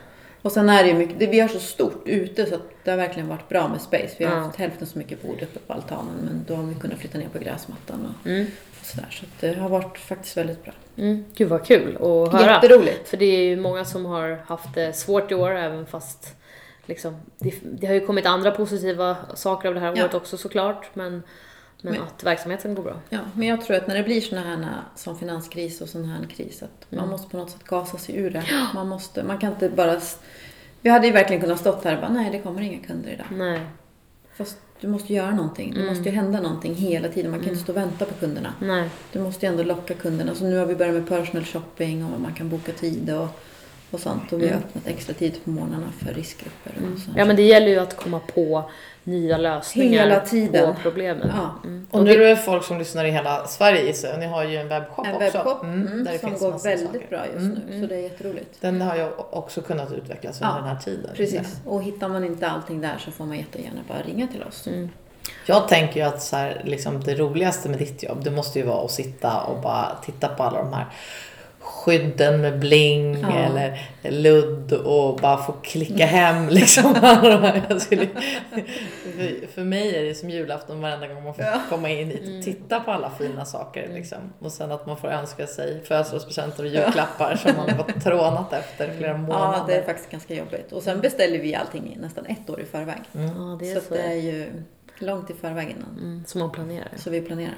Och 0.43 0.51
sen 0.51 0.69
är 0.69 0.83
det 0.83 0.89
ju 0.89 0.95
mycket, 0.95 1.19
det, 1.19 1.27
vi 1.27 1.39
har 1.39 1.47
så 1.47 1.59
stort 1.59 2.01
ute 2.05 2.45
så 2.45 2.57
det 2.83 2.89
har 2.91 2.97
verkligen 2.97 3.27
varit 3.29 3.49
bra 3.49 3.67
med 3.67 3.81
space. 3.81 4.15
Vi 4.17 4.25
har 4.25 4.35
Ja. 4.35 4.39
haft 4.41 4.55
hälften 4.59 4.87
så 4.87 4.97
mycket 4.97 5.21
bord 5.21 5.41
uppe 5.41 5.59
på 5.67 5.73
altanen 5.73 6.13
men 6.25 6.45
då 6.47 6.55
har 6.55 6.63
vi 6.63 6.75
kunnat 6.75 6.99
flytta 6.99 7.17
ner 7.17 7.27
på 7.29 7.39
gräsmattan 7.39 8.05
och, 8.21 8.27
Mm. 8.27 8.45
och 8.79 8.85
sådär. 8.85 9.07
Så 9.11 9.25
det 9.39 9.53
har 9.53 9.69
varit 9.69 9.97
faktiskt 9.97 10.37
väldigt 10.37 10.63
bra. 10.63 10.73
Mm. 10.97 11.25
Gud 11.35 11.49
vad 11.49 11.65
kul 11.65 11.95
att 11.95 12.33
höra. 12.41 12.51
Jätteroligt. 12.53 13.09
För 13.09 13.17
det 13.17 13.25
är 13.25 13.43
ju 13.43 13.55
många 13.55 13.85
som 13.85 14.05
har 14.05 14.43
haft 14.47 14.73
det 14.75 14.93
svårt 14.93 15.31
i 15.31 15.35
år 15.35 15.51
även 15.55 15.85
fast 15.85 16.35
liksom, 16.85 17.15
det, 17.39 17.53
det 17.63 17.87
har 17.87 17.93
ju 17.93 18.05
kommit 18.05 18.25
andra 18.25 18.51
positiva 18.51 19.15
saker 19.33 19.67
av 19.67 19.73
det 19.73 19.79
här 19.79 19.93
Ja. 19.95 20.03
året 20.03 20.13
också 20.13 20.37
såklart. 20.37 20.89
Men, 20.93 21.23
men, 21.83 21.93
Men- 21.93 22.01
att 22.03 22.23
verksamheten 22.23 22.75
går 22.75 22.83
bra. 22.83 22.99
Ja, 23.09 23.19
men 23.35 23.47
jag 23.47 23.61
tror 23.61 23.77
att 23.77 23.87
när 23.87 23.95
det 23.95 24.03
blir 24.03 24.21
såna 24.21 24.41
här 24.41 24.67
som 24.95 25.17
finanskris 25.19 25.81
och 25.81 25.89
sån 25.89 26.05
här 26.05 26.25
kris 26.25 26.63
att 26.63 26.91
Mm. 26.91 27.01
man 27.03 27.09
måste 27.11 27.29
på 27.29 27.37
något 27.37 27.49
sätt 27.51 27.63
gasa 27.63 27.97
sig 27.97 28.15
ur 28.15 28.29
det. 28.29 28.43
Man, 28.73 28.87
måste, 28.87 29.23
man 29.23 29.37
kan 29.37 29.51
inte 29.51 29.69
bara... 29.69 29.99
Vi 30.81 30.89
hade 30.89 31.07
ju 31.07 31.13
verkligen 31.13 31.41
kunnat 31.41 31.59
stått 31.59 31.83
här 31.83 31.95
och 31.95 32.01
bara, 32.01 32.11
nej 32.13 32.31
det 32.31 32.39
kommer 32.39 32.61
inga 32.61 32.87
kunder 32.87 33.09
idag. 33.11 33.25
Nej. 33.31 33.59
Fast 34.37 34.57
du 34.81 34.87
måste 34.87 35.13
göra 35.13 35.31
någonting. 35.31 35.71
Det 35.73 35.79
Mm. 35.81 35.93
måste 35.93 36.09
ju 36.09 36.15
hända 36.15 36.41
någonting 36.41 36.75
hela 36.75 37.07
tiden. 37.07 37.31
Man 37.31 37.39
kan 37.39 37.49
inte 37.49 37.61
stå 37.63 37.71
och 37.71 37.77
vänta 37.77 38.05
på 38.05 38.13
kunderna. 38.13 38.53
Nej. 38.61 38.89
Du 39.11 39.19
måste 39.19 39.45
ju 39.45 39.51
ändå 39.51 39.63
locka 39.63 39.93
kunderna. 39.93 40.35
Så 40.35 40.43
nu 40.43 40.57
har 40.57 40.65
vi 40.65 40.75
börjat 40.75 40.93
med 40.95 41.07
personal 41.07 41.45
shopping 41.45 42.05
och 42.05 42.21
man 42.21 42.33
kan 42.33 42.49
boka 42.49 42.71
tid 42.71 43.09
och, 43.13 43.27
och 43.91 43.99
sånt. 43.99 44.33
Och 44.33 44.41
vi 44.41 44.47
har 44.49 44.57
öppnat 44.57 44.87
extra 44.87 45.13
tid 45.13 45.43
på 45.43 45.49
morgnarna 45.49 45.91
för 45.99 46.13
riskgrupper 46.13 46.71
och 46.75 46.81
sånt. 46.99 47.05
Mm. 47.07 47.17
Ja 47.19 47.25
men 47.25 47.35
det 47.35 47.41
gäller 47.43 47.67
ju 47.67 47.79
att 47.79 47.97
komma 47.97 48.19
på 48.19 48.69
nya 49.03 49.37
lösningar 49.37 50.03
Hela 50.03 50.19
tiden. 50.19 50.73
på 50.75 50.81
problemen. 50.81 51.31
Ja. 51.35 51.49
Mm. 51.63 51.87
Och 51.91 52.03
nu 52.03 52.11
är 52.23 52.29
det 52.29 52.35
folk 52.35 52.63
som 52.63 52.77
lyssnar 52.79 53.05
i 53.05 53.11
hela 53.11 53.47
Sverige 53.47 53.81
gissar 53.85 54.09
jag. 54.09 54.19
Ni 54.19 54.25
har 54.25 54.43
ju 54.43 54.57
en 54.57 54.67
webbshop 54.69 55.05
En 55.07 55.13
också. 55.15 55.19
webbshop 55.37 55.63
Mm, 55.63 55.87
mm, 55.87 56.03
där 56.03 56.11
det 56.11 56.19
som 56.19 56.29
finns 56.29 56.41
går 56.41 56.51
väldigt 56.63 56.85
saker. 56.91 57.07
bra 57.09 57.25
just 57.25 57.37
Mm, 57.37 57.59
nu. 57.69 57.81
Så 57.81 57.87
det 57.87 57.95
är 57.95 57.99
jätteroligt. 57.99 58.61
Den 58.61 58.81
har 58.81 58.95
ju 58.95 59.07
också 59.29 59.61
kunnat 59.61 59.91
utvecklas 59.91 60.41
under 60.41 60.53
Ja, 60.53 60.59
den 60.61 60.67
här 60.67 60.79
tiden. 60.83 61.11
Precis. 61.15 61.57
Och 61.65 61.83
hittar 61.83 62.09
man 62.09 62.23
inte 62.23 62.47
allting 62.49 62.81
där 62.81 62.97
så 63.05 63.11
får 63.11 63.25
man 63.25 63.37
jättegärna 63.37 63.79
bara 63.87 64.01
ringa 64.01 64.27
till 64.27 64.43
oss. 64.43 64.67
Mm. 64.67 64.89
Jag 65.45 65.67
tänker 65.67 65.99
ju 65.99 66.05
att 66.05 66.21
så 66.21 66.35
här, 66.35 66.61
liksom, 66.65 67.03
det 67.03 67.15
roligaste 67.15 67.69
med 67.69 67.79
ditt 67.79 68.03
jobb, 68.03 68.23
det 68.23 68.31
måste 68.31 68.59
ju 68.59 68.65
vara 68.65 68.85
att 68.85 68.91
sitta 68.91 69.41
och 69.41 69.61
bara 69.61 69.97
titta 70.05 70.27
på 70.27 70.43
alla 70.43 70.57
de 70.63 70.73
här 70.73 70.85
skydden 71.63 72.41
med 72.41 72.59
bling 72.59 73.19
Ja. 73.21 73.31
eller 73.31 73.79
ludd 74.01 74.73
och 74.73 75.15
bara 75.19 75.37
få 75.37 75.51
klicka 75.51 76.05
hem 76.05 76.49
liksom. 76.49 76.93
skulle, 77.79 78.07
för, 79.03 79.47
för 79.53 79.63
mig 79.63 79.95
är 79.95 80.03
det 80.03 80.15
som 80.15 80.29
julafton 80.29 80.81
varenda 80.81 81.07
gång 81.07 81.23
man 81.23 81.33
får 81.33 81.43
Ja. 81.45 81.59
komma 81.69 81.89
in 81.89 82.07
hit 82.07 82.21
Mm. 82.23 82.37
och 82.39 82.45
titta 82.45 82.79
på 82.79 82.91
alla 82.91 83.09
fina 83.19 83.45
saker. 83.45 83.89
Liksom. 83.93 84.17
Och 84.39 84.51
sen 84.51 84.71
att 84.71 84.85
man 84.85 84.97
får 84.97 85.07
önska 85.07 85.47
sig 85.47 85.81
födelsedagspresenter 85.83 86.63
och 86.63 86.69
julklappar 86.69 87.35
som 87.35 87.51
man 87.57 87.69
har 87.69 87.99
trånat 88.01 88.53
efter 88.53 88.93
flera 88.97 89.17
månader. 89.17 89.57
Ja, 89.57 89.63
det 89.67 89.75
är 89.75 89.83
faktiskt 89.83 90.09
ganska 90.11 90.33
jobbigt. 90.35 90.71
Och 90.71 90.83
sen 90.83 91.01
beställer 91.01 91.39
vi 91.39 91.55
allting 91.55 91.97
nästan 92.01 92.25
ett 92.25 92.49
år 92.49 92.59
i 92.61 92.65
förväg. 92.65 93.01
Ja, 93.11 93.57
det 93.59 93.71
är 93.71 93.75
så 93.75 93.81
så. 93.81 93.93
det 93.93 94.01
är 94.01 94.13
ju 94.21 94.49
långt 94.99 95.29
i 95.29 95.33
förväg 95.33 95.69
innan. 95.77 95.97
Mm, 95.99 96.23
som 96.27 96.39
man 96.41 96.51
planerar. 96.51 96.87
Så 96.97 97.09
vi 97.09 97.21
planerar. 97.21 97.55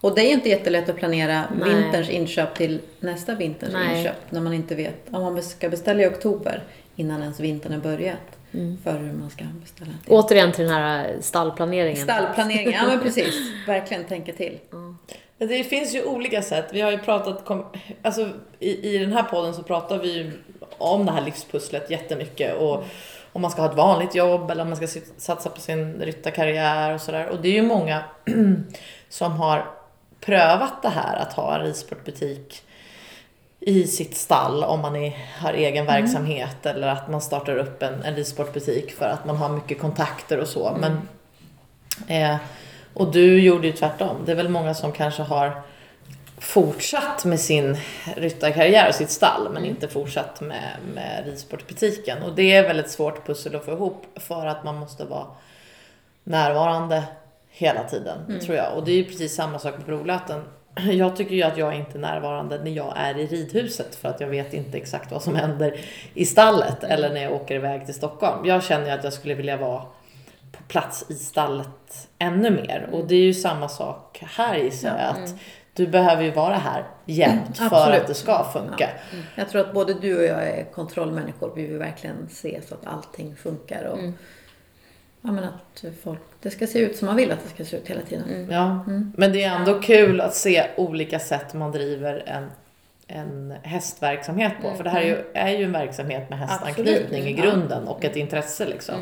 Och 0.00 0.14
det 0.14 0.20
är 0.20 0.26
ju 0.26 0.32
inte 0.32 0.48
jättelätt 0.48 0.88
att 0.88 0.96
planera 0.96 1.44
Nej. 1.60 1.74
vinterns 1.74 2.10
inköp 2.10 2.54
till 2.54 2.80
nästa 3.00 3.34
vinters 3.34 3.72
Nej. 3.72 3.98
inköp. 3.98 4.16
När 4.30 4.40
man 4.40 4.52
inte 4.52 4.74
vet. 4.74 4.94
Om 5.10 5.22
man 5.22 5.42
ska 5.42 5.68
beställa 5.68 6.02
i 6.02 6.06
oktober 6.06 6.62
innan 6.96 7.22
ens 7.22 7.40
vintern 7.40 7.72
har 7.72 7.80
börjat. 7.80 8.18
Mm. 8.52 8.78
För 8.84 8.98
hur 8.98 9.12
man 9.12 9.30
ska 9.30 9.44
beställa. 9.60 9.90
Till. 10.04 10.12
Återigen 10.12 10.52
till 10.52 10.64
den 10.64 10.74
här 10.74 11.16
stallplaneringen. 11.20 12.04
Stallplanering, 12.04 12.72
ja 12.72 12.86
men 12.86 13.00
precis. 13.02 13.34
Verkligen 13.66 14.04
tänka 14.04 14.32
till. 14.32 14.58
Men 15.38 15.48
det 15.48 15.64
finns 15.64 15.94
ju 15.94 16.04
olika 16.04 16.42
sätt. 16.42 16.68
Vi 16.72 16.80
har 16.80 16.90
ju 16.90 16.98
pratat, 16.98 17.44
kom, 17.44 17.66
alltså 18.02 18.28
i, 18.58 18.94
i 18.94 18.98
den 18.98 19.12
här 19.12 19.22
podden 19.22 19.54
så 19.54 19.62
pratar 19.62 19.98
vi 19.98 20.12
ju 20.12 20.32
om 20.78 21.06
det 21.06 21.12
här 21.12 21.24
livspusslet 21.24 21.90
jättemycket. 21.90 22.56
Och 22.56 22.84
om 23.32 23.42
man 23.42 23.50
ska 23.50 23.62
ha 23.62 23.70
ett 23.70 23.76
vanligt 23.76 24.14
jobb 24.14 24.50
eller 24.50 24.62
om 24.62 24.68
man 24.68 24.88
ska 24.88 25.00
satsa 25.16 25.50
på 25.50 25.60
sin 25.60 26.00
ryttarkarriär 26.00 26.94
och 26.94 27.00
sådär. 27.00 27.28
Och 27.28 27.40
det 27.40 27.48
är 27.48 27.52
ju 27.52 27.62
många 27.62 28.04
som 29.08 29.32
har 29.32 29.79
prövat 30.20 30.82
det 30.82 30.88
här 30.88 31.16
att 31.16 31.32
ha 31.32 31.54
en 31.54 31.62
ridsportbutik 31.62 32.62
i 33.60 33.86
sitt 33.86 34.16
stall 34.16 34.64
om 34.64 34.80
man 34.80 34.96
är, 34.96 35.16
har 35.38 35.52
egen 35.52 35.86
verksamhet 35.86 36.66
eller 36.66 36.88
att 36.88 37.10
man 37.10 37.20
startar 37.20 37.56
upp 37.56 37.82
en, 37.82 38.02
en 38.02 38.14
ridsportbutik 38.14 38.92
för 38.92 39.06
att 39.06 39.24
man 39.24 39.36
har 39.36 39.48
mycket 39.48 39.80
kontakter 39.80 40.38
och 40.38 40.48
så. 40.48 40.76
Men, 40.80 41.08
eh, 42.08 42.36
och 42.94 43.12
du 43.12 43.40
gjorde 43.42 43.66
ju 43.66 43.72
tvärtom. 43.72 44.16
Det 44.26 44.32
är 44.32 44.36
väl 44.36 44.48
många 44.48 44.74
som 44.74 44.92
kanske 44.92 45.22
har 45.22 45.62
fortsatt 46.38 47.24
med 47.24 47.40
sin 47.40 47.76
ryttarkarriär 48.16 48.88
och 48.88 48.94
sitt 48.94 49.10
stall 49.10 49.52
men 49.52 49.64
inte 49.64 49.88
fortsatt 49.88 50.40
med, 50.40 50.76
med 50.94 51.22
ridsportbutiken. 51.26 52.22
Och 52.22 52.34
det 52.34 52.52
är 52.52 52.62
väl 52.62 52.78
ett 52.78 52.90
svårt 52.90 53.26
pussel 53.26 53.56
att 53.56 53.64
få 53.64 53.72
ihop 53.72 54.06
för 54.16 54.46
att 54.46 54.64
man 54.64 54.76
måste 54.76 55.04
vara 55.04 55.26
närvarande 56.24 57.04
hela 57.50 57.84
tiden, 57.84 58.40
tror 58.40 58.56
jag. 58.56 58.76
Och 58.76 58.84
det 58.84 58.92
är 58.92 58.96
ju 58.96 59.04
precis 59.04 59.34
samma 59.34 59.58
sak 59.58 59.76
med 59.76 59.86
provlöten. 59.86 60.42
Jag 60.92 61.16
tycker 61.16 61.34
ju 61.34 61.42
att 61.42 61.56
jag 61.56 61.74
är 61.74 61.78
inte 61.78 61.98
är 61.98 62.00
närvarande 62.00 62.64
när 62.64 62.70
jag 62.70 62.92
är 62.96 63.18
i 63.18 63.26
ridhuset 63.26 63.94
för 63.94 64.08
att 64.08 64.20
jag 64.20 64.28
vet 64.28 64.54
inte 64.54 64.78
exakt 64.78 65.12
vad 65.12 65.22
som 65.22 65.34
händer 65.44 65.80
i 66.14 66.24
stallet 66.26 66.84
eller 66.84 67.10
när 67.10 67.22
jag 67.22 67.32
åker 67.32 67.54
iväg 67.54 67.84
till 67.84 67.94
Stockholm. 67.94 68.46
Jag 68.46 68.62
känner 68.64 68.86
ju 68.86 68.92
att 68.92 69.04
jag 69.04 69.12
skulle 69.12 69.34
vilja 69.34 69.56
vara 69.56 69.82
på 70.52 70.62
plats 70.68 71.10
i 71.10 71.14
stallet 71.14 72.08
ännu 72.18 72.50
mer. 72.50 72.88
Och 72.92 73.06
det 73.06 73.14
är 73.14 73.22
ju 73.22 73.34
samma 73.34 73.68
sak 73.68 74.22
här 74.36 74.56
gissar 74.56 74.88
jag. 74.88 75.24
Att 75.24 75.34
du 75.74 75.86
behöver 75.86 76.22
ju 76.22 76.30
vara 76.30 76.54
här 76.54 76.84
jämt 77.04 77.58
för 77.58 77.64
Absolut. 77.64 78.00
att 78.00 78.06
det 78.06 78.14
ska 78.14 78.44
funka. 78.52 78.90
Jag 79.34 79.48
tror 79.48 79.60
att 79.60 79.74
både 79.74 79.94
du 79.94 80.18
och 80.18 80.24
jag 80.24 80.48
är 80.48 80.64
kontrollmänniskor. 80.64 81.52
Vi 81.56 81.66
vill 81.66 81.78
verkligen 81.78 82.28
se 82.28 82.60
så 82.68 82.74
att 82.74 82.86
allting 82.86 83.36
funkar. 83.36 83.84
Och, 83.84 83.98
ja, 85.20 85.32
men 85.32 85.44
att 85.44 85.84
folk, 86.02 86.20
det 86.42 86.50
ska 86.50 86.66
se 86.66 86.78
ut 86.78 86.96
som 86.96 87.06
man 87.06 87.16
vill 87.16 87.32
att 87.32 87.44
det 87.44 87.48
ska 87.48 87.64
se 87.64 87.76
ut 87.76 87.88
hela 87.88 88.02
tiden. 88.02 88.48
Ja. 88.50 88.84
Men 89.16 89.32
det 89.32 89.44
är 89.44 89.56
ändå 89.56 89.80
kul 89.80 90.20
att 90.20 90.34
se 90.34 90.66
olika 90.76 91.18
sätt 91.18 91.54
man 91.54 91.72
driver 91.72 92.22
en, 92.26 92.50
en 93.06 93.54
hästverksamhet 93.62 94.52
på. 94.62 94.74
För 94.74 94.84
det 94.84 94.90
här 94.90 95.00
är 95.00 95.06
ju, 95.06 95.16
är 95.34 95.48
ju 95.48 95.64
en 95.64 95.72
verksamhet 95.72 96.30
med 96.30 96.38
hästanknytning 96.38 97.24
i 97.24 97.32
grunden 97.32 97.88
och 97.88 98.04
ett 98.04 98.16
intresse 98.16 98.66
liksom. 98.66 98.94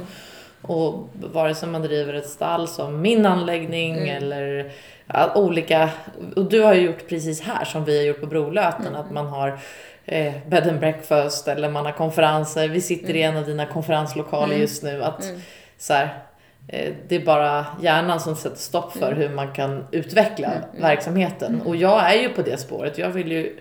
Och 0.63 1.09
vare 1.13 1.55
sig 1.55 1.69
man 1.69 1.83
driver 1.83 2.15
ett 2.15 2.29
stall 2.29 2.69
som 2.69 3.01
min 3.01 3.27
anläggning 3.27 4.09
eller 4.09 4.73
ja, 5.07 5.33
olika, 5.35 5.91
och 6.37 6.45
du 6.45 6.61
har 6.61 6.75
ju 6.75 6.81
gjort 6.81 7.09
precis 7.09 7.41
här 7.41 7.65
som 7.65 7.85
vi 7.85 7.99
har 7.99 8.05
gjort 8.05 8.21
på 8.21 8.27
Brolöten, 8.27 8.95
att 8.95 9.11
man 9.11 9.27
har 9.27 9.59
eh, 10.05 10.35
bed 10.47 10.69
and 10.69 10.81
breakfast 10.81 11.49
eller 11.49 11.69
man 11.69 11.85
har 11.85 11.93
konferenser. 11.93 12.69
Vi 12.69 12.81
sitter 12.81 13.17
i 13.17 13.23
en 13.23 13.37
av 13.37 13.47
dina 13.47 13.67
konferenslokaler 13.67 14.57
just 14.57 14.83
nu. 14.83 15.03
Att 15.03 15.25
så 15.79 15.93
här, 15.93 16.23
det 17.09 17.17
är 17.17 17.25
bara 17.25 17.67
hjärnan 17.83 18.21
som 18.21 18.37
sätter 18.37 18.57
stopp 18.57 18.93
för 18.93 19.13
hur 19.13 19.29
man 19.29 19.53
kan 19.53 19.85
utveckla 19.91 20.51
verksamheten. 20.81 21.63
Och 21.63 21.77
jag 21.77 22.15
är 22.15 22.23
ju 22.23 22.29
på 22.29 22.43
det 22.43 22.61
spåret. 22.61 22.99
Jag 22.99 23.11
vill 23.11 23.33
ju 23.33 23.59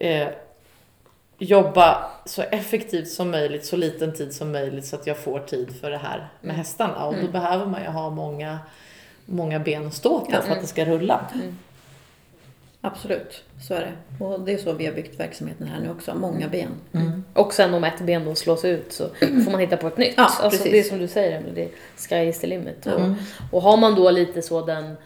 eh, 0.00 0.28
jobba 1.38 2.10
så 2.24 2.42
effektivt 2.42 3.08
som 3.08 3.30
möjligt, 3.30 3.64
så 3.64 3.76
liten 3.76 4.14
tid 4.14 4.34
som 4.34 4.52
möjligt 4.52 4.86
så 4.86 4.96
att 4.96 5.06
jag 5.06 5.16
får 5.16 5.40
tid 5.40 5.80
för 5.80 5.90
det 5.90 5.98
här 5.98 6.28
med 6.40 6.56
hästarna. 6.56 7.04
Och 7.04 7.14
då 7.22 7.28
behöver 7.28 7.66
man 7.66 7.82
ju 7.82 7.88
ha 7.88 8.10
många, 8.10 8.58
många 9.26 9.58
ben 9.58 9.86
att 9.86 9.94
stå 9.94 10.20
på 10.20 10.42
för 10.42 10.52
att 10.52 10.60
det 10.60 10.66
ska 10.66 10.84
rulla. 10.84 11.26
Absolut, 12.82 13.44
så 13.62 13.74
är 13.74 13.80
det. 13.80 14.24
Och 14.24 14.40
det 14.40 14.52
är 14.52 14.58
så 14.58 14.72
vi 14.72 14.86
har 14.86 14.92
byggt 14.92 15.20
verksamheten 15.20 15.66
här 15.66 15.80
nu 15.80 15.90
också. 15.90 16.14
Många 16.14 16.48
ben. 16.48 16.68
Och 17.34 17.52
sen 17.52 17.74
om 17.74 17.84
ett 17.84 18.00
ben 18.00 18.24
då 18.24 18.34
slås 18.34 18.64
ut 18.64 18.92
så 18.92 19.08
får 19.44 19.50
man 19.50 19.60
hitta 19.60 19.76
på 19.76 19.86
ett 19.86 19.96
nytt. 19.96 20.14
Ja, 20.16 20.22
alltså 20.22 20.50
precis. 20.50 20.72
det 20.72 20.78
är 20.78 20.82
som 20.82 20.98
du 20.98 21.08
säger, 21.08 21.44
det 21.54 21.62
är 21.62 21.68
sky 22.08 22.28
is 22.28 22.40
the 22.40 22.46
limit. 22.46 22.86
Och, 22.86 23.00
och 23.52 23.62
har 23.62 23.76
man 23.76 23.94
då 23.94 24.10
lite 24.10 24.42
så 24.42 24.64
den, 24.66 24.96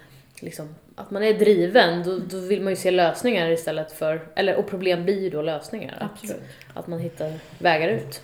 liksom, 0.41 0.75
att 0.97 1.11
man 1.11 1.23
är 1.23 1.35
driven, 1.35 2.03
då, 2.03 2.19
då 2.19 2.39
vill 2.39 2.63
man 2.63 2.73
ju 2.73 2.77
se 2.77 2.91
lösningar 2.91 3.51
istället 3.51 3.93
för, 3.93 4.29
eller, 4.35 4.57
och 4.57 4.67
problem 4.71 5.05
blir 5.05 5.21
ju 5.23 5.31
då 5.31 5.43
lösningar. 5.43 5.95
Att, 6.01 6.11
Absolut. 6.13 6.43
att 6.75 6.87
man 6.87 6.99
hittar 6.99 7.33
vägar 7.59 7.89
ut. 7.89 8.21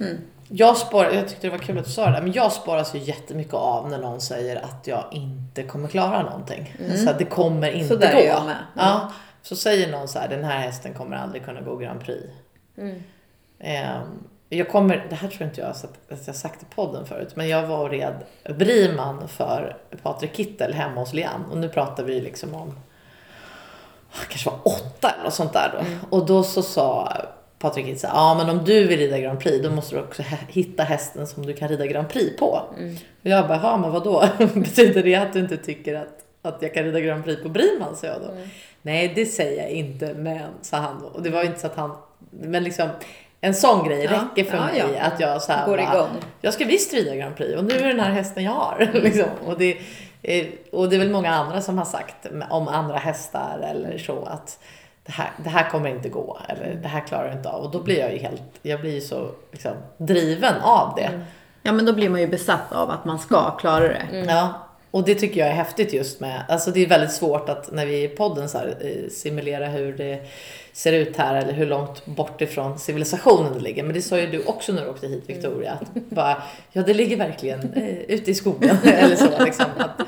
Jag, 0.53 0.77
spår, 0.77 1.05
jag 1.05 1.29
tyckte 1.29 1.47
det 1.47 1.51
var 1.51 1.59
kul 1.59 1.79
att 1.79 1.85
du 1.85 1.91
sa 1.91 2.07
det 2.07 2.13
där, 2.13 2.23
men 2.23 2.33
jag 2.33 2.53
spåras 2.53 2.95
ju 2.95 2.99
jättemycket 2.99 3.55
av 3.55 3.89
när 3.91 3.99
någon 3.99 4.21
säger 4.21 4.57
att 4.57 4.87
jag 4.87 5.05
inte 5.13 5.63
kommer 5.63 5.89
klara 5.89 6.23
någonting. 6.23 6.77
Så 7.05 7.11
att 7.11 7.19
det 7.19 7.25
kommer 7.25 7.71
inte 7.71 7.89
Så 7.89 7.97
där 7.97 8.13
gå. 8.13 8.19
är 8.19 8.27
jag 8.27 8.45
med. 8.47 8.57
Ja, 8.77 9.13
så 9.43 9.57
säger 9.57 9.91
någon 9.93 10.09
så 10.09 10.19
här, 10.19 10.29
den 10.29 10.45
här 10.45 10.59
hästen 10.59 10.95
kommer 10.95 11.17
aldrig 11.17 11.45
kunna 11.45 11.61
gå 11.61 11.77
Grand 11.77 12.01
Prix. 12.01 12.27
Ehm, 13.59 14.25
jag 14.49 14.69
kommer, 14.69 15.07
det 15.11 15.15
här 15.15 15.29
tror 15.29 15.49
inte 15.49 15.61
jag 15.61 15.71
att 15.71 16.27
jag 16.27 16.37
sagt 16.37 16.63
i 16.63 16.67
podden 16.75 17.07
förut, 17.07 17.37
men 17.37 17.49
jag 17.49 17.67
var 17.67 17.79
och 17.79 17.91
red 17.91 18.15
Briman 18.59 19.29
för 19.29 19.77
Patrik 20.03 20.37
Kittel 20.37 20.73
hemma 20.75 21.01
hos 21.01 21.13
Lian. 21.13 21.45
Och 21.51 21.57
nu 21.59 21.69
pratar 21.69 22.05
vi 22.05 22.21
liksom 22.21 22.55
om, 22.55 22.79
kanske 24.29 24.51
var 24.51 24.59
åtta 24.65 25.11
eller 25.11 25.25
något 25.25 25.35
sånt 25.35 25.53
där 25.53 25.71
då. 25.73 25.79
Och 26.17 26.27
då 26.27 26.43
så 26.43 26.63
sa 26.63 27.13
Patrik 27.59 27.87
Kittel 27.87 28.11
ja 28.13 28.35
men 28.35 28.51
om 28.59 28.65
du 28.65 28.87
vill 28.87 28.99
rida 28.99 29.19
Grand 29.19 29.41
Prix 29.41 29.63
då 29.65 29.71
måste 29.71 29.97
du 29.97 30.03
också 30.03 30.23
hitta 30.49 30.83
hästen 30.83 31.27
som 31.27 31.47
du 31.47 31.53
kan 31.53 31.69
rida 31.69 31.87
Grand 31.87 32.09
Prix 32.09 32.37
på. 32.39 32.61
Och 33.23 33.27
jag 33.31 33.49
bara, 33.49 33.61
ja 33.63 33.77
men 33.77 33.91
vadå? 33.91 34.25
Betyder 34.55 35.03
det 35.03 35.15
att 35.15 35.33
du 35.33 35.39
inte 35.39 35.57
tycker 35.57 35.95
att, 35.95 36.25
att 36.43 36.63
jag 36.63 36.75
kan 36.75 36.85
rida 36.85 37.01
Grand 37.01 37.25
Prix 37.25 37.43
på 37.43 37.49
Briman? 37.49 37.97
sa 37.97 38.07
jag 38.07 38.21
då. 38.21 38.29
Nej 38.83 39.13
det 39.15 39.27
säger 39.27 39.63
jag 39.63 39.71
inte 39.71 40.15
men, 40.15 40.51
sa 40.63 40.77
han 40.77 41.01
då. 41.01 41.07
Och 41.07 41.23
det 41.23 41.31
var 41.31 41.45
inte 41.45 41.61
så 41.61 41.67
att 41.67 41.77
han, 41.77 41.97
men 42.31 42.65
liksom 42.65 42.89
en 43.41 43.55
sån 43.55 43.89
grej 43.89 44.05
Ja, 44.05 44.11
räcker 44.11 44.51
för 44.51 44.57
ja, 44.57 44.65
mig 44.65 44.95
ja. 44.97 45.03
att 45.03 45.21
jag 45.21 45.43
så 45.43 45.53
här 45.53 45.67
Går 45.67 45.77
bara, 45.77 45.95
igång. 45.95 46.09
jag 46.41 46.55
ska 46.55 46.65
visst 46.65 46.95
rida 46.95 47.17
Grand 47.17 47.37
Prix 47.37 47.59
och 47.59 47.65
nu 47.65 47.75
är 47.75 47.83
det 47.83 47.89
den 47.89 48.01
här 48.01 48.11
hästen 48.11 48.45
jag 48.45 48.53
har. 48.53 48.91
liksom. 49.03 49.29
och, 49.47 49.59
det, 49.59 49.79
eh, 50.23 50.47
och 50.73 50.91
det 50.91 50.97
är 50.97 50.99
väl 50.99 51.11
många 51.11 51.31
andra 51.31 51.61
som 51.61 51.79
har 51.79 51.85
sagt 51.85 52.27
om 52.51 52.69
andra 52.69 52.97
hästar 52.97 53.59
eller 53.71 53.99
så 53.99 54.25
att 54.25 54.59
det 55.07 55.13
här, 55.13 55.31
det 55.45 55.51
här 55.51 55.71
kommer 55.71 55.91
inte 55.91 56.09
gå 56.09 56.39
eller 56.49 56.75
det 56.75 56.89
här 56.89 57.01
klarar 57.01 57.27
jag 57.27 57.37
inte 57.37 57.49
av. 57.49 57.65
Och 57.65 57.71
då 57.71 57.83
blir 57.83 57.99
jag 57.99 58.13
ju 58.13 58.19
helt, 58.19 58.43
jag 58.63 58.81
blir 58.81 58.95
ju 58.95 59.01
så 59.01 59.31
liksom, 59.53 59.73
driven 59.97 60.55
av 60.63 60.95
det. 60.97 61.21
Ja, 61.63 61.73
men 61.73 61.85
då 61.85 61.93
blir 61.93 62.09
man 62.09 62.21
ju 62.21 62.27
besatt 62.27 62.73
av 62.73 62.91
att 62.91 63.05
man 63.05 63.19
ska 63.19 63.51
klara 63.51 63.89
det. 63.89 64.25
Ja, 64.29 64.70
och 64.91 65.05
det 65.05 65.15
tycker 65.15 65.41
jag 65.41 65.49
är 65.49 65.55
häftigt 65.55 65.93
just 65.93 66.21
med, 66.21 66.45
alltså 66.49 66.71
det 66.71 66.81
är 66.81 66.87
väldigt 66.87 67.13
svårt 67.13 67.49
att 67.49 67.73
när 67.73 67.87
vi 67.87 68.03
i 68.05 68.09
podden 68.09 68.49
så 68.49 68.59
här, 68.59 68.77
eh, 68.81 69.11
simulera 69.11 69.69
hur 69.69 69.93
det 69.93 70.27
ser 70.73 70.93
ut 70.93 71.17
här 71.17 71.35
eller 71.35 71.53
hur 71.53 71.67
långt 71.67 72.07
bort 72.07 72.41
ifrån 72.41 72.79
civilisationen 72.79 73.53
det 73.53 73.61
ligger. 73.61 73.83
Men 73.83 73.95
det 73.95 74.03
sa 74.03 74.19
ju 74.19 74.27
du 74.27 74.45
också 74.45 74.73
när 74.73 74.83
du 74.85 74.89
åkte 74.89 75.07
hit 75.07 75.25
Victoria, 75.27 75.73
att 75.73 75.95
bara, 75.95 76.43
ja 76.73 76.83
det 76.83 76.95
ligger 76.95 77.17
verkligen 77.17 77.73
eh, 77.73 77.99
ute 77.99 78.31
i 78.31 78.35
skogen 78.35 78.77
eller 78.85 79.17
så 79.17 79.45
liksom. 79.45 79.67
Att 79.79 80.01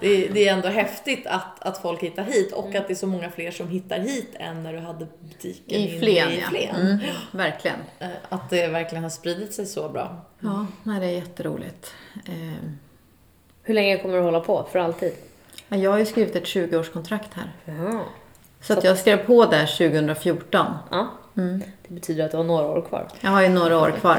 det, 0.00 0.28
det 0.28 0.48
är 0.48 0.52
ändå 0.52 0.68
häftigt 0.68 1.26
att, 1.26 1.62
att 1.62 1.78
folk 1.78 2.02
hittar 2.02 2.22
hit 2.22 2.52
och 2.52 2.74
att 2.74 2.88
det 2.88 2.92
är 2.92 2.94
så 2.94 3.06
många 3.06 3.30
fler 3.30 3.50
som 3.50 3.68
hittar 3.68 3.98
hit 3.98 4.30
än 4.34 4.62
när 4.62 4.72
du 4.72 4.78
hade 4.78 5.06
butiken 5.20 5.80
I 5.80 5.98
Flen, 5.98 6.30
i 6.30 6.40
ja. 6.40 6.46
Flen. 6.50 6.76
Mm, 6.76 6.98
verkligen. 7.32 7.78
Eh, 7.98 8.08
Att 8.28 8.50
det 8.50 8.68
verkligen 8.68 9.02
har 9.02 9.10
spridit 9.10 9.54
sig 9.54 9.66
så 9.66 9.88
bra. 9.88 10.26
Ja, 10.40 10.66
nej, 10.82 11.00
det 11.00 11.06
är 11.06 11.10
jätteroligt. 11.10 11.94
Eh, 12.28 12.70
Hur 13.66 13.74
länge 13.74 13.98
kommer 13.98 14.14
du 14.16 14.20
hålla 14.22 14.40
på? 14.40 14.66
För 14.72 14.78
alltid? 14.78 15.12
ja, 15.68 15.76
jag 15.76 15.90
har 15.90 15.98
ju 15.98 16.06
skrivit 16.06 16.36
ett 16.36 16.44
20-årskontrakt 16.44 17.28
här. 17.34 17.50
Jaha. 17.64 18.00
Så 18.60 18.72
att 18.72 18.84
jag 18.84 18.98
skrev 18.98 19.16
på 19.26 19.44
där 19.46 19.66
2014. 19.66 20.66
Ja. 20.90 21.06
Det 21.34 21.94
betyder 21.94 22.24
att 22.24 22.30
du 22.30 22.36
har 22.36 22.44
några 22.44 22.66
år 22.66 22.80
kvar. 22.88 23.08
Jag 23.20 23.30
har 23.30 23.42
ju 23.42 23.48
några 23.48 23.78
år 23.78 23.90
kvar. 23.90 24.16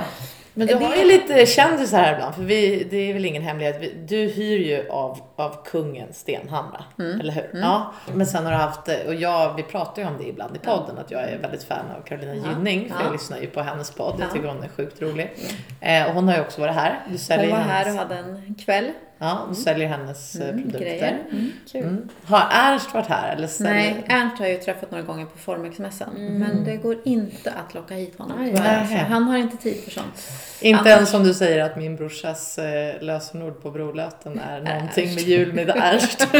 Men 0.54 0.68
du 0.68 0.76
har 0.76 0.96
ju 0.96 1.06
lite 1.06 1.46
kändisar 1.46 1.98
här 1.98 2.14
ibland, 2.14 2.36
för 2.36 2.42
vi, 2.44 2.88
det 2.90 2.98
är 2.98 3.14
väl 3.14 3.26
ingen 3.26 3.44
hemlighet. 3.44 3.78
Vi- 3.82 3.94
Du 4.08 4.18
hyr 4.18 4.58
ju 4.60 4.90
av, 4.90 5.20
av 5.36 5.56
kungen 5.66 6.14
Stenhamra, 6.14 6.84
eller 6.98 7.32
hur? 7.34 7.50
Ja. 7.54 7.94
Men 8.14 8.26
sen 8.26 8.44
har 8.46 8.52
du 8.52 8.58
haft, 8.58 8.88
och 9.08 9.16
jag, 9.16 9.54
vi 9.56 9.64
pratar 9.64 10.02
ju 10.02 10.08
om 10.08 10.18
det 10.18 10.28
ibland 10.28 10.56
i 10.56 10.60
podden, 10.60 10.98
att 10.98 11.12
jag 11.12 11.22
är 11.24 11.38
väldigt 11.38 11.64
fan 11.64 11.86
av 11.98 12.02
Carolina 12.02 12.34
Gynning, 12.36 12.90
för 12.90 12.96
Ja. 12.96 13.04
jag 13.04 13.12
lyssnar 13.14 13.38
ju 13.38 13.48
på 13.48 13.62
hennes 13.62 13.92
podd. 13.92 14.16
Jag 14.20 14.32
tycker 14.32 14.48
hon 14.48 14.64
är 14.64 14.68
sjukt 14.70 15.02
rolig. 15.02 15.34
Eh, 15.82 16.08
och 16.08 16.14
hon 16.14 16.28
har 16.28 16.36
ju 16.36 16.42
också 16.42 16.62
varit 16.62 16.76
här. 16.76 17.00
Du 17.12 17.18
säljer 17.18 17.46
Hon 17.52 17.58
var 17.60 17.66
hennes, 17.66 17.88
här 17.88 17.94
och 17.94 18.00
hade 18.00 18.16
en 18.16 18.56
kväll. 18.66 18.92
Ja, 19.18 19.46
du 19.50 19.56
säljer 19.56 19.88
hennes 19.88 20.36
eh, 20.36 20.52
produkter. 20.56 20.80
Grejer. 20.80 21.18
Mm. 21.32 21.52
Mm. 21.74 22.10
Har 22.24 22.48
Ernst 22.52 22.94
varit 22.94 23.08
här? 23.08 23.36
Eller 23.36 23.48
säljer... 23.48 23.74
Nej, 23.74 24.06
Ernst 24.10 24.38
har 24.38 24.46
jag 24.46 24.54
ju 24.56 24.60
träffat 24.62 24.92
några 24.92 25.04
gånger 25.04 25.26
på 25.26 25.38
Formexmässan. 25.38 26.10
Men 26.18 26.64
det 26.64 26.76
går 26.76 26.98
inte 27.04 27.52
att 27.52 27.74
locka 27.74 27.94
hit 27.94 28.18
honom. 28.18 28.40
Aj, 28.42 28.54
tyvärr. 28.56 28.86
nej. 28.90 29.00
Så 29.00 29.14
Han 29.14 29.24
har 29.24 29.38
inte 29.38 29.58
tid 29.58 29.84
för 29.84 29.92
sånt. 29.92 30.30
Inte 30.62 30.80
Annars- 30.80 30.88
ens 30.96 31.10
som 31.10 31.24
du 31.24 31.34
säger 31.34 31.66
att 31.66 31.78
min 31.78 31.96
brorsas 31.96 32.58
eh, 32.58 33.02
lösenord 33.02 33.62
på 33.62 33.72
Brolöten 33.72 34.40
är 34.40 34.62
någonting 34.62 35.14
med 35.16 35.24
jul 35.24 35.54
med 35.54 35.70
Ernst. 35.70 36.28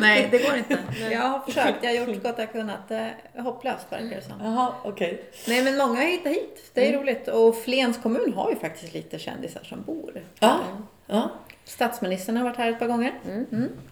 Nej, 0.00 0.28
det 0.30 0.38
går 0.38 0.56
inte. 0.56 0.78
Jag 1.12 1.20
har 1.20 1.38
försökt. 1.40 1.78
Jag 1.82 1.90
har 1.90 1.96
gjort 2.06 2.16
så 2.22 2.28
gott 2.28 2.38
jag 2.38 2.52
kunnat. 2.52 2.92
Hopplöst 3.38 3.86
verkar 3.92 4.16
det 4.16 4.22
som. 4.22 4.34
Jaha, 4.42 4.72
okej. 4.84 5.24
Nej, 5.48 5.64
men 5.64 5.76
många 5.76 5.94
har 6.00 6.06
hittat 6.06 6.32
hit. 6.32 6.70
Det 6.74 6.88
är 6.88 6.98
roligt. 6.98 7.28
Och 7.28 7.56
Flens 7.56 7.98
kommun 8.02 8.32
har 8.36 8.50
ju 8.50 8.56
faktiskt 8.56 8.94
lite 8.94 9.18
kändisar 9.18 9.60
som 9.64 9.82
bor. 9.82 10.22
Ja, 10.40 10.58
ja, 11.06 11.30
Statsministern 11.64 12.36
har 12.36 12.44
varit 12.44 12.56
här 12.56 12.70
ett 12.70 12.78
par 12.78 12.86
gånger. 12.86 13.12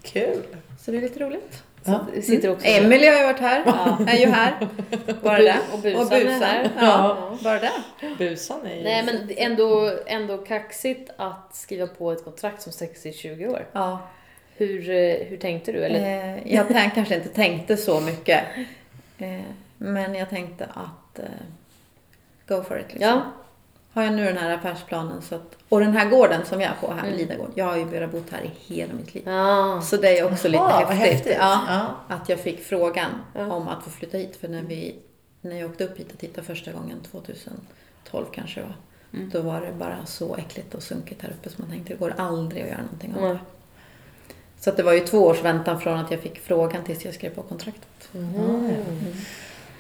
kul. 0.03 0.43
Så 0.81 0.91
det 0.91 0.97
är 0.97 1.01
lite 1.01 1.21
roligt. 1.21 1.63
Ja. 1.85 2.07
Sitter 2.23 2.51
också 2.51 2.67
Emelie 2.67 3.11
har 3.11 3.19
ju 3.19 3.25
varit 3.27 3.41
här. 3.41 3.65
Är 4.09 4.17
ju 4.19 4.27
här. 4.27 4.69
Bara 5.23 5.39
det. 5.39 5.57
och 5.73 5.79
Busan 5.79 6.13
är 6.13 6.41
här. 6.41 6.71
Ja, 6.81 7.39
bara 7.43 7.59
det. 7.59 7.71
Busan 8.19 8.67
är 8.67 8.77
ju... 8.77 8.83
Nej 8.83 9.03
men 9.03 9.31
ändå, 9.37 9.93
ändå 10.07 10.39
kaxigt 10.39 11.11
att 11.17 11.57
skriva 11.57 11.87
på 11.87 12.13
ett 12.13 12.25
kontrakt 12.25 12.63
som 12.63 12.73
sträcker 12.73 13.01
sig 13.01 13.11
i 13.11 13.15
20 13.15 13.49
år. 13.49 13.67
Ja. 13.73 14.09
Hur, 14.59 14.91
eh, 14.91 15.27
hur 15.29 15.37
tänkte 15.37 15.73
du? 15.73 15.85
Eller? 15.85 16.35
Eh, 16.37 16.55
jag 16.55 16.69
tänk, 16.69 16.95
kanske 16.95 17.15
inte 17.15 17.29
tänkte 17.29 17.77
så 17.77 18.01
mycket. 18.01 18.45
Eh, 19.19 19.41
men 19.79 20.15
jag 20.15 20.31
tänkte 20.31 20.65
att 20.65 21.19
eh, 21.19 21.25
go 22.49 22.63
for 22.63 22.79
it. 22.81 22.87
Liksom. 22.89 23.09
Ja. 23.09 23.23
Har 23.93 24.03
jag 24.03 24.13
nu 24.13 24.25
den 24.25 24.37
här 24.37 24.51
affärsplanen 24.51 25.23
så 25.23 25.35
att, 25.35 25.57
och 25.69 25.81
den 25.81 25.93
här 25.97 26.11
gården 26.11 26.45
som 26.45 26.61
jag 26.61 26.71
är 26.71 26.77
på 26.81 26.93
här, 26.93 27.11
Lidagård. 27.11 27.51
Jag 27.55 27.65
har 27.65 27.77
ju 27.77 27.85
börjat 27.85 28.11
bo 28.11 28.23
här 28.31 28.43
i 28.43 28.75
hela 28.75 28.95
mitt 28.95 29.15
liv. 29.15 29.23
Ja. 29.27 29.81
Så 29.85 29.97
det 29.97 30.19
är 30.19 30.33
också 30.33 30.49
lite 30.49 30.63
vad 30.63 30.87
häftigt. 30.87 31.15
häftigt. 31.15 31.37
Ja, 31.41 31.65
Ja. 31.69 32.15
Att 32.15 32.29
jag 32.29 32.41
fick 32.41 32.61
frågan 32.65 33.11
om 33.35 33.69
att 33.69 33.85
få 33.85 33.91
flytta 33.91 34.19
hit. 34.19 34.37
För 34.37 34.49
när, 34.49 34.63
vi, 34.63 34.95
när 35.41 35.57
jag 35.61 35.71
åkte 35.71 35.85
upp 35.85 35.99
hit 35.99 36.13
och 36.13 36.19
tittade 36.19 36.47
första 36.47 36.73
gången, 36.73 36.97
2012 37.11 38.27
kanske 38.33 38.61
det 38.61 38.67
var. 38.67 38.77
Då 39.33 39.41
var 39.41 39.61
det 39.61 39.73
bara 39.73 40.07
så 40.07 40.37
äckligt 40.37 40.75
och 40.75 40.83
sunkigt 40.83 41.23
här 41.23 41.31
uppe 41.31 41.51
så 41.51 41.63
man 41.63 41.71
tänkte 41.71 41.93
det 41.93 41.99
går 41.99 42.15
aldrig 42.19 42.63
att 42.63 42.69
göra 42.69 42.83
någonting 42.83 43.15
av 43.15 43.23
det. 43.23 43.39
Så 44.61 44.71
att 44.71 44.77
det 44.77 44.83
var 44.83 44.93
ju 44.93 45.01
två 45.01 45.19
års 45.19 45.43
väntan 45.43 45.81
från 45.81 45.99
att 45.99 46.11
jag 46.11 46.21
fick 46.21 46.39
frågan 46.41 46.85
tills 46.85 47.05
jag 47.05 47.15
skrev 47.15 47.31
på 47.31 47.43
kontraktet. 47.43 48.09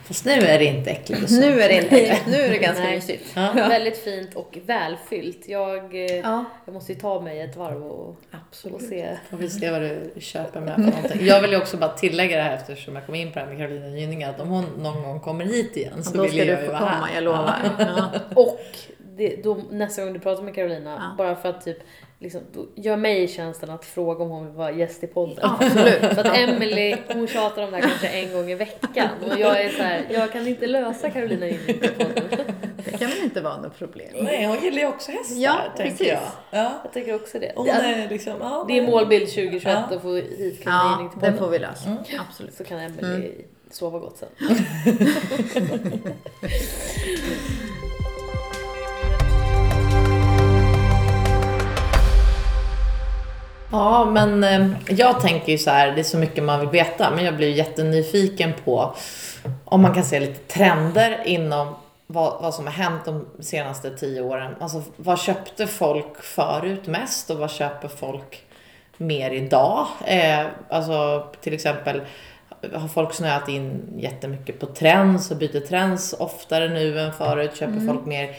Fast 0.04 0.24
nu 0.24 0.32
är 0.32 0.58
det 0.58 0.64
inte 0.64 0.90
äckligt 0.90 1.22
och. 1.22 1.30
Nu 1.30 1.60
är 1.60 1.68
det 1.68 1.74
inte 1.74 2.18
Nu 2.30 2.36
är 2.36 2.50
det 2.50 2.58
ganska 2.58 2.82
Nej. 2.84 2.94
mysigt. 2.94 3.24
Ja. 3.34 3.52
Väldigt 3.54 3.98
fint 3.98 4.34
och 4.34 4.58
välfyllt. 4.66 5.48
Jag, 5.48 5.94
eh, 5.94 6.16
Ja. 6.16 6.44
jag 6.64 6.74
måste 6.74 6.92
ju 6.92 6.98
ta 6.98 7.20
mig 7.20 7.40
ett 7.40 7.56
varv 7.56 7.82
och, 7.86 8.08
och 8.08 8.16
Absolut. 8.30 8.82
se. 8.88 9.08
Får 9.30 9.36
vi 9.36 9.50
se 9.50 9.70
vad 9.70 9.80
du 9.82 10.12
köper 10.20 10.60
med 10.60 10.74
för 10.74 10.82
någonting. 10.82 11.26
Jag 11.26 11.40
vill 11.42 11.50
ju 11.50 11.56
också 11.56 11.76
bara 11.76 11.92
tillägga 11.92 12.36
det 12.36 12.42
här 12.42 12.54
eftersom 12.54 12.94
jag 12.96 13.06
kom 13.06 13.14
in 13.14 13.32
på 13.32 13.38
det 13.38 13.40
här 13.44 13.52
med 13.52 13.58
Carolina 13.58 13.88
Gynning 13.98 14.24
att 14.24 14.40
om 14.40 14.48
hon 14.48 14.64
någon 14.78 15.02
gång 15.02 15.20
kommer 15.20 15.44
hit 15.44 15.76
igen 15.76 16.04
så 16.04 16.16
Då 16.16 16.22
vill 16.22 16.30
ska 16.30 16.38
jag 16.44 16.46
du 16.46 16.60
ju 16.60 16.66
få 16.66 16.72
vara 16.72 16.78
komma, 16.78 16.90
här. 17.06 17.14
jag 17.14 17.24
lovar. 17.24 17.54
Ja. 17.78 18.10
Och 18.42 18.60
det, 19.16 19.36
då, 19.42 19.60
nästa 19.70 20.04
gång 20.04 20.12
du 20.12 20.18
pratar 20.20 20.42
med 20.42 20.54
Carolina, 20.54 20.96
Ja. 21.00 21.14
bara 21.24 21.36
för 21.36 21.48
att 21.48 21.64
typ 21.64 21.78
liksom, 22.20 22.40
gör 22.74 22.96
mig 22.96 23.28
tjänsten 23.28 23.70
att 23.70 23.84
fråga 23.84 24.24
om 24.24 24.30
hon 24.30 24.46
vill 24.46 24.54
vara 24.54 24.70
gäst 24.72 25.04
i 25.04 25.06
podden. 25.06 25.38
Absolut. 25.42 25.98
För 26.00 26.18
att 26.24 26.36
Emily, 26.36 26.96
hon 27.12 27.26
tjatar 27.26 27.64
om 27.64 27.70
det 27.70 27.76
här 27.76 27.88
kanske 27.88 28.08
en 28.08 28.32
gång 28.32 28.50
i 28.50 28.54
veckan. 28.54 29.08
Och 29.30 29.38
jag 29.38 29.60
är 29.62 29.68
så 29.70 29.82
här, 29.82 30.06
jag 30.10 30.32
kan 30.32 30.46
inte 30.48 30.66
lösa 30.66 31.10
Carolina 31.10 31.46
Gynning 31.46 31.78
på 31.78 31.88
podden. 32.04 32.24
Det 32.84 32.98
kan 32.98 33.08
väl 33.08 33.22
inte 33.24 33.40
vara 33.40 33.56
något 33.60 33.78
problem? 33.78 34.08
Nej, 34.20 34.46
hon 34.46 34.58
gillar 34.62 34.78
ju 34.78 34.86
också 34.86 35.12
hästar 35.12 35.36
Ja, 35.36 35.58
tänker 35.76 35.90
precis. 35.92 36.08
jag. 36.08 36.20
Ja. 36.50 36.72
Jag 36.84 36.92
tycker 36.92 37.14
också 37.14 37.38
det. 37.38 37.52
Hon 37.56 37.66
Det, 37.66 37.72
är 37.72 38.08
liksom, 38.08 38.34
ja, 38.40 38.64
det 38.68 38.78
är 38.78 38.82
målbild 38.86 39.28
2021 39.28 39.62
Ja. 39.90 39.96
att 39.96 40.02
få 40.02 40.14
hit 40.14 40.64
Carolina 40.64 40.98
Ja, 41.02 41.08
till 41.12 41.20
det 41.20 41.26
podden. 41.26 41.38
får 41.38 41.48
vi 41.48 41.58
lösa. 41.58 41.96
Absolut. 42.28 42.54
Så 42.54 42.64
kan 42.64 42.78
Emily 42.78 43.32
sova 43.70 43.98
gott 43.98 44.16
sen. 44.18 44.28
Ja, 53.72 54.04
men 54.04 54.44
eh, 54.44 54.70
jag 54.88 55.20
tänker 55.20 55.52
ju 55.52 55.58
så 55.58 55.70
här, 55.70 55.92
det 55.92 56.00
är 56.00 56.04
så 56.04 56.18
mycket 56.18 56.44
man 56.44 56.60
vill 56.60 56.68
veta, 56.68 57.10
men 57.10 57.24
jag 57.24 57.36
blir 57.36 57.50
jättenyfiken 57.50 58.52
på 58.64 58.94
om 59.64 59.82
man 59.82 59.94
kan 59.94 60.04
se 60.04 60.20
lite 60.20 60.54
trender 60.54 61.22
inom 61.24 61.74
vad, 62.06 62.42
vad 62.42 62.54
som 62.54 62.64
har 62.66 62.72
hänt 62.72 63.04
de 63.04 63.26
senaste 63.40 63.90
tio 63.90 64.22
åren. 64.22 64.54
Alltså, 64.60 64.82
vad 64.96 65.18
köpte 65.18 65.66
folk 65.66 66.22
förut 66.22 66.86
mest 66.86 67.30
och 67.30 67.38
vad 67.38 67.50
köper 67.50 67.88
folk 67.88 68.42
mer 68.96 69.30
idag? 69.30 69.86
Eh, 70.06 70.46
alltså, 70.68 71.26
till 71.40 71.54
exempel, 71.54 72.02
har 72.74 72.88
folk 72.88 73.14
snöat 73.14 73.48
in 73.48 73.82
jättemycket 73.98 74.60
på 74.60 74.66
trends 74.66 75.30
och 75.30 75.36
byter 75.36 75.60
trends 75.60 76.12
oftare 76.12 76.68
nu 76.68 77.00
än 77.00 77.12
förut? 77.12 77.56
Köper 77.56 77.86
folk 77.86 78.06
mer 78.06 78.36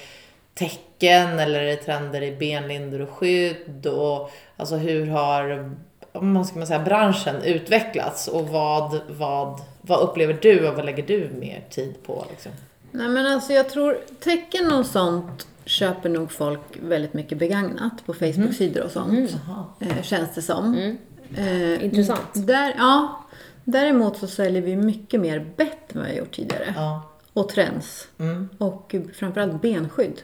tecken 1.00 1.39
eller 1.39 1.60
är 1.60 1.66
det 1.66 1.76
trender 1.76 2.22
i 2.22 2.36
benlindor 2.36 3.02
och 3.02 3.10
skydd? 3.10 3.86
Och, 3.86 4.32
alltså 4.58 4.76
hur 4.76 5.08
har 5.08 5.72
vad 6.14 6.47
ska 6.47 6.58
man 6.58 6.68
säga, 6.68 6.80
branschen 6.80 7.41
utvecklats 7.43 8.28
och 8.28 8.47
vad, 8.47 9.00
vad, 9.10 9.62
vad 9.82 10.00
upplever 10.00 10.38
du 10.41 10.68
och 10.68 10.76
vad 10.76 10.86
lägger 10.86 11.04
du 11.04 11.30
mer 11.39 11.64
tid 11.70 11.95
på? 12.06 12.26
Liksom? 12.30 12.52
Nej 12.91 13.08
men 13.08 13.26
alltså 13.26 13.54
jag 13.54 13.70
tror 13.70 13.97
tecken 14.20 14.72
och 14.72 14.86
sånt 14.86 15.47
köper 15.66 16.10
nog 16.10 16.32
folk 16.32 16.60
väldigt 16.82 17.14
mycket 17.14 17.38
begagnat 17.38 18.06
på 18.06 18.14
Facebook-sidor 18.14 18.84
och 18.84 18.91
sånt. 18.91 19.36
Eh, 19.80 20.02
känns 20.02 20.36
det 20.36 20.41
som. 20.41 20.95
Eh, 21.38 21.86
Intressant. 21.86 22.47
Där, 22.47 22.74
ja. 22.78 23.24
Däremot 23.64 24.18
så 24.18 24.28
säljer 24.28 24.62
vi 24.62 24.76
mycket 24.76 25.22
mer 25.22 25.45
bett 25.56 25.95
än 25.95 26.00
vad 26.00 26.06
vi 26.06 26.12
har 26.12 26.20
gjort 26.20 26.36
tidigare. 26.36 26.74
Ja. 26.76 27.02
Och 27.34 27.50
trends. 27.50 28.08
Mm. 28.20 28.50
Och 28.58 28.95
framförallt 29.14 29.62
benskydd. 29.62 30.22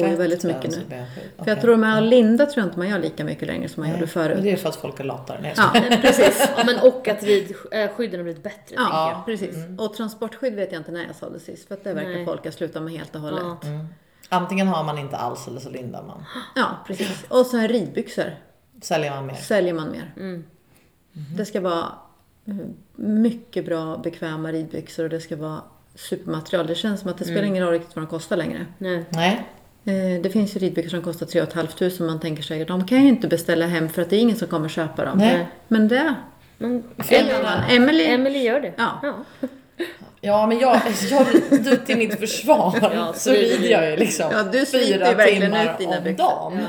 Går 0.00 0.08
ju 0.08 0.16
väldigt 0.16 0.44
mycket 0.44 0.70
nu. 0.70 0.76
Bättre, 0.88 1.06
För 1.38 1.48
jag 1.50 1.60
tror 1.60 1.76
med 1.76 2.02
Linda 2.02 2.46
tror 2.46 2.58
jag 2.58 2.66
inte 2.66 2.78
man 2.78 2.88
gör 2.88 2.98
lika 2.98 3.24
mycket 3.24 3.48
längre 3.48 3.68
som 3.68 3.80
man 3.80 3.88
gjorde 3.90 4.00
Men 4.00 4.08
förut. 4.08 4.38
det 4.42 4.50
är 4.52 4.56
för 4.56 4.68
att 4.68 4.76
folk 4.76 5.00
är 5.00 5.04
latare. 5.04 5.38
Nej, 5.42 5.54
Ja, 5.56 5.72
Precis. 6.02 6.48
Ja, 6.56 6.62
men 6.66 6.78
och 6.92 7.08
att 7.08 7.22
vid, 7.22 7.54
äh, 7.70 7.88
skydden 7.90 8.20
har 8.20 8.24
blivit 8.24 8.42
bättre. 8.42 8.74
jag. 8.74 8.82
ja 8.82 9.22
precis. 9.26 9.56
Och 9.78 9.94
transportskydd 9.94 10.54
vet 10.54 10.72
jag 10.72 10.80
inte 10.80 10.92
när 10.92 11.06
jag 11.06 11.16
sa 11.16 11.30
det 11.30 11.40
sist. 11.40 11.68
För 11.68 11.74
att 11.74 11.84
det 11.84 11.92
verkar 11.94 12.10
Nej. 12.10 12.24
folk 12.24 12.44
ha 12.44 12.52
slutat 12.52 12.82
med 12.82 12.92
helt 12.92 13.14
och 13.14 13.20
hållet. 13.20 13.42
Ja. 13.42 13.58
Ja, 13.62 13.86
Antingen 14.36 14.68
har 14.68 14.84
man 14.84 14.98
inte 14.98 15.16
alls 15.16 15.48
eller 15.48 15.60
så 15.60 15.70
lindar 15.70 16.02
man. 16.02 16.24
precis. 16.86 17.24
Och 17.28 17.46
sen 17.46 17.68
ridbyxor 17.68 18.36
Säljer 18.82 19.10
man 19.10 19.26
mer. 19.26 19.34
säljer 19.34 19.74
man 19.74 19.90
mer. 19.90 20.12
Mm. 20.16 20.44
Det 21.36 21.44
ska 21.44 21.60
vara 21.60 21.84
eh, 22.46 22.54
mycket 22.96 23.64
bra 23.66 23.96
bekväma 23.96 24.52
ridbyxor 24.52 25.04
och 25.04 25.10
det 25.10 25.20
ska 25.20 25.36
vara 25.36 25.60
supermaterial. 25.94 26.66
Det 26.66 26.74
känns 26.74 27.00
som 27.00 27.10
att 27.10 27.18
det 27.18 27.24
spelar 27.24 27.42
ingen 27.42 27.64
roll 27.64 27.72
riktigt 27.72 27.96
vad 27.96 28.04
de 28.04 28.08
kostar 28.10 28.36
längre. 28.36 28.66
Nej. 28.78 29.04
Nej. 29.10 29.48
Eh, 29.88 30.20
Det 30.22 30.30
finns 30.30 30.56
ju 30.56 30.60
ridbyxor 30.60 30.90
som 30.90 31.02
kostar 31.02 31.26
3 31.26 31.46
500 31.46 32.06
man 32.06 32.20
tänker 32.20 32.42
sig 32.42 32.64
de 32.64 32.86
kan 32.86 33.02
ju 33.02 33.08
inte 33.08 33.28
beställa 33.28 33.66
hem 33.66 33.88
för 33.88 34.02
att 34.02 34.10
det 34.10 34.16
är 34.16 34.20
ingen 34.20 34.36
som 34.36 34.48
kommer 34.48 34.68
köpa 34.68 35.04
dem. 35.04 35.18
Nej. 35.18 35.48
Men 35.68 35.88
det, 35.88 36.14
Men, 36.58 36.84
Emily, 37.70 38.04
Emily 38.04 38.38
gör 38.38 38.60
det. 38.60 38.72
Ja. 38.76 39.00
ja. 39.02 39.48
Ja, 40.20 40.46
men 40.46 40.58
jag, 40.58 40.80
jag 41.10 41.26
du, 41.50 41.76
till 41.76 41.98
mitt 41.98 42.20
försvar 42.20 42.78
Ja, 42.94 43.12
så 43.12 43.30
rider 43.30 43.68
jag 43.68 43.90
ju 43.90 43.96
liksom 43.96 44.30
Ja, 44.32 44.42
du 44.42 44.66
fyra 44.66 45.06
timmar 45.06 45.72
ut 45.72 45.78
dina 45.78 45.98
om 45.98 46.04
byxor. 46.04 46.24
dagen. 46.24 46.60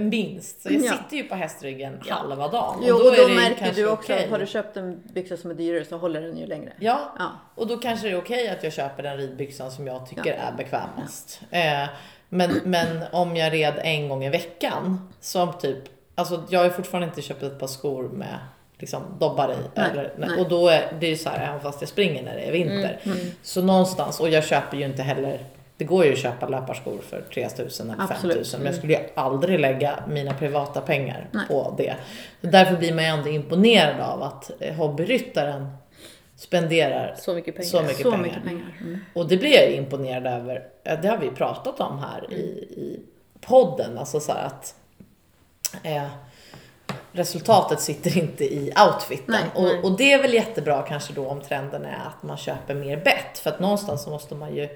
Minst. 0.00 0.62
Så 0.62 0.68
jag 0.72 0.82
Ja. 0.84 0.92
sitter 0.92 1.16
ju 1.16 1.22
på 1.24 1.34
hästryggen 1.34 2.00
halva 2.08 2.48
dagen. 2.48 2.82
Jo, 2.86 2.94
och 2.96 3.04
då 3.04 3.10
det 3.10 3.16
ju 3.22 3.34
märker 3.34 3.72
du 3.74 3.88
också, 3.88 4.12
okej. 4.12 4.28
har 4.30 4.38
du 4.38 4.46
köpt 4.46 4.76
en 4.76 5.00
byxa 5.14 5.36
som 5.36 5.50
är 5.50 5.54
dyrare 5.54 5.84
så 5.84 5.96
håller 5.98 6.20
den 6.22 6.36
ju 6.38 6.46
längre. 6.46 6.72
Ja, 6.80 7.14
Ja. 7.18 7.24
och 7.54 7.66
då 7.66 7.76
kanske 7.76 8.06
det 8.08 8.12
är 8.12 8.18
okej 8.18 8.48
att 8.48 8.64
jag 8.64 8.72
köper 8.72 9.02
den 9.02 9.16
ridbyxan 9.16 9.70
som 9.70 9.86
jag 9.86 10.08
tycker 10.08 10.32
är 10.32 10.52
bekvämast. 10.56 11.40
Eh, 11.50 11.88
men, 12.30 12.60
men 12.64 13.02
om 13.12 13.36
jag 13.36 13.52
red 13.52 13.74
en 13.82 14.08
gång 14.08 14.24
i 14.24 14.30
veckan, 14.30 15.08
som 15.20 15.52
typ, 15.52 15.78
alltså 16.14 16.42
jag 16.50 16.60
har 16.60 16.70
fortfarande 16.70 17.08
inte 17.08 17.22
köpt 17.22 17.42
ett 17.42 17.58
par 17.58 17.66
skor 17.66 18.08
med 18.08 18.38
liksom 18.78 19.02
dobbar 19.18 19.52
i. 19.52 19.56
Nej, 19.74 19.90
eller, 19.90 20.12
nej. 20.16 20.40
Och 20.40 20.48
då 20.48 20.68
är 20.68 20.92
det 21.00 21.06
ju 21.06 21.16
så 21.16 21.28
här, 21.28 21.48
även 21.48 21.60
fast 21.60 21.80
jag 21.80 21.88
springer 21.88 22.22
när 22.22 22.34
det 22.34 22.42
är 22.42 22.52
vinter. 22.52 23.00
Så 23.42 23.62
någonstans, 23.62 24.20
och 24.20 24.28
jag 24.28 24.44
köper 24.44 24.76
ju 24.76 24.84
inte 24.84 25.02
heller 25.02 25.44
det 25.80 25.84
går 25.84 26.04
ju 26.04 26.12
att 26.12 26.18
köpa 26.18 26.48
löparskor 26.48 26.98
för 27.08 27.22
3000 27.34 27.90
eller 27.90 28.02
Absolut. 28.02 28.36
5000 28.36 28.60
men 28.60 28.66
jag 28.66 28.74
skulle 28.74 28.92
ju 28.92 28.98
aldrig 29.14 29.60
lägga 29.60 30.04
mina 30.08 30.34
privata 30.34 30.80
pengar 30.80 31.28
Nej. 31.32 31.46
på 31.48 31.74
det. 31.78 31.94
Så 32.40 32.46
därför 32.46 32.76
blir 32.76 32.94
man 32.94 33.04
ju 33.04 33.10
ändå 33.10 33.28
imponerad 33.28 34.00
av 34.00 34.22
att 34.22 34.50
eh, 34.60 34.74
hobbyryttaren 34.74 35.68
spenderar 36.40 37.14
Så 37.18 37.34
mycket 37.34 37.56
pengar. 37.56 37.68
så 37.70 37.82
mycket 37.82 37.96
Så 38.02 38.10
pengar. 38.10 38.22
mycket 38.24 38.44
pengar. 38.44 38.76
Mm. 38.80 38.98
Och 39.14 39.28
det 39.28 39.36
blir 39.36 39.54
jag 39.54 39.70
ju 39.70 39.76
imponerad 39.76 40.26
över. 40.26 40.62
Det 41.02 41.08
har 41.08 41.16
vi 41.18 41.30
pratat 41.30 41.80
om 41.80 41.98
här 41.98 42.32
i, 42.32 42.36
i 42.76 43.00
podden. 43.40 43.98
Alltså 43.98 44.20
så 44.20 44.32
här 44.32 44.44
att 44.46 44.74
eh, 45.82 46.06
resultatet 47.12 47.80
sitter 47.80 48.18
inte 48.18 48.44
i 48.44 48.72
outfiten. 48.86 49.24
Nej, 49.26 49.44
och, 49.54 49.62
nej. 49.62 49.80
och 49.82 49.96
det 49.96 50.12
är 50.12 50.22
väl 50.22 50.34
jättebra 50.34 50.82
kanske 50.82 51.12
då 51.12 51.26
om 51.28 51.40
trenden 51.40 51.84
är 51.84 51.98
att 52.06 52.22
man 52.22 52.36
köper 52.36 52.74
mer 52.74 52.96
bett. 52.96 53.38
För 53.38 53.50
att 53.50 53.60
någonstans 53.60 54.02
så 54.04 54.10
måste 54.10 54.34
man 54.34 54.56
ju 54.56 54.68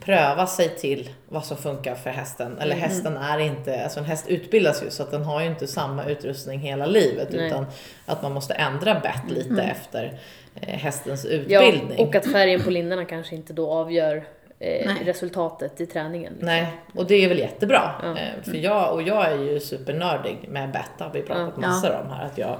pröva 0.00 0.46
sig 0.46 0.68
till 0.68 1.10
vad 1.28 1.44
som 1.44 1.56
funkar 1.56 1.94
för 1.94 2.10
hästen. 2.10 2.58
Eller 2.58 2.76
Mm. 2.76 2.88
hästen 2.90 3.16
är 3.16 3.38
inte, 3.38 3.84
alltså 3.84 3.98
en 4.00 4.04
häst 4.06 4.24
utbildas 4.28 4.82
ju 4.82 4.90
så 4.90 5.02
att 5.02 5.10
den 5.10 5.24
har 5.24 5.40
ju 5.40 5.46
inte 5.46 5.66
samma 5.66 6.04
utrustning 6.04 6.58
hela 6.60 6.86
livet. 6.86 7.28
Nej. 7.32 7.46
Utan 7.46 7.66
att 8.06 8.22
man 8.22 8.32
måste 8.32 8.54
ändra 8.54 8.94
bett 8.94 9.30
lite 9.30 9.48
Mm. 9.50 9.70
efter 9.70 10.18
eh, 10.62 10.74
hästens 10.78 11.24
Ja, 11.48 11.62
utbildning. 11.62 11.98
och 12.08 12.14
att 12.14 12.32
färgen 12.32 12.60
på 12.62 12.70
lindarna 12.70 13.04
kanske 13.04 13.34
inte 13.34 13.52
då 13.52 13.70
avgör 13.72 14.24
eh, 14.58 14.92
resultatet 15.04 15.80
i 15.80 15.86
träningen. 15.86 16.32
liksom. 16.32 16.46
Nej, 16.46 16.66
och 16.94 17.06
det 17.06 17.14
är 17.24 17.28
väl 17.28 17.38
jättebra. 17.38 17.90
Ja. 18.02 18.10
Eh, 18.10 18.42
För 18.44 18.56
jag, 18.56 18.92
och 18.94 19.02
jag 19.02 19.32
är 19.32 19.38
ju 19.38 19.60
supernördig 19.60 20.38
med 20.48 20.72
bett, 20.72 20.90
har 20.98 21.10
vi 21.12 21.22
pratat 21.22 21.52
Ja. 21.62 21.68
massor 21.68 22.00
om 22.04 22.10
här. 22.12 22.26
Att 22.26 22.38
jag, 22.38 22.58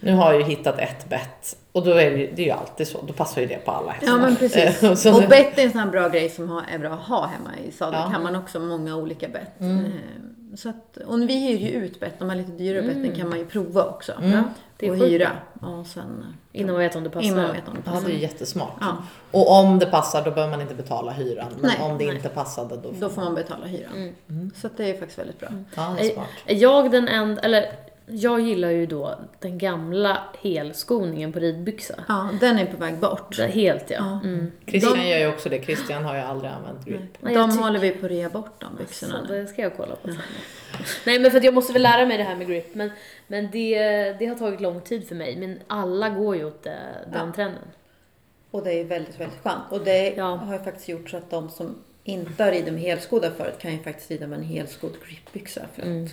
nu 0.00 0.12
har 0.14 0.32
jag 0.32 0.40
ju 0.42 0.46
hittat 0.46 0.78
ett 0.78 1.08
bett 1.08 1.56
och 1.72 1.84
då 1.84 1.90
är 1.90 2.10
det, 2.10 2.16
ju- 2.16 2.32
det 2.34 2.42
är 2.42 2.46
ju 2.46 2.52
alltid 2.52 2.88
så, 2.88 3.02
då 3.06 3.12
passar 3.12 3.40
ju 3.40 3.46
det 3.46 3.64
på 3.64 3.70
alla 3.70 3.90
hästar. 3.92 4.08
Ja 4.08 4.16
men 4.16 4.36
precis. 4.36 5.06
Och 5.06 5.22
bett 5.28 5.58
är 5.58 5.62
en 5.64 5.70
sån 5.70 5.80
här 5.80 5.90
bra 5.90 6.08
grej 6.08 6.28
som 6.28 6.62
är 6.72 6.78
bra 6.78 6.90
att 6.90 7.00
ha 7.00 7.26
hemma 7.26 7.50
i 7.68 7.72
sadeln. 7.72 7.96
Ja. 7.96 8.00
Mm. 8.06 8.12
kan 8.12 8.22
man 8.22 8.36
också 8.36 8.60
många 8.60 8.96
olika 8.96 9.28
bett. 9.28 9.60
Eh, 9.60 9.78
Så 10.56 10.68
att, 10.68 10.96
och 10.96 11.20
vi 11.28 11.46
hyr 11.46 11.58
ju 11.58 11.70
ut 11.84 12.00
bett, 12.00 12.18
de 12.18 12.30
här 12.30 12.36
lite 12.36 12.52
dyrare 12.52 12.82
betten 12.82 13.16
kan 13.16 13.28
man 13.28 13.38
ju 13.38 13.46
prova 13.46 13.84
också. 13.84 14.12
Mm. 14.22 14.44
Det 14.82 14.88
är 14.88 14.90
och 15.02 15.08
hyra. 15.08 15.30
Och 15.60 15.86
sen, 15.86 16.36
Innan 16.52 16.72
man 16.72 16.78
vet 16.80 16.96
om 16.96 17.04
det 17.04 17.10
passar. 17.10 17.26
innan 17.26 17.42
man 17.42 17.52
vet 17.52 17.68
om 17.68 17.74
det 17.74 17.80
Ja, 17.84 17.92
passar. 17.92 18.08
det 18.08 18.14
är 18.14 18.18
jättesmart. 18.18 18.72
Ja. 18.80 18.96
Och 19.30 19.50
om 19.60 19.78
det 19.78 19.86
passar 19.86 20.24
då 20.24 20.30
behöver 20.30 20.50
man 20.50 20.60
inte 20.60 20.74
betala 20.74 21.12
hyran. 21.12 21.46
Men 21.60 21.70
Nej, 21.70 21.90
om 21.90 21.98
det 21.98 22.06
nej. 22.06 22.16
inte 22.16 22.28
passade 22.28 22.76
då 22.76 22.92
får 22.94 23.00
Då 23.00 23.08
får 23.08 23.22
man 23.22 23.34
betala 23.34 23.66
hyran. 23.66 23.92
Mm. 24.28 24.50
Så 24.56 24.66
att 24.66 24.76
det 24.76 24.90
är 24.90 24.98
faktiskt 24.98 25.18
väldigt 25.18 25.38
bra. 25.40 25.48
Ja, 25.76 25.94
det 25.98 26.12
är 26.16 26.22
är 26.46 26.54
jag 26.56 26.90
den 26.90 27.08
enda, 27.08 27.42
eller 27.42 27.66
jag 28.06 28.40
gillar 28.40 28.70
ju 28.70 28.86
då 28.86 29.18
den 29.40 29.58
gamla 29.58 30.22
helskoningen 30.42 31.32
på 31.32 31.38
ridbyxa. 31.38 32.04
Ja, 32.08 32.28
den 32.40 32.58
är 32.58 32.66
på 32.66 32.76
väg 32.76 32.98
bort. 32.98 33.36
Det- 33.36 33.46
Helt 33.46 33.90
ja. 33.90 33.96
Ja. 33.98 34.28
Mm. 34.28 34.52
Christian 34.66 34.94
De- 34.98 35.08
gör 35.08 35.18
ju 35.18 35.26
också 35.28 35.48
det. 35.48 35.62
Christian 35.64 36.04
har 36.04 36.14
ju 36.14 36.20
aldrig 36.20 36.50
använt 36.52 36.84
grip. 36.84 37.00
Nej, 37.20 37.34
De 37.34 37.58
håller 37.58 37.78
vi 37.78 37.90
på 37.90 38.06
att 38.06 38.12
rea 38.12 38.28
bort 38.28 38.60
de 38.60 38.76
byxorna 38.76 39.12
Så 39.26 39.32
nu. 39.32 39.40
det 39.42 39.46
ska 39.46 39.62
jag 39.62 39.76
kolla 39.76 39.96
på 39.96 40.08
sen. 40.08 40.18
Nej 41.06 41.18
men 41.18 41.30
för 41.30 41.38
att 41.38 41.44
jag 41.44 41.54
måste 41.54 41.72
väl 41.72 41.82
lära 41.82 42.06
mig 42.06 42.18
det 42.18 42.24
här 42.24 42.36
med 42.36 42.46
grip. 42.46 42.74
Men, 42.74 42.90
men 43.26 43.48
det, 43.50 43.78
det 44.18 44.26
har 44.26 44.34
tagit 44.34 44.60
lång 44.60 44.80
tid 44.80 45.08
för 45.08 45.14
mig. 45.14 45.36
Men 45.36 45.58
alla 45.66 46.08
går 46.08 46.36
ju 46.36 46.44
åt 46.44 46.66
eh, 46.66 46.72
den 47.12 47.26
Ja. 47.26 47.32
trenden. 47.34 47.62
Och 48.50 48.64
det 48.64 48.72
är 48.72 48.84
väldigt, 48.84 49.20
väldigt 49.20 49.38
skönt. 49.42 49.62
Och 49.70 49.80
det 49.84 50.14
Ja. 50.16 50.24
har 50.36 50.52
ju 50.52 50.58
faktiskt 50.64 50.88
gjort 50.88 51.10
så 51.10 51.16
att 51.16 51.30
de 51.30 51.50
som 51.50 51.74
inte 52.04 52.44
har 52.44 52.50
ridit 52.50 52.72
med 52.72 52.82
helskodar 52.82 53.30
förut 53.36 53.54
kan 53.58 53.72
ju 53.72 53.78
faktiskt 53.82 54.10
rida 54.10 54.26
med 54.26 54.38
en 54.38 54.44
helskodd 54.44 54.92
gripbyxa. 55.08 55.60
För 55.74 55.82
att 55.82 55.88
Mm. 55.88 56.08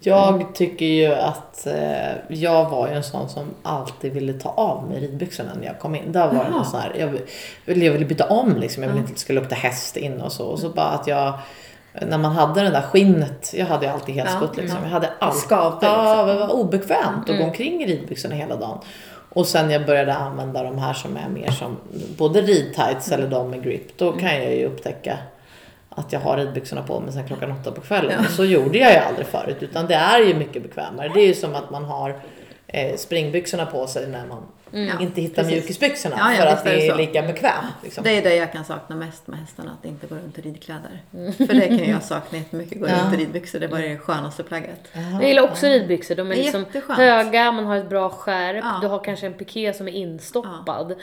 Jag 0.00 0.54
tycker 0.54 0.86
ju 0.86 1.14
att 1.14 1.66
eh, 1.66 2.12
jag 2.28 2.70
var 2.70 2.88
ju 2.88 2.94
en 2.94 3.02
sån 3.02 3.28
som 3.28 3.44
alltid 3.62 4.12
ville 4.12 4.32
ta 4.32 4.48
av 4.48 4.88
mig 4.90 5.00
ridbyxorna 5.00 5.50
när 5.60 5.66
jag 5.66 5.78
kom 5.78 5.94
in. 5.94 6.12
Där 6.12 6.26
var 6.26 6.32
det 6.34 6.40
Jaha. 6.40 6.48
någon 6.50 6.64
sån 6.64 6.80
här, 6.80 6.92
jag, 6.98 7.06
ville- 7.66 7.84
jag 7.84 7.92
ville 7.92 8.04
byta 8.04 8.24
om 8.26 8.56
liksom. 8.56 8.82
Jag 8.82 8.90
ville 8.90 9.00
inte 9.00 9.10
att 9.10 9.16
det 9.16 9.20
skulle 9.20 9.40
lukta 9.40 9.54
häst 9.54 9.96
in 9.96 10.20
och 10.20 10.32
så. 10.32 10.46
Och 10.46 10.58
så 10.58 10.68
bara 10.68 10.86
att 10.86 11.06
jag, 11.06 11.32
när 12.08 12.18
man 12.18 12.32
hade 12.32 12.62
det 12.62 12.70
där 12.70 12.80
skinnet, 12.82 13.52
jag 13.56 13.66
hade 13.66 13.86
ju 13.86 13.92
alltid 13.92 14.14
helskott 14.14 14.50
Ja, 14.56 14.62
liksom. 14.62 14.78
ja. 14.82 14.84
Jag 14.86 14.92
hade 14.92 15.10
alltid, 15.18 15.40
skavde, 15.40 15.86
ja, 15.86 16.24
det 16.24 16.34
var 16.34 16.52
obekvämt 16.52 17.30
att 17.30 17.38
gå 17.38 17.44
omkring 17.44 17.82
i 17.82 17.86
ridbyxorna 17.86 18.34
hela 18.34 18.56
dagen. 18.56 18.78
Och 19.32 19.46
sen 19.46 19.70
jag 19.70 19.86
började 19.86 20.14
använda 20.14 20.62
de 20.62 20.78
här 20.78 20.92
som 20.92 21.16
är 21.16 21.28
mer 21.28 21.50
som 21.50 21.76
både 22.18 22.40
ridtights 22.40 23.12
eller 23.12 23.28
de 23.28 23.50
med 23.50 23.62
grip, 23.62 23.98
då 23.98 24.12
kan 24.12 24.34
jag 24.42 24.54
ju 24.54 24.66
upptäcka 24.66 25.18
att 25.98 26.12
jag 26.12 26.20
har 26.20 26.36
ridbyxorna 26.36 26.82
på 26.82 27.00
mig 27.00 27.12
sen 27.12 27.26
klockan 27.26 27.52
åtta 27.52 27.72
på 27.72 27.80
kvällen. 27.80 28.12
Ja. 28.18 28.20
Och 28.26 28.30
så 28.32 28.44
gjorde 28.44 28.78
jag 28.78 28.92
ju 28.92 28.98
aldrig 28.98 29.26
förut. 29.26 29.56
Utan 29.60 29.86
det 29.86 29.94
är 29.94 30.18
ju 30.22 30.34
mycket 30.34 30.62
bekvämare. 30.62 31.10
Det 31.14 31.20
är 31.20 31.26
ju 31.26 31.34
som 31.34 31.54
att 31.54 31.70
man 31.70 31.84
har 31.84 32.20
eh, 32.66 32.96
springbyxorna 32.96 33.66
på 33.66 33.86
sig 33.86 34.08
när 34.08 34.26
man 34.26 34.42
Ja, 34.70 35.00
inte 35.00 35.20
hittar 35.20 35.42
precis. 35.42 35.52
mjukisbyxorna. 35.58 36.16
Ja, 36.18 36.32
ja, 36.32 36.36
för 36.40 36.46
att 36.46 36.66
är 36.66 36.70
det 36.76 36.86
är 36.86 36.90
så. 36.90 36.96
lika 36.96 37.22
bekvämt. 37.22 37.74
Liksom. 37.82 38.04
Det 38.04 38.10
är 38.18 38.22
det 38.22 38.34
jag 38.36 38.52
kan 38.52 38.64
sakna 38.64 38.96
mest 38.96 39.26
med 39.26 39.38
hästarna, 39.38 39.76
att 39.80 39.84
inte 39.86 40.06
gå 40.06 40.14
runt 40.14 40.38
i 40.38 40.40
ridkläder. 40.42 41.02
För 41.36 41.54
det 41.54 41.66
kan 41.78 41.88
jag 41.90 42.02
sakna 42.02 42.38
jättemycket, 42.38 42.80
gå 42.80 42.88
Ja. 42.88 42.94
runt 43.04 43.14
i 43.14 43.16
ridbyxor. 43.16 43.58
Det 43.58 43.66
var 43.66 43.78
det 43.78 43.98
skönaste 43.98 44.42
plagget. 44.42 44.80
Jag 45.20 45.28
gillar 45.28 45.42
också 45.42 45.66
ridbyxor. 45.66 46.14
De 46.14 46.26
är 46.30 46.34
Det 46.34 46.40
är 46.40 46.42
liksom 46.42 46.60
jätteskönt. 46.60 46.98
höga, 46.98 47.52
man 47.52 47.66
har 47.66 47.76
ett 47.76 47.88
bra 47.88 48.10
skärp, 48.10 48.64
Ja. 48.64 48.78
du 48.82 48.86
har 48.88 49.04
kanske 49.04 49.26
en 49.26 49.34
piké 49.34 49.72
som 49.72 49.88
är 49.88 49.92
instoppad. 49.92 50.94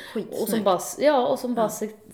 Och 0.42 0.48
som 0.50 0.64
bara, 0.64 0.80
ja, 1.00 1.28
och 1.28 1.40
som 1.40 1.54
bara 1.56 1.70
sitter 1.70 2.05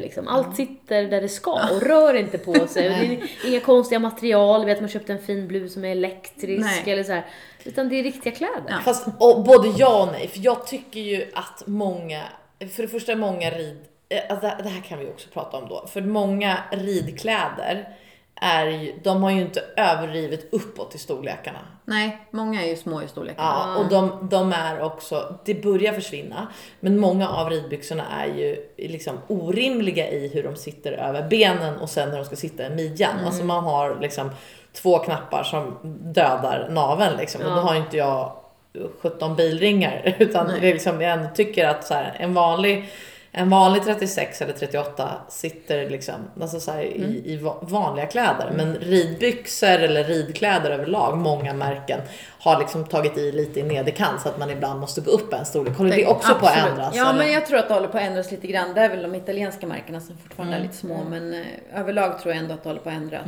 liksom. 0.00 0.28
Allt 0.28 0.56
sitter 0.56 1.04
där 1.04 1.20
det 1.20 1.28
ska 1.28 1.52
och 1.52 1.82
rör 1.82 2.14
inte 2.14 2.38
på 2.38 2.66
sig. 2.66 2.88
Och 2.90 2.94
det 2.98 3.06
är 3.06 3.48
inga 3.50 3.60
konstiga 3.60 3.98
material, 3.98 4.64
vet 4.64 4.80
man 4.80 4.88
köpte 4.88 5.12
en 5.12 5.18
fin 5.18 5.48
blus 5.48 5.72
som 5.72 5.84
är 5.84 5.88
elektrisk 5.90 6.66
Nej. 6.66 6.92
eller 6.92 7.04
så 7.04 7.12
här. 7.12 7.26
Utan 7.64 7.88
det 7.88 7.96
är 7.96 8.02
riktiga 8.02 8.32
kläder. 8.32 8.64
Ja. 8.68 8.78
Fast 8.84 9.06
och, 9.18 9.44
både 9.44 9.68
ja 9.68 10.02
och 10.02 10.12
nej. 10.12 10.28
För 10.28 10.38
jag 10.38 10.66
tycker 10.66 11.00
ju 11.00 11.30
att 11.34 11.62
många, 11.66 12.22
för 12.58 12.82
det 12.82 12.88
första 12.88 13.12
är 13.12 13.16
många 13.16 13.50
rid, 13.50 13.78
eh, 14.08 14.20
alltså 14.28 14.46
det 14.46 14.56
det 14.62 14.68
här 14.68 14.82
kan 14.82 14.98
vi 14.98 15.06
också 15.06 15.28
prata 15.32 15.56
om 15.56 15.68
då. 15.68 15.86
För 15.86 16.00
många 16.00 16.58
ridkläder 16.70 17.88
är 18.40 18.66
ju, 18.66 18.92
de 19.02 19.22
har 19.22 19.30
ju 19.30 19.40
inte 19.40 19.64
överdrivet 19.76 20.54
uppåt 20.54 20.94
i 20.94 20.98
storlekarna. 20.98 21.58
Nej, 21.84 22.18
många 22.30 22.62
är 22.64 22.68
ju 22.68 22.76
små 22.76 23.02
i 23.02 23.08
storleken. 23.08 23.44
Ja, 23.44 23.76
och 23.76 23.88
de, 23.88 24.28
de 24.30 24.52
är 24.52 24.80
också, 24.82 25.34
det 25.44 25.54
börjar 25.62 25.92
försvinna, 25.92 26.46
men 26.80 26.98
många 26.98 27.28
av 27.28 27.50
ridbyxorna 27.50 28.04
är 28.22 28.26
ju 28.26 28.56
liksom 28.76 29.18
orimliga 29.28 30.08
i 30.10 30.28
hur 30.34 30.42
de 30.42 30.56
sitter 30.56 30.92
över 30.92 31.22
benen 31.28 31.76
och 31.78 31.90
sen 31.90 32.08
när 32.08 32.16
de 32.16 32.24
ska 32.24 32.36
sitta 32.36 32.66
i 32.66 32.70
midjan. 32.70 33.14
Alltså 33.26 33.44
man 33.44 33.64
har 33.64 33.98
liksom 34.00 34.30
två 34.72 34.98
knappar 34.98 35.42
som 35.42 35.78
dödar 36.12 36.68
naveln 36.70 37.16
liksom. 37.16 37.40
Och 37.40 37.50
då 37.50 37.56
Ja. 37.56 37.60
har 37.60 37.74
inte 37.74 37.96
jag 37.96 38.32
17 39.00 39.36
bilringar 39.36 40.14
utan 40.18 40.48
det 40.48 40.56
är 40.56 40.60
liksom, 40.60 41.00
jag 41.00 41.34
tycker 41.34 41.68
att 41.68 41.84
så 41.84 41.94
här, 41.94 42.16
en 42.18 42.34
vanlig 42.34 42.90
en 43.38 43.48
vanlig 43.50 43.82
36 43.84 44.42
eller 44.42 44.52
38 44.52 45.10
sitter 45.28 45.90
liksom, 45.90 46.14
alltså 46.40 46.60
så 46.60 46.78
i, 46.80 47.22
i 47.24 47.36
va- 47.36 47.58
vanliga 47.60 48.06
kläder. 48.06 48.52
Men 48.56 48.74
ridbyxor 48.74 49.66
eller 49.78 50.04
ridkläder 50.04 50.70
överlag, 50.70 51.16
många 51.18 51.52
märken, 51.54 52.00
har 52.40 52.58
liksom 52.58 52.84
tagit 52.86 53.18
i 53.18 53.32
lite 53.32 53.60
i 53.60 53.62
nederkant 53.62 54.20
så 54.20 54.28
att 54.28 54.38
man 54.38 54.50
ibland 54.50 54.80
måste 54.80 55.00
gå 55.00 55.10
upp 55.10 55.32
en 55.32 55.44
storlek. 55.46 55.76
Håller 55.78 55.96
det 55.96 56.06
också 56.06 56.34
på 56.34 56.46
att 56.46 56.52
Absolut. 56.52 56.70
ändras? 56.70 56.96
Ja, 56.96 57.08
eller? 57.10 57.18
men 57.18 57.32
jag 57.32 57.46
tror 57.46 57.58
att 57.58 57.68
det 57.68 57.74
håller 57.74 57.88
på 57.88 57.98
att 57.98 58.04
ändras 58.04 58.30
lite 58.30 58.46
grann. 58.46 58.74
Det 58.74 58.80
är 58.80 58.88
väl 58.88 59.02
de 59.02 59.14
italienska 59.14 59.66
märkena 59.66 60.00
som 60.00 60.16
fortfarande 60.18 60.56
är 60.56 60.60
lite 60.60 60.76
små. 60.76 61.04
Men 61.10 61.34
eh, 61.34 61.40
överlag 61.80 62.18
tror 62.22 62.34
jag 62.34 62.42
ändå 62.42 62.54
att 62.54 62.62
det 62.62 62.68
håller 62.68 62.80
på 62.82 62.88
att 62.88 62.94
ändras. 62.96 63.26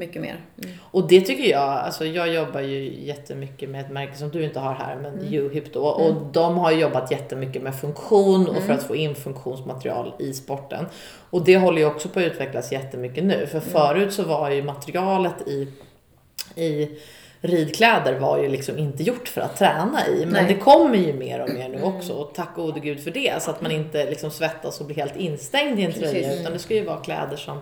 Mycket 0.00 0.22
mer. 0.22 0.40
Och 0.80 1.08
det 1.08 1.20
tycker 1.20 1.50
jag, 1.50 1.62
alltså 1.62 2.04
jag 2.06 2.34
jobbar 2.34 2.60
ju 2.60 3.04
jättemycket 3.04 3.70
med 3.70 3.80
ett 3.80 3.90
märke 3.90 4.16
som 4.16 4.28
du 4.30 4.44
inte 4.44 4.60
har 4.60 4.74
här, 4.74 4.96
men 4.96 5.12
Mm. 5.18 5.34
Uhip 5.34 5.72
då. 5.72 5.84
Och 5.84 6.14
de 6.32 6.58
har 6.58 6.70
ju 6.70 6.80
jobbat 6.80 7.10
jättemycket 7.10 7.62
med 7.62 7.74
funktion 7.74 8.48
och 8.48 8.62
för 8.62 8.72
att 8.72 8.82
få 8.82 8.96
in 8.96 9.14
funktionsmaterial 9.14 10.12
i 10.18 10.32
sporten. 10.32 10.86
Och 11.30 11.44
det 11.44 11.56
håller 11.56 11.78
ju 11.78 11.86
också 11.86 12.08
på 12.08 12.18
att 12.18 12.24
utvecklas 12.24 12.72
jättemycket 12.72 13.24
nu. 13.24 13.46
För 13.46 13.60
förut 13.60 14.12
så 14.12 14.22
var 14.22 14.50
ju 14.50 14.62
materialet 14.62 15.48
i, 15.48 15.68
i 16.54 16.88
ridkläder 17.40 18.18
var 18.18 18.38
ju 18.38 18.48
liksom 18.48 18.78
inte 18.78 19.02
gjort 19.02 19.28
för 19.28 19.40
att 19.40 19.56
träna 19.56 20.06
i. 20.08 20.26
Men 20.26 20.44
Nej. 20.44 20.54
det 20.54 20.60
kommer 20.60 20.96
ju 20.96 21.12
mer 21.12 21.40
och 21.40 21.50
mer 21.50 21.68
nu 21.68 21.82
också. 21.82 22.12
Och 22.12 22.34
tack 22.34 22.54
gode 22.56 22.80
gud 22.80 23.04
för 23.04 23.10
det. 23.10 23.42
Så 23.42 23.50
att 23.50 23.60
man 23.60 23.70
inte 23.70 24.10
liksom 24.10 24.30
svettas 24.30 24.80
och 24.80 24.86
blir 24.86 24.96
helt 24.96 25.16
instängd 25.16 25.78
i 25.80 25.82
en 25.84 25.92
Precis. 25.92 26.10
tröja. 26.10 26.34
Utan 26.40 26.52
det 26.52 26.58
ska 26.58 26.74
ju 26.74 26.84
vara 26.84 26.96
kläder 26.96 27.36
som 27.36 27.58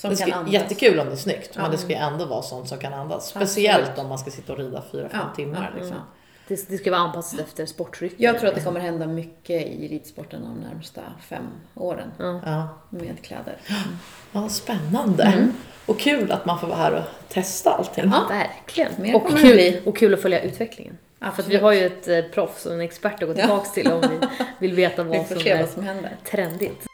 Som 0.00 0.10
det 0.10 0.16
kan 0.16 0.32
andas. 0.32 0.52
jättekul 0.52 1.00
om 1.00 1.06
det 1.06 1.12
är 1.12 1.16
snyggt, 1.16 1.50
men 1.56 1.64
Ja. 1.64 1.70
det 1.70 1.78
ska 1.78 1.88
ju 1.88 1.94
ändå 1.94 2.24
vara 2.24 2.42
sånt 2.42 2.68
som 2.68 2.78
kan 2.78 2.92
andas. 2.94 3.28
Speciellt 3.28 3.98
om 3.98 4.08
man 4.08 4.18
ska 4.18 4.30
sitta 4.30 4.52
och 4.52 4.58
rida 4.58 4.82
4-5 4.92 5.08
Ja, 5.12 5.18
timmar. 5.36 5.70
ja, 5.74 5.78
Liksom. 5.80 5.96
ja. 5.96 6.02
Det, 6.48 6.68
det 6.68 6.78
ska 6.78 6.90
vara 6.90 7.00
anpassat 7.00 7.40
efter 7.40 7.66
sportrytmen. 7.66 8.22
Jag 8.22 8.38
tror 8.38 8.48
att 8.48 8.54
det 8.54 8.60
kommer 8.60 8.80
hända 8.80 9.06
mycket 9.06 9.66
i 9.66 9.88
ridsporten 9.88 10.42
de 10.42 10.68
närmsta 10.68 11.00
fem 11.28 11.42
åren. 11.74 12.12
Ja. 12.44 12.68
Med 12.90 13.22
kläder. 13.22 13.56
ja, 14.32 14.48
spännande. 14.48 15.48
Och 15.86 15.98
kul 16.00 16.32
att 16.32 16.46
man 16.46 16.58
får 16.60 16.66
vara 16.66 16.78
här 16.78 16.92
och 16.92 17.28
testa 17.32 17.70
allting. 17.70 18.04
Ja, 18.12 18.26
verkligen. 18.28 18.92
Mer 18.98 19.14
Och 19.16 19.28
kul, 19.28 19.40
bli. 19.54 19.82
och 19.84 19.96
kul 19.96 20.14
att 20.14 20.22
följa 20.22 20.40
utvecklingen. 20.42 20.98
För 21.20 21.26
att 21.26 21.38
vi 21.38 21.40
Absolut. 21.42 21.62
har 21.62 21.72
ju 21.72 21.86
ett 21.86 22.08
eh, 22.08 22.22
proffs 22.34 22.66
och 22.66 22.72
en 22.74 22.80
expert 22.80 23.22
att 23.22 23.28
gå 23.28 23.34
tillbaka 23.34 23.68
till 23.70 23.92
om 23.92 24.00
vi 24.00 24.26
vill 24.58 24.74
veta 24.76 25.02
Vi 25.02 25.18
vad 25.18 25.28
får 25.28 25.34
som 25.36 25.46
är 25.46 25.60
vad 25.60 25.68
som 25.70 25.82
händer. 25.82 26.16
trendigt. 26.30 26.86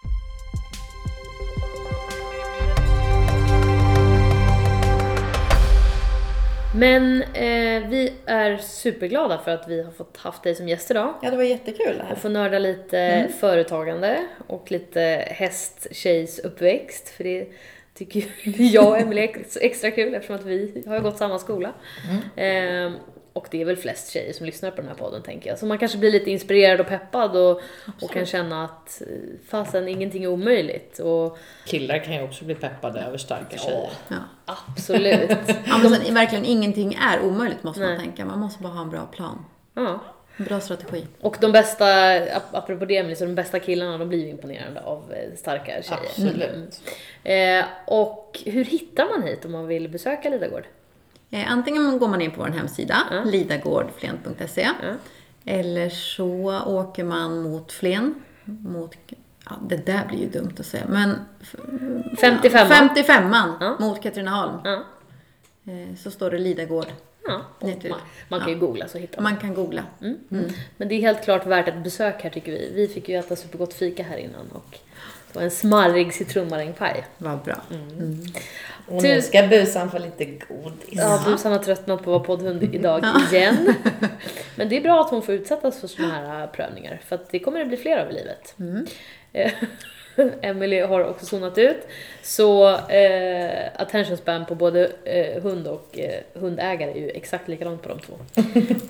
Men 6.77 7.23
eh, 7.23 7.89
vi 7.89 8.13
är 8.27 8.57
superglada 8.57 9.39
för 9.39 9.51
att 9.51 9.69
vi 9.69 9.83
har 9.83 9.91
fått 9.93 10.17
haft 10.17 10.43
dig 10.43 10.55
som 10.55 10.69
gäst 10.69 10.91
idag. 10.91 11.15
Ja, 11.23 11.31
det 11.31 11.37
var 11.37 11.45
jättekul 11.45 11.97
det 11.99 12.05
här. 12.05 12.13
Och 12.13 12.19
få 12.19 12.29
nörda 12.29 12.59
lite 12.59 12.99
Mm. 12.99 13.33
företagande 13.33 14.19
och 14.47 14.71
lite 14.71 15.01
hästtjejs 15.31 16.39
uppväxt. 16.39 17.09
För 17.09 17.25
det 17.25 17.47
tycker 17.95 18.25
jag 18.73 18.89
och 18.89 18.99
Emelie 18.99 19.25
är 19.25 19.39
extra 19.61 19.91
kul 19.91 20.15
eftersom 20.15 20.37
att 20.37 20.45
vi 20.45 20.85
har 20.87 21.01
gått 21.01 21.19
samma 21.19 21.39
skola. 21.39 21.73
Mm. 22.11 22.23
Ehm, 22.37 22.93
och 23.37 23.47
det 23.51 23.61
är 23.61 23.65
väl 23.65 23.77
flest 23.77 24.13
tjejer 24.13 24.33
som 24.33 24.47
lyssnar 24.47 24.71
på 24.71 24.77
den 24.77 24.89
här 24.89 24.95
podden 24.97 25.23
tänker 25.23 25.51
jag. 25.51 25.59
Så 25.59 25.67
man 25.67 25.79
kanske 25.79 25.99
blir 25.99 26.11
lite 26.13 26.31
inspirerad 26.31 26.81
och 26.81 26.87
peppad 26.87 27.37
och, 27.37 27.61
och 28.03 28.11
kan 28.13 28.27
känna 28.27 28.65
att 28.65 29.03
eh, 29.03 29.07
fasen 29.49 29.89
ingenting 29.89 30.25
är 30.25 30.29
omöjligt. 30.29 30.99
Och 30.99 31.39
Killar 31.65 31.99
kan 31.99 32.15
ju 32.15 32.23
också 32.23 32.45
bli 32.45 32.55
peppade 32.55 33.01
över 33.01 33.19
starka 33.19 33.59
tjejer. 33.59 33.91
Ja. 34.09 34.17
absolut. 34.47 35.31
Ja, 35.67 35.79
men 35.83 35.91
sen, 35.91 36.15
verkligen 36.15 36.45
ingenting 36.45 36.95
är 36.95 37.21
omöjligt 37.25 37.63
måste 37.63 37.81
man 37.81 37.91
Nej. 37.91 37.99
tänka. 37.99 38.25
Man 38.25 38.39
måste 38.39 38.63
bara 38.63 38.73
ha 38.73 38.83
en 38.83 38.91
bra 38.91 39.07
plan. 39.07 39.45
ja. 39.75 40.01
En 40.39 40.45
bra 40.45 40.61
strategi. 40.61 41.07
Och 41.21 41.37
de 41.41 41.53
bästa, 41.53 41.85
ap- 42.19 42.53
apropå 42.53 42.85
det 42.85 42.97
Emelie, 42.97 43.17
så 43.17 43.25
de 43.25 43.35
bästa 43.35 43.61
killarna 43.61 43.99
de 43.99 44.09
blir 44.09 44.19
ju 44.19 44.29
imponerade 44.29 44.81
av 44.81 45.13
eh, 45.13 45.37
starka 45.37 45.65
tjejer. 45.83 46.01
Absolut. 46.03 46.81
Eh, 47.25 47.65
och 47.87 48.41
hur 48.47 48.65
hittar 48.65 49.09
man 49.19 49.23
hit 49.29 49.45
om 49.45 49.53
man 49.53 49.67
vill 49.67 49.89
besöka 49.89 50.29
Lidagård? 50.29 50.65
Eh, 51.31 51.53
antingen 51.53 51.99
går 51.99 52.09
man 52.09 52.21
in 52.23 52.31
på 52.31 52.41
vår 52.41 52.49
hemsida, 52.49 52.97
Ja. 53.11 53.25
lidagårdflen.se. 53.25 54.69
Ja. 54.83 54.93
Eller 55.45 55.89
så 55.89 56.61
åker 56.67 57.05
man 57.05 57.43
mot 57.43 57.73
Flen. 57.73 58.15
Mot, 58.45 58.97
ja, 59.45 59.53
det 59.69 59.87
där 59.87 60.07
blir 60.09 60.19
ju 60.19 60.29
dumt 60.29 60.53
att 60.61 60.67
säga, 60.67 60.85
men... 60.89 61.15
55 62.21 62.69
55 62.69 63.33
Ja. 63.61 63.77
mot 63.81 64.03
Katrineholm. 64.03 64.59
Ja. 64.65 64.83
Eh, 65.73 65.95
så 65.97 66.11
står 66.11 66.31
det 66.31 66.39
Lidagård. 66.39 66.87
ja. 67.27 67.41
Man, 67.61 67.73
man 68.29 68.41
kan 68.41 68.49
ju 68.49 68.59
googla 68.59 68.89
så 68.89 68.99
hittar 68.99 69.23
man. 69.23 69.33
Man 69.33 69.41
kan 69.41 69.55
googla. 69.55 69.83
Mm. 70.01 70.19
Men 70.77 70.89
det 70.89 70.95
är 70.95 71.01
helt 71.01 71.25
klart 71.25 71.47
värt 71.47 71.69
ett 71.69 71.85
besök 71.85 72.23
här 72.23 72.31
tycker 72.31 72.53
vi. 72.53 72.73
Vi 72.75 72.89
fick 72.89 73.09
ju 73.09 73.15
äta 73.19 73.37
supergott 73.37 73.75
fika 73.75 74.03
här 74.03 74.17
innan 74.17 74.51
och 74.53 74.79
det 75.33 75.39
var 75.39 75.43
en 75.43 75.51
smarrig 75.51 76.15
citronmarängpaj. 76.15 77.07
Vad 77.19 77.39
bra. 77.39 77.57
Och 78.89 79.03
nu 79.03 79.23
ska 79.23 79.43
busan 79.47 79.91
få 79.91 79.99
lite 79.99 80.25
godis. 80.25 80.89
Ja, 80.91 81.23
Busan 81.27 81.53
har 81.53 81.59
tröttnat 81.59 81.99
på 81.99 82.03
att 82.03 82.07
vara 82.07 82.37
poddhund 82.37 82.63
idag 82.75 83.05
igen. 83.33 83.75
Men 84.57 84.69
det 84.69 84.77
är 84.77 84.81
bra 84.81 85.01
att 85.01 85.11
hon 85.11 85.23
får 85.23 85.35
utsättas 85.35 85.81
för 85.81 85.89
sådana 85.89 86.15
här 86.15 86.43
äh, 86.43 86.47
prövningar, 86.51 87.01
för 87.07 87.15
att 87.15 87.31
det 87.31 87.39
kommer 87.39 87.59
det 87.59 87.65
bli 87.65 87.77
fler 87.77 87.99
av 87.99 88.11
i 88.11 88.15
livet. 88.15 88.55
Eh, 89.33 89.53
Emily 90.43 90.81
har 90.81 91.05
också 91.05 91.27
zonat 91.27 91.59
ut, 91.59 91.87
så 92.23 92.69
eh, 92.77 93.67
attention 93.77 94.17
span 94.17 94.47
på 94.47 94.55
både 94.55 94.91
eh, 95.05 95.43
hund 95.43 95.67
och 95.67 95.99
eh, 95.99 96.21
hundägare 96.35 96.91
är 96.91 96.97
ju 96.97 97.11
exakt 97.11 97.49
likadant 97.49 97.83
på 97.83 97.89
de 97.89 97.99
två. 98.01 98.15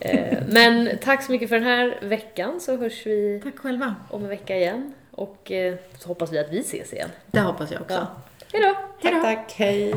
eh, 0.01 0.38
men 0.49 0.90
tack 1.03 1.22
så 1.24 1.32
mycket 1.32 1.49
för 1.49 1.57
den 1.57 1.64
här 1.64 1.99
veckan, 2.03 2.61
så 2.61 2.76
hörs 2.76 3.07
vi 3.07 3.40
Tack 3.44 3.59
själva. 3.59 3.94
om 4.11 4.22
en 4.22 4.28
vecka 4.28 4.57
igen. 4.57 4.94
Och 5.11 5.53
eh, 5.53 5.74
så 5.99 6.09
hoppas 6.09 6.32
vi 6.32 6.38
att 6.38 6.53
vi 6.53 6.59
ses 6.61 6.92
igen. 6.92 7.11
Det 7.26 7.40
hoppas 7.40 7.70
jag 7.72 7.80
också. 7.82 7.94
Ja. 7.94 8.07
Hej 8.57 8.64
då! 8.64 9.11
Tack, 9.11 9.22
tack. 9.22 9.54
Hej. 9.59 9.94